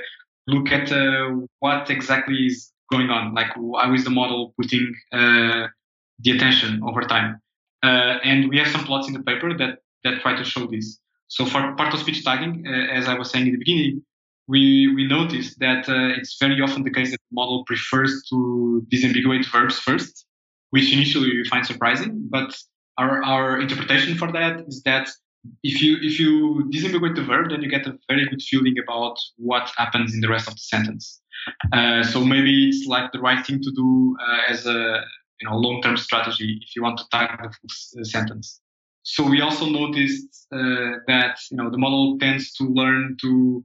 look 0.46 0.70
at 0.70 0.92
uh, 0.92 1.30
what 1.60 1.90
exactly 1.90 2.46
is 2.46 2.70
going 2.90 3.10
on, 3.10 3.34
like 3.34 3.52
how 3.54 3.92
is 3.94 4.04
the 4.04 4.10
model 4.10 4.54
putting 4.60 4.94
uh, 5.12 5.66
the 6.20 6.30
attention 6.30 6.82
over 6.84 7.02
time. 7.02 7.40
Uh, 7.82 8.18
and 8.24 8.48
we 8.48 8.58
have 8.58 8.68
some 8.68 8.84
plots 8.84 9.08
in 9.08 9.14
the 9.14 9.22
paper 9.22 9.56
that, 9.56 9.78
that 10.04 10.20
try 10.20 10.36
to 10.36 10.44
show 10.44 10.66
this. 10.66 10.98
So 11.28 11.44
for 11.46 11.74
part-of-speech 11.76 12.24
tagging, 12.24 12.64
uh, 12.66 12.92
as 12.92 13.08
I 13.08 13.14
was 13.14 13.30
saying 13.30 13.46
in 13.46 13.52
the 13.52 13.58
beginning, 13.58 14.02
we, 14.46 14.92
we 14.94 15.06
noticed 15.06 15.58
that 15.60 15.88
it's 16.18 16.36
very 16.38 16.60
often 16.60 16.82
the 16.82 16.90
case 16.90 17.10
that 17.10 17.20
the 17.30 17.34
model 17.34 17.64
prefers 17.64 18.22
to 18.28 18.86
disambiguate 18.92 19.50
verbs 19.50 19.78
first, 19.78 20.26
which 20.70 20.92
initially 20.92 21.30
we 21.30 21.44
find 21.48 21.64
surprising, 21.64 22.26
but 22.28 22.54
our, 22.98 23.22
our 23.24 23.60
interpretation 23.60 24.16
for 24.16 24.30
that 24.32 24.60
is 24.68 24.82
that 24.82 25.08
if 25.62 25.82
you 25.82 25.96
if 26.00 26.18
you 26.18 26.64
disambiguate 26.72 27.16
the 27.16 27.22
verb, 27.22 27.50
then 27.50 27.62
you 27.62 27.68
get 27.68 27.86
a 27.86 27.98
very 28.08 28.28
good 28.28 28.42
feeling 28.42 28.76
about 28.82 29.16
what 29.36 29.70
happens 29.76 30.14
in 30.14 30.20
the 30.20 30.28
rest 30.28 30.48
of 30.48 30.54
the 30.54 30.60
sentence. 30.60 31.20
Uh, 31.72 32.02
so 32.02 32.24
maybe 32.24 32.68
it's 32.68 32.86
like 32.86 33.12
the 33.12 33.20
right 33.20 33.44
thing 33.46 33.60
to 33.62 33.70
do 33.72 34.16
uh, 34.20 34.52
as 34.52 34.66
a 34.66 35.00
you 35.40 35.48
know 35.48 35.56
long-term 35.56 35.96
strategy 35.96 36.60
if 36.62 36.76
you 36.76 36.82
want 36.82 36.98
to 36.98 37.04
tag 37.10 37.30
the 37.42 37.50
full 37.50 38.00
uh, 38.00 38.04
sentence. 38.04 38.60
So 39.02 39.28
we 39.28 39.42
also 39.42 39.66
noticed 39.66 40.46
uh, 40.52 40.98
that 41.08 41.38
you 41.50 41.56
know 41.56 41.70
the 41.70 41.78
model 41.78 42.18
tends 42.18 42.52
to 42.54 42.64
learn 42.64 43.16
to 43.22 43.64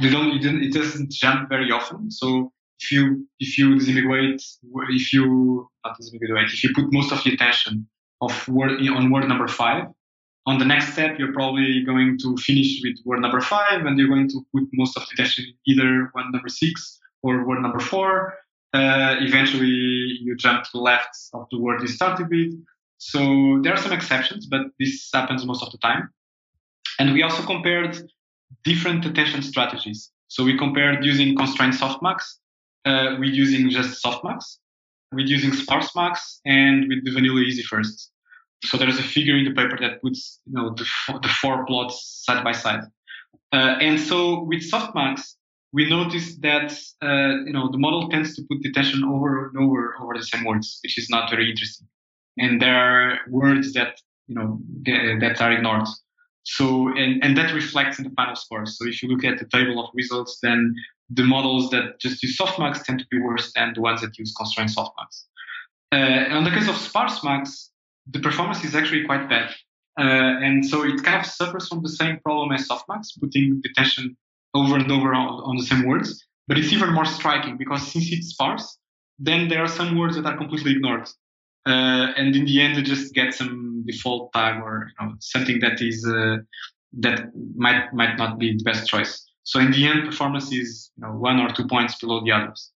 they 0.00 0.10
don't 0.10 0.44
it 0.44 0.72
doesn't 0.72 1.10
jump 1.10 1.48
very 1.48 1.70
often. 1.70 2.10
So 2.10 2.52
if 2.80 2.92
you 2.92 3.26
if 3.40 3.58
you 3.58 3.76
disambiguate 3.76 4.42
if 4.90 5.12
you 5.12 5.68
not 5.84 5.96
disambiguate 5.98 6.52
if 6.52 6.62
you 6.62 6.70
put 6.74 6.92
most 6.92 7.12
of 7.12 7.22
the 7.24 7.32
attention 7.34 7.88
of 8.20 8.48
word 8.48 8.80
on 8.88 9.10
word 9.10 9.28
number 9.28 9.48
five. 9.48 9.86
On 10.44 10.58
the 10.58 10.64
next 10.64 10.92
step, 10.92 11.18
you're 11.18 11.32
probably 11.32 11.84
going 11.84 12.18
to 12.18 12.36
finish 12.36 12.80
with 12.82 12.96
word 13.04 13.20
number 13.20 13.40
five, 13.40 13.86
and 13.86 13.96
you're 13.96 14.08
going 14.08 14.28
to 14.28 14.44
put 14.52 14.64
most 14.72 14.96
of 14.96 15.04
the 15.06 15.12
attention 15.12 15.44
either 15.66 16.10
word 16.14 16.24
number 16.32 16.48
six 16.48 16.98
or 17.22 17.46
word 17.46 17.62
number 17.62 17.78
four. 17.78 18.34
Uh, 18.74 19.16
eventually, 19.20 19.68
you 19.68 20.34
jump 20.36 20.64
to 20.64 20.70
the 20.74 20.80
left 20.80 21.16
of 21.34 21.46
the 21.52 21.58
word 21.58 21.80
you 21.80 21.86
started 21.86 22.28
with. 22.28 22.54
So 22.98 23.60
there 23.62 23.72
are 23.72 23.76
some 23.76 23.92
exceptions, 23.92 24.46
but 24.46 24.62
this 24.78 25.10
happens 25.12 25.44
most 25.44 25.62
of 25.62 25.70
the 25.70 25.78
time. 25.78 26.10
And 26.98 27.12
we 27.12 27.22
also 27.22 27.42
compared 27.44 27.98
different 28.64 29.04
attention 29.04 29.42
strategies. 29.42 30.10
So 30.28 30.44
we 30.44 30.56
compared 30.56 31.04
using 31.04 31.36
constrained 31.36 31.74
softmax 31.74 32.18
uh, 32.84 33.16
with 33.18 33.32
using 33.34 33.70
just 33.70 34.04
softmax, 34.04 34.58
with 35.12 35.26
using 35.26 35.50
sparsemax, 35.50 36.40
and 36.46 36.88
with 36.88 37.04
the 37.04 37.12
vanilla 37.12 37.40
easy 37.40 37.62
first. 37.62 38.11
So 38.64 38.76
there's 38.76 38.98
a 38.98 39.02
figure 39.02 39.36
in 39.36 39.44
the 39.44 39.50
paper 39.50 39.76
that 39.80 40.00
puts 40.02 40.40
you 40.46 40.54
know 40.54 40.74
the, 40.74 40.86
the 41.22 41.28
four 41.28 41.66
plots 41.66 42.22
side 42.24 42.44
by 42.44 42.52
side. 42.52 42.82
Uh, 43.52 43.76
and 43.80 44.00
so 44.00 44.44
with 44.44 44.62
softmax, 44.70 45.34
we 45.72 45.88
notice 45.88 46.36
that 46.38 46.72
uh, 47.02 47.44
you 47.46 47.52
know 47.52 47.70
the 47.70 47.78
model 47.78 48.08
tends 48.08 48.34
to 48.36 48.42
put 48.50 48.58
the 48.62 48.68
attention 48.70 49.04
over 49.04 49.48
and 49.48 49.58
over 49.58 49.94
over 50.00 50.14
the 50.14 50.22
same 50.22 50.44
words, 50.44 50.78
which 50.82 50.98
is 50.98 51.08
not 51.10 51.30
very 51.30 51.50
interesting. 51.50 51.88
And 52.38 52.62
there 52.62 52.76
are 52.76 53.18
words 53.28 53.72
that 53.74 54.00
you 54.28 54.34
know 54.34 54.60
that 54.84 55.40
are 55.40 55.52
ignored. 55.52 55.88
So 56.44 56.88
and, 56.88 57.22
and 57.22 57.36
that 57.36 57.54
reflects 57.54 57.98
in 57.98 58.04
the 58.04 58.10
final 58.10 58.36
scores. 58.36 58.78
So 58.78 58.86
if 58.86 59.02
you 59.02 59.08
look 59.08 59.24
at 59.24 59.38
the 59.38 59.46
table 59.46 59.82
of 59.82 59.90
results, 59.94 60.38
then 60.42 60.74
the 61.10 61.24
models 61.24 61.70
that 61.70 62.00
just 62.00 62.22
use 62.22 62.38
softmax 62.38 62.84
tend 62.84 63.00
to 63.00 63.06
be 63.10 63.20
worse 63.20 63.52
than 63.54 63.72
the 63.74 63.80
ones 63.80 64.00
that 64.00 64.16
use 64.18 64.32
constrained 64.36 64.70
softmax. 64.70 65.24
Uh, 65.92 66.36
in 66.36 66.44
the 66.44 66.50
case 66.50 66.68
of 66.68 66.76
sparse 66.76 67.22
max, 67.22 67.71
the 68.10 68.20
performance 68.20 68.64
is 68.64 68.74
actually 68.74 69.04
quite 69.04 69.28
bad. 69.28 69.50
Uh, 69.98 70.40
and 70.42 70.64
so 70.64 70.84
it 70.84 71.02
kind 71.02 71.20
of 71.20 71.26
suffers 71.26 71.68
from 71.68 71.82
the 71.82 71.88
same 71.88 72.18
problem 72.20 72.52
as 72.52 72.68
softmax, 72.68 73.08
putting 73.20 73.60
the 73.62 73.68
attention 73.70 74.16
over 74.54 74.76
and 74.76 74.90
over 74.90 75.14
on, 75.14 75.28
on 75.44 75.56
the 75.56 75.64
same 75.64 75.86
words. 75.86 76.24
But 76.48 76.58
it's 76.58 76.72
even 76.72 76.92
more 76.92 77.04
striking 77.04 77.56
because 77.56 77.92
since 77.92 78.10
it's 78.10 78.28
sparse, 78.28 78.78
then 79.18 79.48
there 79.48 79.62
are 79.62 79.68
some 79.68 79.98
words 79.98 80.16
that 80.16 80.26
are 80.26 80.36
completely 80.36 80.72
ignored. 80.72 81.08
Uh, 81.66 82.12
and 82.16 82.34
in 82.34 82.44
the 82.44 82.60
end, 82.60 82.76
it 82.76 82.82
just 82.82 83.14
gets 83.14 83.38
some 83.38 83.84
default 83.86 84.32
tag 84.32 84.60
or 84.62 84.90
you 85.00 85.06
know, 85.06 85.14
something 85.20 85.60
that 85.60 85.80
is 85.80 86.04
uh, 86.06 86.38
that 86.98 87.30
might 87.54 87.92
might 87.94 88.16
not 88.18 88.38
be 88.38 88.56
the 88.56 88.64
best 88.64 88.88
choice. 88.88 89.24
So 89.44 89.60
in 89.60 89.70
the 89.70 89.86
end, 89.86 90.04
performance 90.04 90.52
is 90.52 90.90
you 90.96 91.06
know 91.06 91.12
one 91.12 91.38
or 91.38 91.50
two 91.52 91.66
points 91.68 91.98
below 92.00 92.24
the 92.24 92.32
others. 92.32 92.72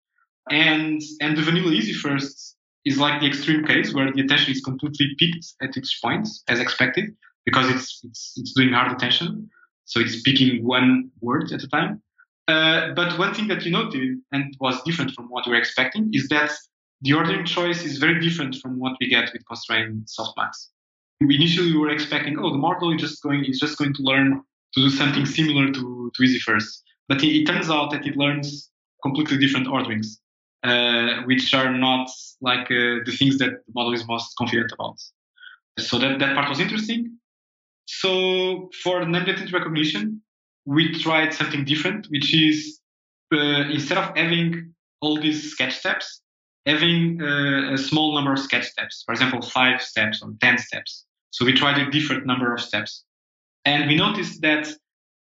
And 0.51 1.01
and 1.21 1.37
the 1.37 1.43
vanilla 1.43 1.73
easy 1.73 1.95
first 1.95 2.56
is 2.87 2.99
like 2.99 3.21
the 3.21 3.27
extreme 3.27 3.67
case 3.67 3.93
where 3.93 4.11
the 4.13 4.23
attention 4.23 4.53
is 4.53 4.63
completely 4.63 5.09
peaked 5.19 5.47
at 5.61 5.77
each 5.77 5.99
point 6.03 6.29
as 6.49 6.61
expected 6.61 7.15
because 7.45 7.69
it's 7.69 8.01
it's 8.05 8.33
it's 8.37 8.53
doing 8.53 8.73
hard 8.73 8.93
attention. 8.93 9.51
So 9.85 10.01
it's 10.01 10.23
picking 10.23 10.65
one 10.65 11.11
word 11.21 11.53
at 11.53 11.63
a 11.63 11.69
time. 11.69 12.03
Uh, 12.49 12.93
but 12.95 13.19
one 13.19 13.35
thing 13.35 13.49
that 13.49 13.65
you 13.65 13.73
noted 13.73 14.19
and 14.33 14.57
was 14.61 14.81
different 14.85 15.11
from 15.13 15.27
what 15.27 15.47
we 15.47 15.53
were 15.53 15.59
expecting 15.59 16.11
is 16.13 16.29
that 16.29 16.53
the 17.03 17.13
ordering 17.13 17.45
choice 17.45 17.85
is 17.85 17.99
very 17.99 18.21
different 18.21 18.55
from 18.57 18.79
what 18.79 18.95
we 19.01 19.09
get 19.09 19.33
with 19.33 19.47
constrained 19.47 20.07
softmax. 20.07 20.69
We 21.21 21.35
initially 21.35 21.73
we 21.73 21.79
were 21.79 21.91
expecting, 21.91 22.39
oh, 22.39 22.51
the 22.51 22.59
model 22.59 22.95
is 22.95 23.01
just 23.01 23.23
going 23.23 23.45
is 23.45 23.59
just 23.59 23.79
going 23.79 23.95
to 23.95 24.03
learn 24.03 24.43
to 24.75 24.81
do 24.81 24.91
something 24.91 25.27
similar 25.27 25.73
to, 25.73 26.13
to 26.15 26.23
Easy 26.23 26.39
First. 26.39 26.83
But 27.09 27.23
it, 27.23 27.43
it 27.43 27.47
turns 27.47 27.69
out 27.69 27.91
that 27.91 28.07
it 28.07 28.17
learns 28.17 28.71
completely 29.03 29.39
different 29.39 29.67
orderings, 29.69 30.21
uh, 30.67 31.23
which 31.25 31.55
are 31.55 31.73
not 31.73 32.09
like 32.41 32.67
uh, 32.71 33.05
the 33.05 33.15
things 33.19 33.39
that 33.39 33.51
the 33.67 33.73
model 33.75 33.93
is 33.93 34.07
most 34.07 34.35
confident 34.37 34.73
about. 34.73 34.97
So 35.79 35.99
that, 35.99 36.19
that 36.19 36.35
part 36.35 36.49
was 36.49 36.61
interesting. 36.61 37.19
So 37.87 38.71
for 38.83 39.05
named 39.05 39.29
entity 39.29 39.53
recognition, 39.53 40.23
we 40.65 40.99
tried 40.99 41.33
something 41.33 41.65
different, 41.65 42.07
which 42.11 42.35
is 42.35 42.81
uh, 43.33 43.71
instead 43.71 43.99
of 43.99 44.17
having 44.17 44.75
all 45.01 45.21
these 45.21 45.53
sketch 45.53 45.75
steps, 45.77 46.23
having 46.67 47.23
uh, 47.23 47.75
a 47.75 47.79
small 47.79 48.15
number 48.15 48.33
of 48.33 48.39
sketch 48.39 48.65
steps, 48.65 49.03
for 49.07 49.13
example, 49.13 49.41
five 49.43 49.81
steps 49.81 50.23
or 50.23 50.33
10 50.41 50.59
steps. 50.59 51.05
So 51.31 51.45
we 51.45 51.53
tried 51.53 51.79
a 51.79 51.91
different 51.91 52.27
number 52.27 52.53
of 52.53 52.61
steps. 52.61 53.05
And 53.65 53.89
we 53.89 53.97
noticed 53.97 54.43
that 54.43 54.69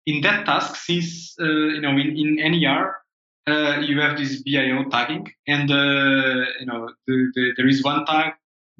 in 0.05 0.21
that 0.21 0.45
task, 0.45 0.75
since, 0.75 1.33
uh, 1.39 1.45
you 1.45 1.81
know, 1.81 1.91
in, 1.91 2.37
in 2.39 2.61
NER, 2.61 3.02
uh, 3.47 3.79
you 3.79 3.99
have 3.99 4.17
this 4.17 4.41
BIO 4.41 4.85
tagging 4.89 5.31
and, 5.47 5.69
uh, 5.69 6.45
you 6.59 6.65
know, 6.65 6.89
the, 7.07 7.31
the, 7.35 7.53
there 7.57 7.67
is 7.67 7.83
one 7.83 8.05
tag, 8.05 8.33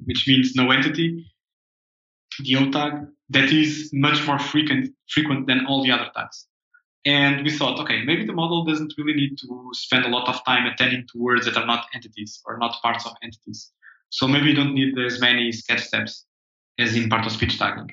which 0.04 0.26
means 0.26 0.54
no 0.54 0.70
entity, 0.70 1.26
the 2.40 2.56
O 2.56 2.70
tag, 2.70 3.06
that 3.30 3.50
is 3.50 3.90
much 3.92 4.26
more 4.26 4.38
frequent, 4.38 4.90
frequent 5.08 5.46
than 5.46 5.66
all 5.66 5.82
the 5.82 5.90
other 5.90 6.10
tags. 6.16 6.46
And 7.04 7.44
we 7.44 7.50
thought, 7.50 7.78
okay, 7.80 8.02
maybe 8.04 8.24
the 8.24 8.32
model 8.32 8.64
doesn't 8.64 8.94
really 8.96 9.12
need 9.12 9.36
to 9.38 9.70
spend 9.72 10.06
a 10.06 10.08
lot 10.08 10.28
of 10.28 10.42
time 10.46 10.66
attending 10.66 11.06
to 11.12 11.18
words 11.18 11.44
that 11.44 11.56
are 11.56 11.66
not 11.66 11.86
entities 11.94 12.40
or 12.46 12.56
not 12.56 12.80
parts 12.82 13.04
of 13.04 13.12
entities. 13.22 13.70
So 14.08 14.26
maybe 14.26 14.48
you 14.48 14.54
don't 14.54 14.74
need 14.74 14.98
as 14.98 15.20
many 15.20 15.52
sketch 15.52 15.82
steps 15.82 16.24
as 16.78 16.96
in 16.96 17.10
part 17.10 17.26
of 17.26 17.32
speech 17.32 17.58
tagging. 17.58 17.90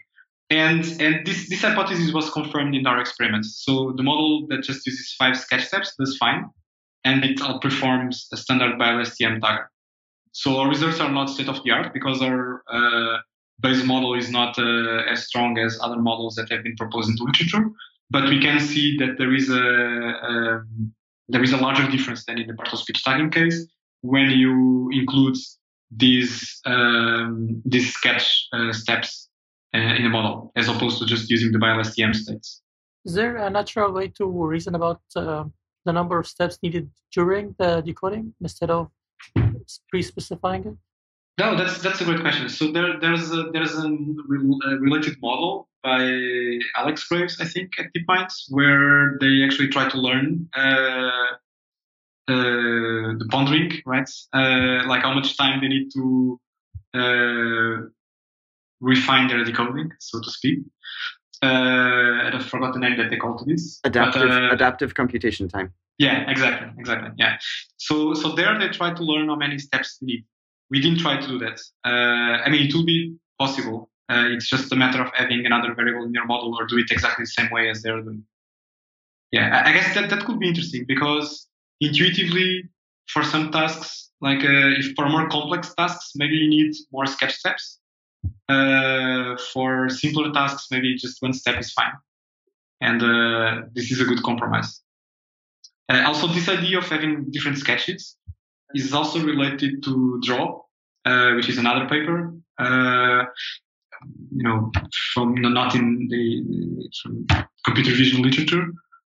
And, 0.49 0.85
and 1.01 1.25
this, 1.25 1.49
this 1.49 1.61
hypothesis 1.61 2.13
was 2.13 2.29
confirmed 2.29 2.75
in 2.75 2.85
our 2.87 2.99
experiments. 2.99 3.63
So 3.65 3.93
the 3.95 4.03
model 4.03 4.47
that 4.47 4.63
just 4.63 4.85
uses 4.85 5.13
five 5.17 5.37
sketch 5.37 5.65
steps 5.65 5.93
does 5.97 6.17
fine, 6.17 6.45
and 7.03 7.23
it 7.23 7.39
outperforms 7.39 8.25
a 8.31 8.37
standard 8.37 8.79
BiLSTM 8.79 9.39
tagger. 9.39 9.65
So 10.33 10.59
our 10.59 10.69
results 10.69 10.99
are 10.99 11.11
not 11.11 11.29
state 11.29 11.49
of 11.49 11.63
the 11.63 11.71
art 11.71 11.93
because 11.93 12.21
our 12.21 12.63
uh, 12.71 13.17
base 13.59 13.83
model 13.83 14.13
is 14.13 14.29
not 14.31 14.57
uh, 14.57 15.03
as 15.09 15.27
strong 15.27 15.57
as 15.57 15.77
other 15.81 15.97
models 15.97 16.35
that 16.35 16.49
have 16.51 16.63
been 16.63 16.75
proposed 16.75 17.09
in 17.09 17.15
the 17.15 17.23
literature 17.23 17.71
but 18.11 18.27
we 18.29 18.39
can 18.39 18.59
see 18.59 18.97
that 18.97 19.17
there 19.17 19.33
is 19.33 19.49
a, 19.49 19.65
a 20.29 20.63
there 21.29 21.43
is 21.43 21.53
a 21.53 21.57
larger 21.57 21.89
difference 21.89 22.25
than 22.25 22.37
in 22.37 22.47
the 22.47 22.53
part 22.53 22.71
of 22.73 22.79
speech 22.79 23.03
tagging 23.03 23.31
case 23.31 23.65
when 24.01 24.29
you 24.29 24.89
include 24.91 25.37
these 25.89 26.59
um, 26.65 27.61
these 27.65 27.93
sketch 27.93 28.47
uh, 28.53 28.73
steps 28.73 29.29
uh, 29.73 29.95
in 29.99 30.05
a 30.05 30.09
model 30.09 30.51
as 30.55 30.67
opposed 30.67 30.99
to 30.99 31.05
just 31.05 31.29
using 31.29 31.51
the 31.51 31.57
BiLSTM 31.57 32.13
states. 32.13 32.61
Is 33.05 33.13
there 33.15 33.37
a 33.37 33.49
natural 33.49 33.91
way 33.93 34.09
to 34.09 34.25
reason 34.25 34.75
about 34.75 35.01
uh, 35.15 35.45
the 35.85 35.93
number 35.93 36.19
of 36.19 36.27
steps 36.27 36.59
needed 36.63 36.89
during 37.13 37.55
the 37.57 37.81
decoding 37.81 38.33
instead 38.41 38.69
of 38.69 38.89
pre-specifying 39.89 40.65
it? 40.65 40.77
No, 41.37 41.55
that's 41.55 41.81
that's 41.81 42.01
a 42.01 42.05
great 42.05 42.21
question. 42.21 42.49
So 42.49 42.71
there 42.71 42.99
there's 42.99 43.31
a, 43.31 43.49
there's 43.53 43.75
a, 43.75 43.89
related 44.27 45.15
model 45.21 45.69
by 45.81 46.59
Alex 46.75 47.07
Graves, 47.07 47.39
I 47.41 47.45
think, 47.45 47.71
at 47.79 47.87
DeepMind, 47.93 48.29
where 48.49 49.17
they 49.19 49.43
actually 49.43 49.69
try 49.69 49.89
to 49.89 49.97
learn 49.97 50.47
uh, 50.55 51.31
uh, 52.27 53.17
the 53.17 53.27
pondering, 53.31 53.71
right? 53.85 54.09
Uh, 54.33 54.85
like 54.87 55.01
how 55.01 55.13
much 55.13 55.37
time 55.37 55.61
they 55.61 55.67
need 55.67 55.89
to 55.93 56.39
uh, 56.93 57.87
refine 58.79 59.27
their 59.27 59.43
decoding, 59.43 59.89
so 59.99 60.19
to 60.21 60.29
speak. 60.29 60.59
Uh, 61.43 62.29
I 62.33 62.39
forgot 62.39 62.73
the 62.73 62.79
name 62.79 62.97
that 62.97 63.09
they 63.09 63.17
call 63.17 63.37
to 63.37 63.45
this. 63.45 63.79
Adaptive, 63.83 64.29
but, 64.29 64.43
uh, 64.43 64.51
adaptive 64.51 64.93
computation 64.93 65.47
time. 65.47 65.73
Yeah, 65.97 66.29
exactly, 66.29 66.69
exactly. 66.77 67.09
Yeah. 67.17 67.37
So, 67.77 68.13
so 68.13 68.33
there 68.35 68.57
they 68.59 68.69
try 68.69 68.93
to 68.93 69.03
learn 69.03 69.27
how 69.29 69.35
many 69.35 69.57
steps 69.57 69.97
they 69.97 70.05
need. 70.05 70.25
We 70.69 70.79
didn't 70.79 70.99
try 70.99 71.19
to 71.19 71.27
do 71.27 71.39
that. 71.39 71.59
I 71.83 72.49
mean, 72.49 72.67
it 72.67 72.73
will 72.73 72.85
be 72.85 73.15
possible, 73.39 73.89
uh, 74.11 74.25
it's 74.27 74.47
just 74.49 74.71
a 74.71 74.75
matter 74.75 75.01
of 75.01 75.09
having 75.15 75.45
another 75.45 75.73
variable 75.73 76.03
in 76.05 76.13
your 76.13 76.25
model 76.25 76.55
or 76.59 76.65
do 76.67 76.77
it 76.77 76.91
exactly 76.91 77.23
the 77.23 77.27
same 77.27 77.49
way 77.51 77.69
as 77.69 77.81
they're 77.81 78.01
doing. 78.01 78.23
Yeah, 79.31 79.63
I 79.65 79.71
guess 79.71 79.93
that, 79.95 80.09
that 80.09 80.25
could 80.25 80.39
be 80.39 80.47
interesting 80.47 80.85
because 80.87 81.47
intuitively, 81.79 82.69
for 83.07 83.23
some 83.23 83.51
tasks, 83.51 84.11
like 84.21 84.43
uh, 84.43 84.79
if 84.79 84.93
for 84.95 85.09
more 85.09 85.27
complex 85.29 85.73
tasks, 85.73 86.11
maybe 86.15 86.35
you 86.35 86.49
need 86.49 86.75
more 86.91 87.05
sketch 87.05 87.35
steps. 87.35 87.79
Uh, 88.47 89.37
for 89.53 89.89
simpler 89.89 90.31
tasks, 90.33 90.67
maybe 90.71 90.95
just 90.95 91.21
one 91.21 91.33
step 91.33 91.59
is 91.59 91.71
fine. 91.71 91.93
And 92.81 93.01
uh, 93.01 93.61
this 93.73 93.91
is 93.91 94.01
a 94.01 94.05
good 94.05 94.23
compromise. 94.23 94.81
Uh, 95.87 96.03
also, 96.05 96.27
this 96.27 96.49
idea 96.49 96.77
of 96.77 96.85
having 96.85 97.29
different 97.31 97.57
sketches 97.57 98.17
is 98.73 98.93
also 98.93 99.23
related 99.23 99.83
to 99.83 100.19
draw, 100.23 100.61
uh, 101.05 101.33
which 101.33 101.49
is 101.49 101.57
another 101.57 101.87
paper. 101.87 102.33
Uh, 102.57 103.25
you 104.35 104.43
know, 104.43 104.71
from 105.13 105.35
not 105.35 105.75
in 105.75 106.07
the 106.09 106.89
computer 107.65 107.91
vision 107.91 108.21
literature. 108.21 108.65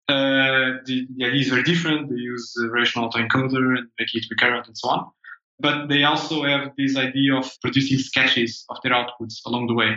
Uh, 0.07 0.77
the, 0.85 1.07
the, 1.15 1.25
idea 1.25 1.41
is 1.41 1.49
very 1.49 1.63
different. 1.63 2.09
They 2.09 2.17
use 2.17 2.53
a 2.63 2.67
variational 2.67 3.11
autoencoder 3.11 3.77
and 3.77 3.87
make 3.99 4.13
it 4.13 4.25
recurrent 4.29 4.67
and 4.67 4.77
so 4.77 4.89
on. 4.89 5.11
But 5.59 5.87
they 5.87 6.03
also 6.03 6.43
have 6.43 6.71
this 6.77 6.97
idea 6.97 7.35
of 7.35 7.49
producing 7.61 7.97
sketches 7.97 8.65
of 8.69 8.77
their 8.83 8.93
outputs 8.93 9.39
along 9.45 9.67
the 9.67 9.73
way. 9.73 9.95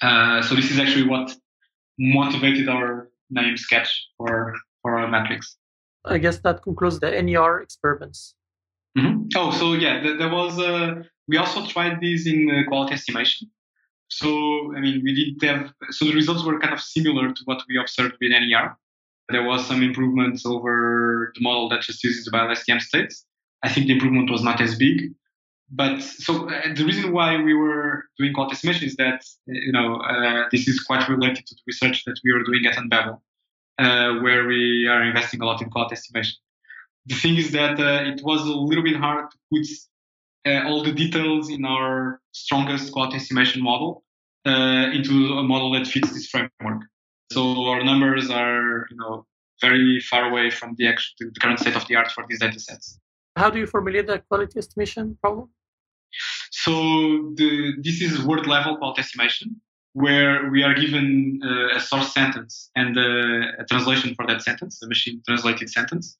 Uh, 0.00 0.42
so 0.42 0.54
this 0.54 0.70
is 0.70 0.78
actually 0.78 1.06
what 1.06 1.34
motivated 1.98 2.68
our 2.68 3.08
name 3.30 3.56
sketch 3.56 4.08
for, 4.16 4.54
for 4.82 4.98
our 4.98 5.08
metrics. 5.08 5.56
I 6.04 6.18
guess 6.18 6.38
that 6.38 6.62
concludes 6.62 6.98
the 6.98 7.10
NER 7.22 7.60
experiments. 7.60 8.34
Mm-hmm. 8.98 9.28
Oh, 9.36 9.52
so 9.52 9.74
yeah, 9.74 10.02
there, 10.02 10.18
there 10.18 10.28
was. 10.30 10.58
Uh, 10.58 11.02
we 11.28 11.36
also 11.36 11.64
tried 11.66 12.00
this 12.00 12.26
in 12.26 12.50
uh, 12.50 12.68
quality 12.68 12.94
estimation. 12.94 13.48
So, 14.08 14.74
I 14.76 14.80
mean, 14.80 15.00
we 15.02 15.14
didn't 15.14 15.42
have, 15.48 15.72
so 15.90 16.04
the 16.04 16.12
results 16.12 16.44
were 16.44 16.60
kind 16.60 16.74
of 16.74 16.80
similar 16.80 17.32
to 17.32 17.42
what 17.46 17.62
we 17.66 17.78
observed 17.78 18.16
with 18.20 18.30
NER. 18.30 18.76
There 19.30 19.42
was 19.42 19.66
some 19.66 19.82
improvements 19.82 20.44
over 20.44 21.32
the 21.34 21.40
model 21.40 21.70
that 21.70 21.80
just 21.80 22.04
uses 22.04 22.26
the 22.26 22.30
BiLSTM 22.30 22.82
states. 22.82 23.24
I 23.62 23.68
think 23.68 23.86
the 23.86 23.94
improvement 23.94 24.30
was 24.30 24.42
not 24.42 24.60
as 24.60 24.76
big. 24.76 25.14
But 25.70 26.02
so 26.02 26.50
uh, 26.50 26.74
the 26.74 26.84
reason 26.84 27.12
why 27.12 27.40
we 27.40 27.54
were 27.54 28.04
doing 28.18 28.34
quality 28.34 28.54
estimation 28.54 28.88
is 28.88 28.96
that, 28.96 29.24
you 29.46 29.72
know, 29.72 29.96
uh, 29.96 30.44
this 30.52 30.68
is 30.68 30.80
quite 30.80 31.08
related 31.08 31.46
to 31.46 31.54
the 31.54 31.62
research 31.66 32.04
that 32.04 32.18
we 32.24 32.32
were 32.32 32.44
doing 32.44 32.66
at 32.66 32.76
Unbabel. 32.76 33.20
uh, 33.78 34.14
where 34.20 34.46
we 34.46 34.86
are 34.86 35.02
investing 35.02 35.40
a 35.40 35.44
lot 35.44 35.62
in 35.62 35.70
quality 35.70 35.94
estimation. 35.94 36.36
The 37.06 37.14
thing 37.14 37.36
is 37.36 37.50
that 37.52 37.80
uh, 37.80 38.10
it 38.12 38.22
was 38.22 38.42
a 38.42 38.54
little 38.54 38.84
bit 38.84 38.96
hard 38.96 39.30
to 39.30 39.38
put 39.50 39.66
uh, 40.46 40.68
all 40.68 40.82
the 40.82 40.92
details 40.92 41.50
in 41.50 41.64
our 41.64 42.20
strongest 42.32 42.92
quality 42.92 43.16
estimation 43.16 43.62
model 43.62 44.04
uh, 44.46 44.90
into 44.92 45.34
a 45.38 45.42
model 45.42 45.72
that 45.72 45.86
fits 45.86 46.12
this 46.12 46.28
framework. 46.28 46.82
So 47.32 47.66
our 47.66 47.82
numbers 47.82 48.30
are, 48.30 48.86
you 48.90 48.96
know, 48.96 49.26
very 49.60 50.00
far 50.00 50.28
away 50.30 50.50
from 50.50 50.74
the, 50.76 50.88
actual, 50.88 51.14
the 51.18 51.40
current 51.40 51.60
state 51.60 51.76
of 51.76 51.86
the 51.88 51.96
art 51.96 52.10
for 52.10 52.24
these 52.28 52.40
data 52.40 52.58
sets. 52.58 52.98
How 53.36 53.50
do 53.50 53.58
you 53.58 53.66
formulate 53.66 54.06
the 54.06 54.18
quality 54.18 54.58
estimation 54.58 55.16
problem? 55.20 55.48
So 56.50 56.72
the, 57.34 57.74
this 57.82 58.00
is 58.02 58.22
word 58.24 58.46
level 58.46 58.76
quality 58.76 59.00
estimation, 59.00 59.60
where 59.94 60.50
we 60.50 60.62
are 60.62 60.74
given 60.74 61.40
uh, 61.44 61.76
a 61.76 61.80
source 61.80 62.12
sentence 62.12 62.70
and 62.76 62.96
uh, 62.96 63.62
a 63.62 63.64
translation 63.68 64.14
for 64.14 64.26
that 64.26 64.42
sentence, 64.42 64.82
a 64.82 64.86
machine 64.86 65.22
translated 65.26 65.70
sentence. 65.70 66.18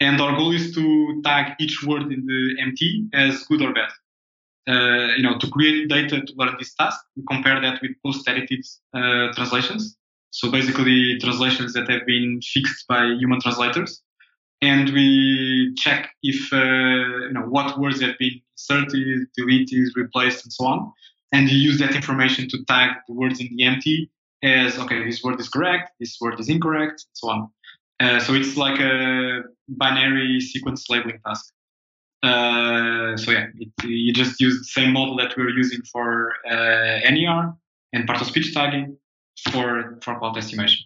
And 0.00 0.20
our 0.20 0.36
goal 0.36 0.52
is 0.52 0.74
to 0.74 1.22
tag 1.24 1.54
each 1.58 1.82
word 1.84 2.12
in 2.12 2.26
the 2.26 2.56
MT 2.60 3.08
as 3.14 3.44
good 3.44 3.62
or 3.62 3.72
bad. 3.72 3.90
Uh, 4.68 5.14
you 5.16 5.22
know, 5.22 5.38
to 5.38 5.48
create 5.48 5.88
data 5.88 6.20
to 6.20 6.32
learn 6.36 6.54
this 6.58 6.74
task, 6.74 7.00
we 7.16 7.22
compare 7.28 7.60
that 7.60 7.80
with 7.82 7.92
post-edited 8.04 8.64
uh, 8.94 9.32
translations. 9.34 9.96
So 10.30 10.50
basically, 10.50 11.18
translations 11.18 11.72
that 11.74 11.90
have 11.90 12.06
been 12.06 12.40
fixed 12.42 12.86
by 12.88 13.04
human 13.18 13.40
translators, 13.40 14.02
and 14.62 14.90
we 14.90 15.74
check 15.76 16.10
if 16.22 16.52
uh, 16.52 16.56
you 17.26 17.32
know 17.32 17.42
what 17.42 17.78
words 17.78 18.00
have 18.00 18.16
been 18.18 18.40
inserted, 18.56 19.26
deleted, 19.36 19.88
replaced, 19.96 20.44
and 20.44 20.52
so 20.52 20.66
on. 20.66 20.92
And 21.32 21.50
you 21.50 21.58
use 21.58 21.78
that 21.80 21.94
information 21.94 22.48
to 22.50 22.64
tag 22.64 22.90
the 23.08 23.14
words 23.14 23.40
in 23.40 23.48
the 23.56 23.64
MT 23.64 24.10
as 24.42 24.78
okay, 24.78 25.04
this 25.04 25.22
word 25.22 25.40
is 25.40 25.48
correct, 25.48 25.90
this 25.98 26.16
word 26.20 26.38
is 26.38 26.48
incorrect, 26.48 27.04
and 27.06 27.14
so 27.14 27.28
on. 27.28 27.48
Uh, 28.00 28.20
so 28.20 28.34
it's 28.34 28.56
like 28.56 28.80
a 28.80 29.42
binary 29.68 30.40
sequence 30.40 30.88
labeling 30.88 31.20
task. 31.26 31.52
Uh, 32.22 33.16
so 33.16 33.32
yeah, 33.32 33.46
it, 33.58 33.70
you 33.84 34.12
just 34.12 34.40
use 34.40 34.58
the 34.58 34.64
same 34.80 34.92
model 34.92 35.16
that 35.16 35.36
we 35.36 35.42
are 35.42 35.50
using 35.50 35.80
for 35.92 36.34
uh, 36.48 37.10
NER 37.10 37.52
and 37.92 38.06
part 38.06 38.20
of 38.20 38.28
speech 38.28 38.54
tagging 38.54 38.96
for 39.50 39.98
for 40.02 40.14
quality 40.16 40.38
estimation. 40.38 40.84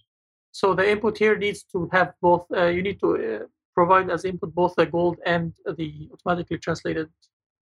So 0.53 0.73
the 0.73 0.91
input 0.91 1.19
here 1.19 1.37
needs 1.37 1.65
to 1.73 1.91
have 1.93 2.15
both. 2.23 2.47
Uh, 2.51 2.69
you 2.69 2.83
need 2.83 2.99
to 3.01 3.17
uh, 3.17 3.47
provide 3.77 4.11
as 4.11 4.25
input 4.25 4.55
both 4.55 4.75
the 4.75 4.87
gold 4.87 5.17
and 5.27 5.53
the 5.77 6.09
automatically 6.13 6.59
translated 6.59 7.09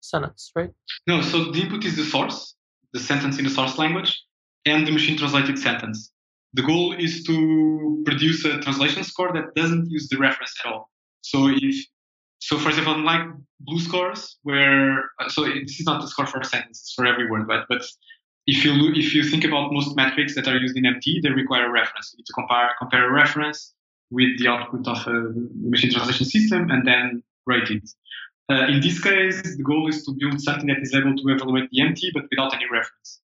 sentence, 0.01 0.51
right? 0.55 0.71
No. 1.07 1.21
So 1.21 1.51
the 1.51 1.61
input 1.61 1.85
is 1.85 1.95
the 1.95 2.03
source, 2.03 2.55
the 2.93 2.99
sentence 2.99 3.37
in 3.39 3.45
the 3.45 3.49
source 3.49 3.77
language, 3.77 4.11
and 4.65 4.85
the 4.85 4.91
machine 4.91 5.17
translated 5.17 5.57
sentence. 5.57 6.11
The 6.53 6.63
goal 6.63 6.93
is 6.93 7.23
to 7.23 8.03
produce 8.05 8.43
a 8.43 8.59
translation 8.59 9.03
score 9.03 9.31
that 9.33 9.55
doesn't 9.55 9.89
use 9.89 10.09
the 10.09 10.17
reference 10.17 10.53
at 10.63 10.71
all. 10.71 10.91
So 11.21 11.37
if 11.49 11.75
so, 12.39 12.57
for 12.57 12.69
example, 12.69 12.95
unlike 12.95 13.27
BLEU 13.65 13.79
scores, 13.79 14.37
where 14.41 15.05
uh, 15.19 15.29
so 15.29 15.45
this 15.45 15.79
is 15.79 15.85
not 15.85 16.01
the 16.01 16.07
score 16.07 16.25
for 16.25 16.39
a 16.39 16.45
sentence; 16.45 16.77
it's 16.81 16.93
for 16.93 17.05
every 17.05 17.29
word, 17.29 17.47
but 17.47 17.65
but 17.69 17.83
if 18.47 18.65
you 18.65 18.73
if 19.03 19.13
you 19.15 19.23
think 19.23 19.45
about 19.45 19.71
most 19.71 19.95
metrics 19.95 20.33
that 20.35 20.47
are 20.47 20.57
used 20.57 20.75
in 20.75 20.85
MT, 20.85 21.21
they 21.21 21.29
require 21.29 21.67
a 21.67 21.71
reference. 21.71 22.11
You 22.11 22.17
need 22.17 22.25
to 22.25 22.33
compare 22.33 22.69
compare 22.79 23.07
a 23.07 23.13
reference 23.13 23.73
with 24.11 24.37
the 24.39 24.47
output 24.47 24.87
of 24.87 25.07
a 25.07 25.33
machine 25.55 25.91
translation 25.91 26.25
system 26.25 26.69
and 26.69 26.85
then 26.85 27.23
rate 27.47 27.69
it. 27.69 27.89
Uh, 28.49 28.67
in 28.67 28.81
this 28.81 29.01
case, 29.01 29.41
the 29.55 29.63
goal 29.63 29.87
is 29.87 30.03
to 30.05 30.11
build 30.19 30.39
something 30.41 30.67
that 30.67 30.79
is 30.81 30.93
able 30.93 31.15
to 31.15 31.23
evaluate 31.29 31.69
the 31.71 31.81
MT 31.81 32.11
but 32.13 32.23
without 32.29 32.53
any 32.53 32.65
reference, 32.69 33.21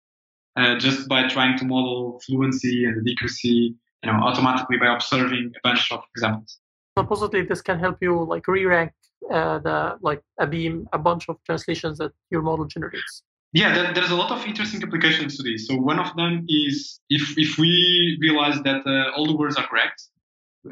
uh, 0.57 0.79
just 0.79 1.09
by 1.09 1.27
trying 1.27 1.57
to 1.59 1.65
model 1.65 2.21
fluency 2.27 2.85
and 2.85 2.97
adequacy, 3.01 3.75
you 4.03 4.13
know, 4.13 4.19
automatically 4.23 4.77
by 4.77 4.95
observing 4.95 5.53
a 5.57 5.61
bunch 5.63 5.91
of 5.91 6.01
examples. 6.15 6.59
Supposedly, 6.99 7.43
this 7.43 7.63
can 7.63 7.79
help 7.79 7.97
you 8.03 8.23
like 8.25 8.47
re-rank 8.47 8.93
uh, 9.31 9.59
the 9.61 9.97
like 10.03 10.23
a 10.39 10.47
beam, 10.47 10.87
a 10.93 10.99
bunch 10.99 11.29
of 11.29 11.37
translations 11.45 11.99
that 11.99 12.13
your 12.31 12.43
model 12.43 12.67
generates. 12.67 13.23
Yeah, 13.53 13.93
there's 13.93 14.11
a 14.11 14.17
lot 14.17 14.31
of 14.31 14.45
interesting 14.47 14.83
applications 14.83 15.37
to 15.37 15.43
this. 15.43 15.69
So 15.69 15.77
one 15.77 15.99
of 15.99 16.15
them 16.17 16.45
is 16.49 17.01
if 17.09 17.39
if 17.39 17.57
we 17.57 18.19
realize 18.21 18.61
that 18.63 18.87
uh, 18.87 19.17
all 19.17 19.27
the 19.27 19.37
words 19.37 19.57
are 19.57 19.67
correct, 19.67 20.09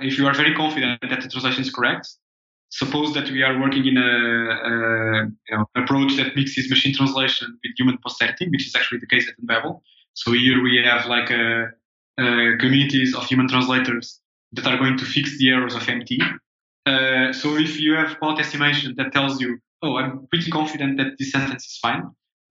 if 0.00 0.18
you 0.18 0.26
are 0.26 0.34
very 0.34 0.54
confident 0.54 1.00
that 1.02 1.20
the 1.20 1.28
translation 1.28 1.62
is 1.62 1.70
correct, 1.70 2.08
suppose 2.70 3.12
that 3.12 3.30
we 3.30 3.42
are 3.42 3.60
working 3.60 3.86
in 3.86 3.98
a, 3.98 4.00
a 4.02 5.26
you 5.48 5.56
know, 5.56 5.66
approach 5.76 6.16
that 6.16 6.34
mixes 6.34 6.70
machine 6.70 6.94
translation 6.94 7.58
with 7.62 7.72
human 7.76 7.98
post-editing, 8.04 8.50
which 8.50 8.66
is 8.66 8.74
actually 8.74 8.98
the 8.98 9.06
case 9.06 9.28
at 9.28 9.34
Unbabel. 9.40 9.82
So 10.14 10.32
here 10.32 10.62
we 10.62 10.82
have 10.84 11.06
like 11.06 11.30
a, 11.30 11.66
a 12.18 12.56
communities 12.58 13.14
of 13.14 13.26
human 13.26 13.48
translators 13.48 14.20
that 14.52 14.66
are 14.66 14.78
going 14.78 14.96
to 14.98 15.04
fix 15.04 15.38
the 15.38 15.50
errors 15.50 15.74
of 15.74 15.86
MT. 15.86 16.20
Uh, 16.86 17.32
so 17.32 17.56
if 17.56 17.78
you 17.78 17.94
have 17.94 18.18
quality 18.18 18.40
estimation 18.40 18.94
that 18.96 19.12
tells 19.12 19.40
you, 19.40 19.58
oh, 19.82 19.96
I'm 19.96 20.26
pretty 20.28 20.50
confident 20.50 20.96
that 20.98 21.18
this 21.18 21.32
sentence 21.32 21.64
is 21.66 21.78
fine, 21.80 22.04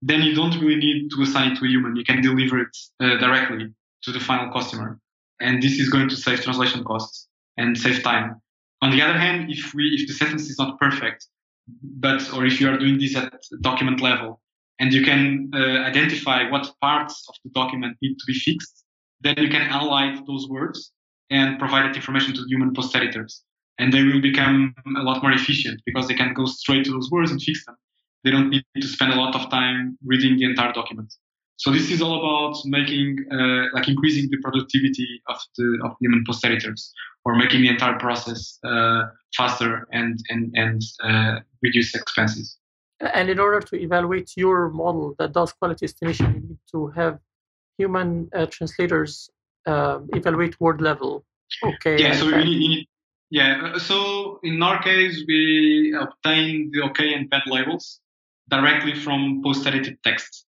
then 0.03 0.21
you 0.21 0.33
don't 0.35 0.59
really 0.59 0.77
need 0.77 1.09
to 1.15 1.21
assign 1.23 1.51
it 1.51 1.59
to 1.59 1.65
a 1.65 1.67
human. 1.67 1.95
You 1.95 2.03
can 2.03 2.21
deliver 2.21 2.59
it 2.59 2.77
uh, 2.99 3.17
directly 3.17 3.73
to 4.03 4.11
the 4.11 4.19
final 4.19 4.51
customer. 4.51 4.99
And 5.39 5.61
this 5.61 5.79
is 5.79 5.89
going 5.89 6.09
to 6.09 6.15
save 6.15 6.43
translation 6.43 6.83
costs 6.83 7.27
and 7.57 7.77
save 7.77 8.03
time. 8.03 8.41
On 8.81 8.91
the 8.91 9.01
other 9.01 9.17
hand, 9.17 9.51
if 9.51 9.73
we, 9.73 9.89
if 9.99 10.07
the 10.07 10.13
sentence 10.13 10.49
is 10.49 10.57
not 10.57 10.79
perfect, 10.79 11.27
but, 11.83 12.21
or 12.33 12.45
if 12.45 12.59
you 12.59 12.69
are 12.69 12.77
doing 12.77 12.97
this 12.99 13.15
at 13.15 13.33
document 13.61 14.01
level 14.01 14.41
and 14.79 14.91
you 14.91 15.03
can 15.03 15.51
uh, 15.53 15.57
identify 15.91 16.49
what 16.49 16.73
parts 16.81 17.25
of 17.29 17.35
the 17.43 17.51
document 17.51 17.97
need 18.01 18.15
to 18.15 18.25
be 18.25 18.33
fixed, 18.33 18.83
then 19.21 19.35
you 19.37 19.49
can 19.49 19.61
highlight 19.69 20.25
those 20.25 20.47
words 20.49 20.91
and 21.29 21.59
provide 21.59 21.85
that 21.85 21.95
information 21.95 22.33
to 22.33 22.43
human 22.47 22.73
post 22.73 22.95
editors. 22.95 23.43
And 23.77 23.93
they 23.93 24.03
will 24.03 24.21
become 24.21 24.75
a 24.97 25.03
lot 25.03 25.21
more 25.21 25.31
efficient 25.31 25.81
because 25.85 26.07
they 26.07 26.13
can 26.13 26.33
go 26.33 26.45
straight 26.45 26.85
to 26.85 26.91
those 26.91 27.09
words 27.11 27.31
and 27.31 27.41
fix 27.41 27.65
them 27.65 27.75
they 28.23 28.31
don't 28.31 28.49
need 28.49 28.63
to 28.79 28.87
spend 28.87 29.13
a 29.13 29.15
lot 29.15 29.35
of 29.35 29.49
time 29.49 29.97
reading 30.05 30.37
the 30.37 30.45
entire 30.45 30.73
document. 30.73 31.13
So 31.62 31.68
this 31.78 31.88
is 31.91 32.01
all 32.01 32.16
about 32.22 32.55
making, 32.66 33.09
uh, 33.32 33.64
like 33.76 33.88
increasing 33.88 34.26
the 34.34 34.39
productivity 34.45 35.12
of 35.32 35.38
the 35.57 35.68
of 35.86 35.91
human 36.01 36.24
post 36.28 36.43
editors, 36.43 36.82
or 37.24 37.32
making 37.43 37.62
the 37.62 37.70
entire 37.76 37.97
process 38.05 38.57
uh, 38.72 39.03
faster 39.38 39.72
and 39.91 40.14
and 40.32 40.43
and 40.64 40.82
uh, 41.03 41.36
reduce 41.66 41.89
expenses. 42.01 42.57
And 43.20 43.30
in 43.30 43.39
order 43.45 43.62
to 43.70 43.76
evaluate 43.88 44.30
your 44.43 44.59
model 44.70 45.16
that 45.20 45.34
does 45.34 45.53
quality 45.59 45.86
estimation, 45.86 46.28
you 46.36 46.41
need 46.49 46.64
to 46.74 46.80
have 46.99 47.20
human 47.78 48.30
uh, 48.34 48.47
translators 48.55 49.30
um, 49.68 50.09
evaluate 50.20 50.59
word 50.59 50.82
level. 50.82 51.12
Okay. 51.72 51.95
Yeah. 52.01 52.14
So 52.20 52.26
we 52.26 52.43
need, 52.43 52.88
yeah. 53.30 53.78
So 53.78 54.39
in 54.41 54.62
our 54.64 54.82
case, 54.82 55.16
we 55.28 55.95
obtain 56.05 56.72
the 56.74 56.82
OK 56.88 57.14
and 57.14 57.30
bad 57.30 57.45
labels 57.45 57.99
directly 58.49 58.95
from 58.95 59.41
post-edited 59.43 59.97
text. 60.03 60.45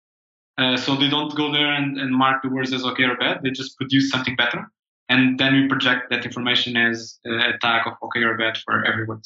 Uh, 0.58 0.76
so 0.76 0.96
they 0.96 1.08
don't 1.08 1.34
go 1.34 1.50
there 1.50 1.72
and, 1.72 1.98
and 1.98 2.14
mark 2.14 2.42
the 2.42 2.48
words 2.48 2.72
as 2.72 2.84
okay 2.84 3.04
or 3.04 3.16
bad. 3.16 3.42
They 3.42 3.50
just 3.50 3.76
produce 3.76 4.10
something 4.10 4.36
better. 4.36 4.70
And 5.08 5.38
then 5.38 5.54
we 5.54 5.68
project 5.68 6.10
that 6.10 6.24
information 6.24 6.76
as 6.76 7.18
a 7.26 7.58
tag 7.60 7.86
of 7.86 7.94
okay 8.04 8.20
or 8.20 8.36
bad 8.36 8.56
for 8.58 8.84
every 8.84 9.04
word. 9.04 9.24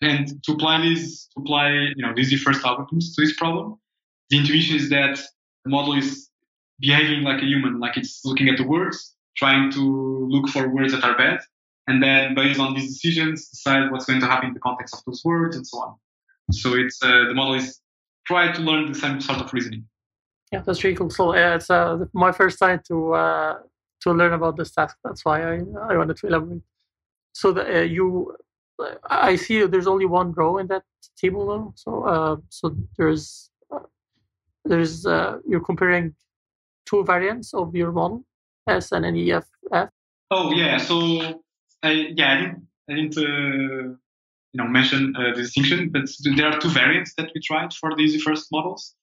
And 0.00 0.42
to 0.44 0.52
apply 0.52 0.82
these, 0.82 1.28
to 1.34 1.42
apply, 1.42 1.70
you 1.96 2.02
know, 2.02 2.14
easy 2.16 2.36
first 2.36 2.62
algorithms 2.62 3.14
to 3.14 3.22
this 3.22 3.34
problem, 3.36 3.78
the 4.30 4.38
intuition 4.38 4.76
is 4.76 4.90
that 4.90 5.18
the 5.64 5.70
model 5.70 5.94
is 5.94 6.28
behaving 6.78 7.24
like 7.24 7.42
a 7.42 7.46
human, 7.46 7.80
like 7.80 7.96
it's 7.96 8.20
looking 8.24 8.48
at 8.48 8.56
the 8.56 8.66
words, 8.66 9.14
trying 9.36 9.70
to 9.72 9.80
look 10.30 10.48
for 10.48 10.68
words 10.68 10.92
that 10.92 11.02
are 11.02 11.16
bad, 11.16 11.40
and 11.88 12.02
then 12.02 12.34
based 12.34 12.60
on 12.60 12.74
these 12.74 12.92
decisions, 12.92 13.48
decide 13.48 13.90
what's 13.90 14.04
going 14.04 14.20
to 14.20 14.26
happen 14.26 14.48
in 14.48 14.54
the 14.54 14.60
context 14.60 14.94
of 14.94 15.02
those 15.06 15.22
words 15.24 15.56
and 15.56 15.66
so 15.66 15.78
on. 15.78 15.96
So 16.52 16.74
it's 16.74 17.02
uh, 17.02 17.24
the 17.28 17.34
model 17.34 17.54
is 17.54 17.80
try 18.26 18.52
to 18.52 18.60
learn 18.60 18.92
the 18.92 18.98
same 18.98 19.20
sort 19.20 19.40
of 19.40 19.52
reasoning. 19.52 19.84
Yeah, 20.52 20.62
that's 20.64 20.82
really 20.82 20.96
cool. 20.96 21.10
So 21.10 21.34
yeah, 21.34 21.56
it's 21.56 21.70
uh, 21.70 22.04
my 22.12 22.32
first 22.32 22.58
time 22.58 22.80
to 22.88 23.12
uh, 23.12 23.58
to 24.00 24.12
learn 24.12 24.32
about 24.32 24.56
this 24.56 24.70
task. 24.70 24.96
That's 25.04 25.24
why 25.24 25.42
I, 25.42 25.56
I 25.90 25.96
wanted 25.96 26.16
to 26.18 26.26
elaborate. 26.26 26.62
So 27.32 27.52
the, 27.52 27.80
uh, 27.80 27.82
you, 27.82 28.34
I 29.10 29.36
see 29.36 29.64
there's 29.66 29.86
only 29.86 30.06
one 30.06 30.32
row 30.32 30.58
in 30.58 30.66
that 30.68 30.84
table 31.20 31.46
though. 31.46 31.72
So 31.76 32.04
uh, 32.04 32.36
so 32.48 32.74
there's 32.96 33.50
uh, 33.70 33.80
there's 34.64 35.04
uh, 35.04 35.38
you're 35.46 35.64
comparing 35.64 36.14
two 36.86 37.04
variants 37.04 37.52
of 37.52 37.74
your 37.74 37.92
model, 37.92 38.24
S 38.66 38.92
and 38.92 39.04
NEF. 39.04 39.44
Oh 40.30 40.52
yeah, 40.52 40.78
so 40.78 41.42
I 41.82 41.90
yeah 42.16 42.32
I 42.32 42.36
didn't 42.40 42.66
I 42.88 42.94
didn't 42.94 43.16
you 43.16 43.98
know 44.54 44.66
mention 44.66 45.12
the 45.12 45.32
distinction, 45.36 45.90
but 45.90 46.08
there 46.36 46.46
are 46.46 46.58
two 46.58 46.70
variants 46.70 47.12
that 47.18 47.30
we 47.34 47.40
tried 47.42 47.74
for 47.74 47.98
easy 48.00 48.18
first 48.18 48.48
models. 48.50 48.94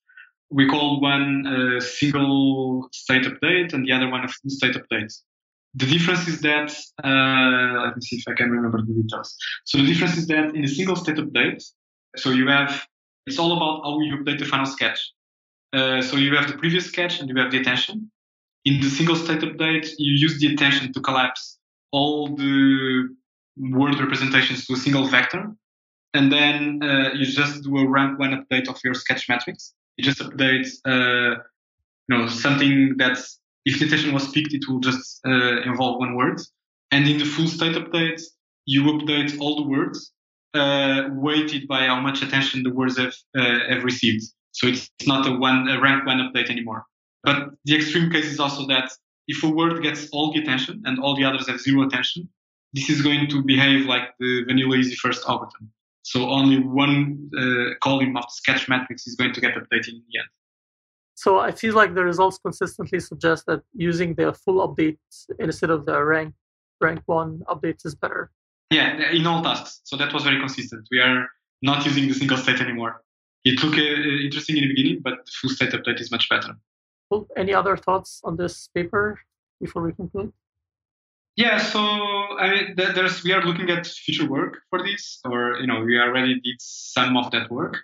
We 0.57 0.63
call 0.73 1.01
one 1.01 1.45
a 1.47 1.81
single 1.81 2.87
state 2.93 3.25
update 3.31 3.73
and 3.73 3.85
the 3.85 3.91
other 3.91 4.09
one 4.09 4.23
a 4.23 4.29
full 4.29 4.49
state 4.59 4.75
update. 4.81 5.13
The 5.81 5.85
difference 5.85 6.29
is 6.29 6.39
that 6.49 6.69
uh, 7.03 7.83
let 7.85 7.97
me 7.97 8.01
see 8.01 8.15
if 8.21 8.23
I 8.31 8.33
can 8.39 8.49
remember 8.49 8.79
the 8.81 8.93
details. 8.93 9.35
So 9.65 9.79
the 9.79 9.85
difference 9.85 10.15
is 10.15 10.27
that 10.27 10.55
in 10.55 10.63
a 10.63 10.67
single 10.79 10.95
state 10.95 11.17
update, 11.17 11.61
so 12.15 12.29
you 12.29 12.47
have 12.47 12.87
it's 13.27 13.37
all 13.37 13.51
about 13.57 13.83
how 13.83 13.99
you 13.99 14.15
update 14.17 14.39
the 14.39 14.45
final 14.45 14.65
sketch. 14.65 14.99
Uh, 15.73 16.01
so 16.01 16.15
you 16.15 16.33
have 16.37 16.47
the 16.47 16.57
previous 16.57 16.85
sketch 16.85 17.19
and 17.19 17.27
you 17.27 17.35
have 17.35 17.51
the 17.51 17.59
attention. 17.59 18.09
In 18.63 18.79
the 18.79 18.89
single 18.89 19.17
state 19.17 19.41
update, 19.41 19.87
you 19.97 20.13
use 20.25 20.39
the 20.39 20.47
attention 20.53 20.93
to 20.93 20.99
collapse 21.01 21.59
all 21.91 22.33
the 22.33 23.09
word 23.57 23.99
representations 23.99 24.65
to 24.67 24.73
a 24.73 24.77
single 24.77 25.05
vector. 25.07 25.43
And 26.13 26.31
then 26.31 26.79
uh, 26.81 27.09
you 27.13 27.25
just 27.25 27.63
do 27.63 27.77
a 27.77 27.87
rank 27.89 28.19
one 28.19 28.31
update 28.39 28.69
of 28.69 28.77
your 28.85 28.93
sketch 28.93 29.27
matrix. 29.27 29.73
You 29.97 30.03
just 30.03 30.19
update, 30.19 30.67
uh, 30.85 31.41
you 32.07 32.17
know, 32.17 32.27
something 32.27 32.95
that's 32.97 33.39
if 33.65 33.79
the 33.79 33.85
attention 33.85 34.13
was 34.13 34.29
picked, 34.29 34.53
it 34.53 34.63
will 34.67 34.79
just 34.79 35.21
uh, 35.25 35.61
involve 35.61 35.99
one 35.99 36.15
word. 36.15 36.39
And 36.91 37.07
in 37.07 37.17
the 37.17 37.25
full 37.25 37.47
state 37.47 37.75
update, 37.75 38.21
you 38.65 38.83
update 38.83 39.39
all 39.39 39.55
the 39.55 39.67
words 39.67 40.11
uh, 40.53 41.09
weighted 41.11 41.67
by 41.67 41.85
how 41.87 41.99
much 41.99 42.21
attention 42.21 42.63
the 42.63 42.71
words 42.71 42.97
have 42.97 43.13
uh, 43.37 43.59
have 43.69 43.83
received. 43.83 44.23
So 44.51 44.67
it's 44.67 44.89
not 45.05 45.27
a 45.27 45.31
one 45.31 45.67
a 45.67 45.81
rank 45.81 46.05
one 46.05 46.17
update 46.17 46.49
anymore. 46.49 46.85
But 47.23 47.49
the 47.65 47.75
extreme 47.75 48.11
case 48.11 48.25
is 48.25 48.39
also 48.39 48.67
that 48.67 48.91
if 49.27 49.43
a 49.43 49.49
word 49.49 49.81
gets 49.81 50.07
all 50.11 50.31
the 50.31 50.39
attention 50.39 50.83
and 50.85 50.99
all 50.99 51.15
the 51.15 51.25
others 51.25 51.47
have 51.49 51.59
zero 51.59 51.87
attention, 51.87 52.29
this 52.73 52.89
is 52.89 53.01
going 53.01 53.27
to 53.29 53.43
behave 53.43 53.85
like 53.85 54.09
the 54.19 54.43
vanilla 54.45 54.77
easy 54.77 54.95
first 54.95 55.27
algorithm. 55.27 55.71
So 56.05 56.29
only 56.29 56.59
one 56.59 57.31
uh, 57.35 57.73
column 57.81 58.15
of 58.15 58.25
the 58.25 58.31
sketch 58.41 58.69
matrix 58.69 59.07
is 59.07 59.15
going 59.15 59.33
to 59.33 59.41
get 59.41 59.55
updated 59.55 59.93
in 59.97 60.03
the 60.07 60.19
end. 60.19 60.29
So 61.15 61.39
I 61.39 61.51
feel 61.51 61.73
like 61.73 61.95
the 61.95 62.03
results 62.03 62.37
consistently 62.37 62.99
suggest 62.99 63.47
that 63.47 63.63
using 63.73 64.13
the 64.13 64.31
full 64.31 64.59
update 64.67 64.99
instead 65.39 65.71
of 65.71 65.87
the 65.87 66.03
rank 66.03 66.35
rank 66.79 67.01
one 67.07 67.41
updates 67.47 67.87
is 67.87 67.95
better. 67.95 68.29
Yeah, 68.69 69.09
in 69.11 69.25
all 69.25 69.41
tasks. 69.41 69.81
So 69.85 69.97
that 69.97 70.13
was 70.13 70.23
very 70.23 70.39
consistent. 70.39 70.87
We 70.91 70.99
are 70.99 71.27
not 71.63 71.83
using 71.87 72.07
the 72.07 72.13
single 72.13 72.37
state 72.37 72.61
anymore. 72.61 73.01
It 73.43 73.63
looked 73.63 73.79
uh, 73.79 74.25
interesting 74.27 74.57
in 74.57 74.63
the 74.63 74.75
beginning, 74.75 75.01
but 75.03 75.25
the 75.25 75.31
full 75.41 75.49
state 75.49 75.71
update 75.71 75.99
is 75.99 76.11
much 76.11 76.29
better. 76.29 76.53
Cool. 77.09 77.27
Any 77.35 77.53
other 77.55 77.77
thoughts 77.77 78.21
on 78.23 78.37
this 78.37 78.69
paper 78.75 79.19
before 79.59 79.81
we 79.81 79.91
conclude? 79.93 80.31
Yeah, 81.35 81.57
so 81.57 81.79
I 81.79 82.49
mean, 82.49 82.75
there's 82.77 83.23
we 83.23 83.33
are 83.33 83.43
looking 83.43 83.69
at 83.69 83.85
future 83.85 84.27
work 84.27 84.59
for 84.69 84.81
this, 84.81 85.19
or 85.25 85.57
you 85.59 85.67
know, 85.67 85.81
we 85.81 85.99
already 85.99 86.39
did 86.39 86.55
some 86.59 87.17
of 87.17 87.29
that 87.31 87.51
work. 87.51 87.77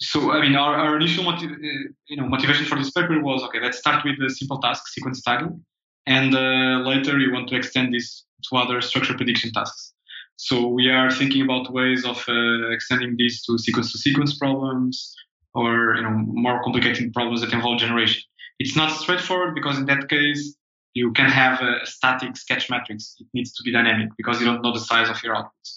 So 0.00 0.32
I 0.32 0.42
mean, 0.42 0.56
our, 0.56 0.74
our 0.74 0.96
initial 0.96 1.24
motiv- 1.24 1.52
uh, 1.52 1.88
you 2.06 2.16
know 2.18 2.28
motivation 2.28 2.66
for 2.66 2.76
this 2.76 2.90
paper 2.90 3.20
was 3.22 3.42
okay. 3.44 3.60
Let's 3.60 3.78
start 3.78 4.04
with 4.04 4.18
the 4.18 4.28
simple 4.28 4.58
task 4.58 4.88
sequence 4.88 5.22
tagging, 5.22 5.64
and 6.06 6.34
uh, 6.34 6.86
later 6.86 7.16
we 7.16 7.32
want 7.32 7.48
to 7.48 7.56
extend 7.56 7.94
this 7.94 8.24
to 8.50 8.56
other 8.56 8.80
structure 8.82 9.14
prediction 9.14 9.52
tasks. 9.52 9.94
So 10.36 10.68
we 10.68 10.88
are 10.90 11.10
thinking 11.10 11.42
about 11.42 11.72
ways 11.72 12.04
of 12.04 12.22
uh, 12.28 12.68
extending 12.70 13.16
this 13.18 13.42
to 13.46 13.58
sequence 13.58 13.90
to 13.92 13.98
sequence 13.98 14.36
problems 14.36 15.14
or 15.54 15.96
you 15.96 16.02
know 16.02 16.10
more 16.10 16.62
complicated 16.62 17.14
problems 17.14 17.40
that 17.40 17.54
involve 17.54 17.80
generation. 17.80 18.22
It's 18.58 18.76
not 18.76 18.92
straightforward 18.92 19.54
because 19.54 19.78
in 19.78 19.86
that 19.86 20.08
case 20.10 20.54
you 20.98 21.12
can 21.12 21.30
have 21.30 21.60
a 21.60 21.72
static 21.84 22.36
sketch 22.36 22.64
matrix. 22.70 23.16
It 23.20 23.28
needs 23.34 23.52
to 23.56 23.62
be 23.62 23.70
dynamic 23.72 24.08
because 24.16 24.40
you 24.40 24.46
don't 24.46 24.62
know 24.62 24.72
the 24.72 24.86
size 24.92 25.08
of 25.08 25.22
your 25.22 25.34
outputs. 25.38 25.70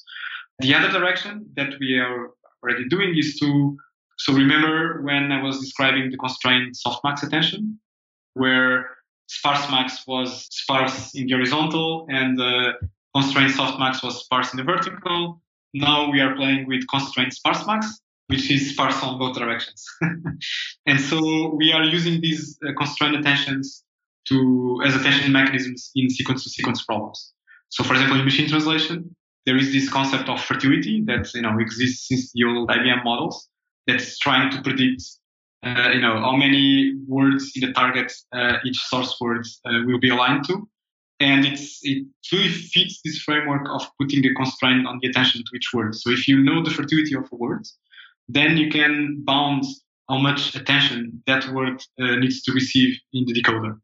The 0.59 0.73
other 0.75 0.91
direction 0.97 1.33
that 1.55 1.71
we 1.79 1.97
are 1.97 2.31
already 2.61 2.87
doing 2.87 3.17
is 3.17 3.39
to 3.39 3.77
so 4.23 4.33
remember 4.33 5.01
when 5.01 5.31
I 5.31 5.41
was 5.41 5.59
describing 5.59 6.11
the 6.11 6.17
constraint 6.17 6.77
softmax 6.85 7.23
attention, 7.23 7.79
where 8.35 8.75
sparsemax 9.35 10.05
was 10.05 10.45
sparse 10.51 11.15
in 11.15 11.25
the 11.25 11.33
horizontal 11.33 12.05
and 12.07 12.39
uh, 12.39 12.73
constraint 13.15 13.51
softmax 13.53 14.03
was 14.03 14.19
sparse 14.23 14.53
in 14.53 14.57
the 14.57 14.63
vertical. 14.63 15.41
Now 15.73 16.11
we 16.11 16.19
are 16.19 16.35
playing 16.35 16.67
with 16.67 16.87
constraint 16.87 17.33
sparsemax, 17.33 17.85
which 18.27 18.51
is 18.51 18.69
sparse 18.73 19.01
on 19.01 19.17
both 19.17 19.35
directions. 19.35 19.83
and 20.85 20.99
so 20.99 21.55
we 21.55 21.73
are 21.73 21.83
using 21.83 22.21
these 22.21 22.59
uh, 22.63 22.73
constraint 22.77 23.15
attentions 23.15 23.83
to 24.27 24.81
as 24.85 24.95
attention 24.95 25.31
mechanisms 25.31 25.91
in 25.95 26.09
sequence 26.09 26.43
to 26.43 26.49
sequence 26.49 26.83
problems. 26.83 27.33
So 27.69 27.83
for 27.83 27.93
example, 27.93 28.19
in 28.19 28.25
machine 28.25 28.49
translation, 28.49 29.15
there 29.45 29.57
is 29.57 29.71
this 29.71 29.89
concept 29.89 30.29
of 30.29 30.41
fertility 30.41 31.03
that 31.05 31.33
you 31.33 31.41
know 31.41 31.57
exists 31.59 32.07
since 32.07 32.31
the 32.33 32.43
old 32.43 32.69
IBM 32.69 33.03
models 33.03 33.47
that's 33.87 34.17
trying 34.19 34.51
to 34.51 34.61
predict 34.61 35.03
uh, 35.63 35.89
you 35.93 36.01
know 36.01 36.19
how 36.19 36.35
many 36.35 36.93
words 37.07 37.51
in 37.55 37.67
the 37.67 37.73
target 37.73 38.11
uh, 38.33 38.57
each 38.65 38.77
source 38.77 39.15
word 39.19 39.45
uh, 39.65 39.79
will 39.85 39.99
be 39.99 40.09
aligned 40.09 40.45
to 40.47 40.67
and 41.21 41.45
it's 41.45 41.79
it 41.83 42.05
really 42.31 42.49
fits 42.49 42.99
this 43.05 43.19
framework 43.19 43.67
of 43.69 43.87
putting 43.99 44.25
a 44.25 44.33
constraint 44.33 44.87
on 44.87 44.99
the 45.01 45.07
attention 45.07 45.43
to 45.43 45.55
each 45.55 45.69
word. 45.73 45.95
So 45.95 46.09
if 46.09 46.27
you 46.27 46.41
know 46.41 46.63
the 46.63 46.71
fertility 46.71 47.15
of 47.15 47.29
a 47.31 47.35
word, 47.35 47.65
then 48.27 48.57
you 48.57 48.71
can 48.71 49.21
bound 49.23 49.63
how 50.09 50.17
much 50.17 50.55
attention 50.55 51.21
that 51.27 51.47
word 51.53 51.81
uh, 52.01 52.15
needs 52.15 52.41
to 52.43 52.51
receive 52.53 52.97
in 53.13 53.25
the 53.25 53.33
decoder. 53.33 53.79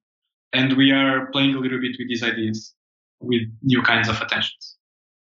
And 0.58 0.74
we 0.76 0.92
are 0.92 1.28
playing 1.28 1.54
a 1.54 1.60
little 1.60 1.80
bit 1.80 1.96
with 2.00 2.08
these 2.08 2.24
ideas 2.24 2.74
with 3.20 3.44
new 3.62 3.84
kinds 3.84 4.10
of 4.10 4.20
attentions. 4.20 4.78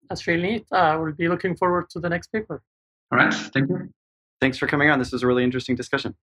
That's 0.08 0.26
really 0.26 0.42
neat. 0.42 0.66
Uh, 0.72 0.98
we'll 1.00 1.12
be 1.12 1.28
looking 1.28 1.56
forward 1.56 1.88
to 1.90 2.00
the 2.00 2.08
next 2.08 2.32
paper. 2.32 2.64
All 3.12 3.18
right. 3.18 3.32
Thank 3.32 3.70
you. 3.70 3.90
Thanks 4.40 4.58
for 4.58 4.66
coming 4.66 4.90
on. 4.90 4.98
This 4.98 5.12
was 5.12 5.22
a 5.22 5.28
really 5.28 5.44
interesting 5.44 5.76
discussion. 5.76 6.16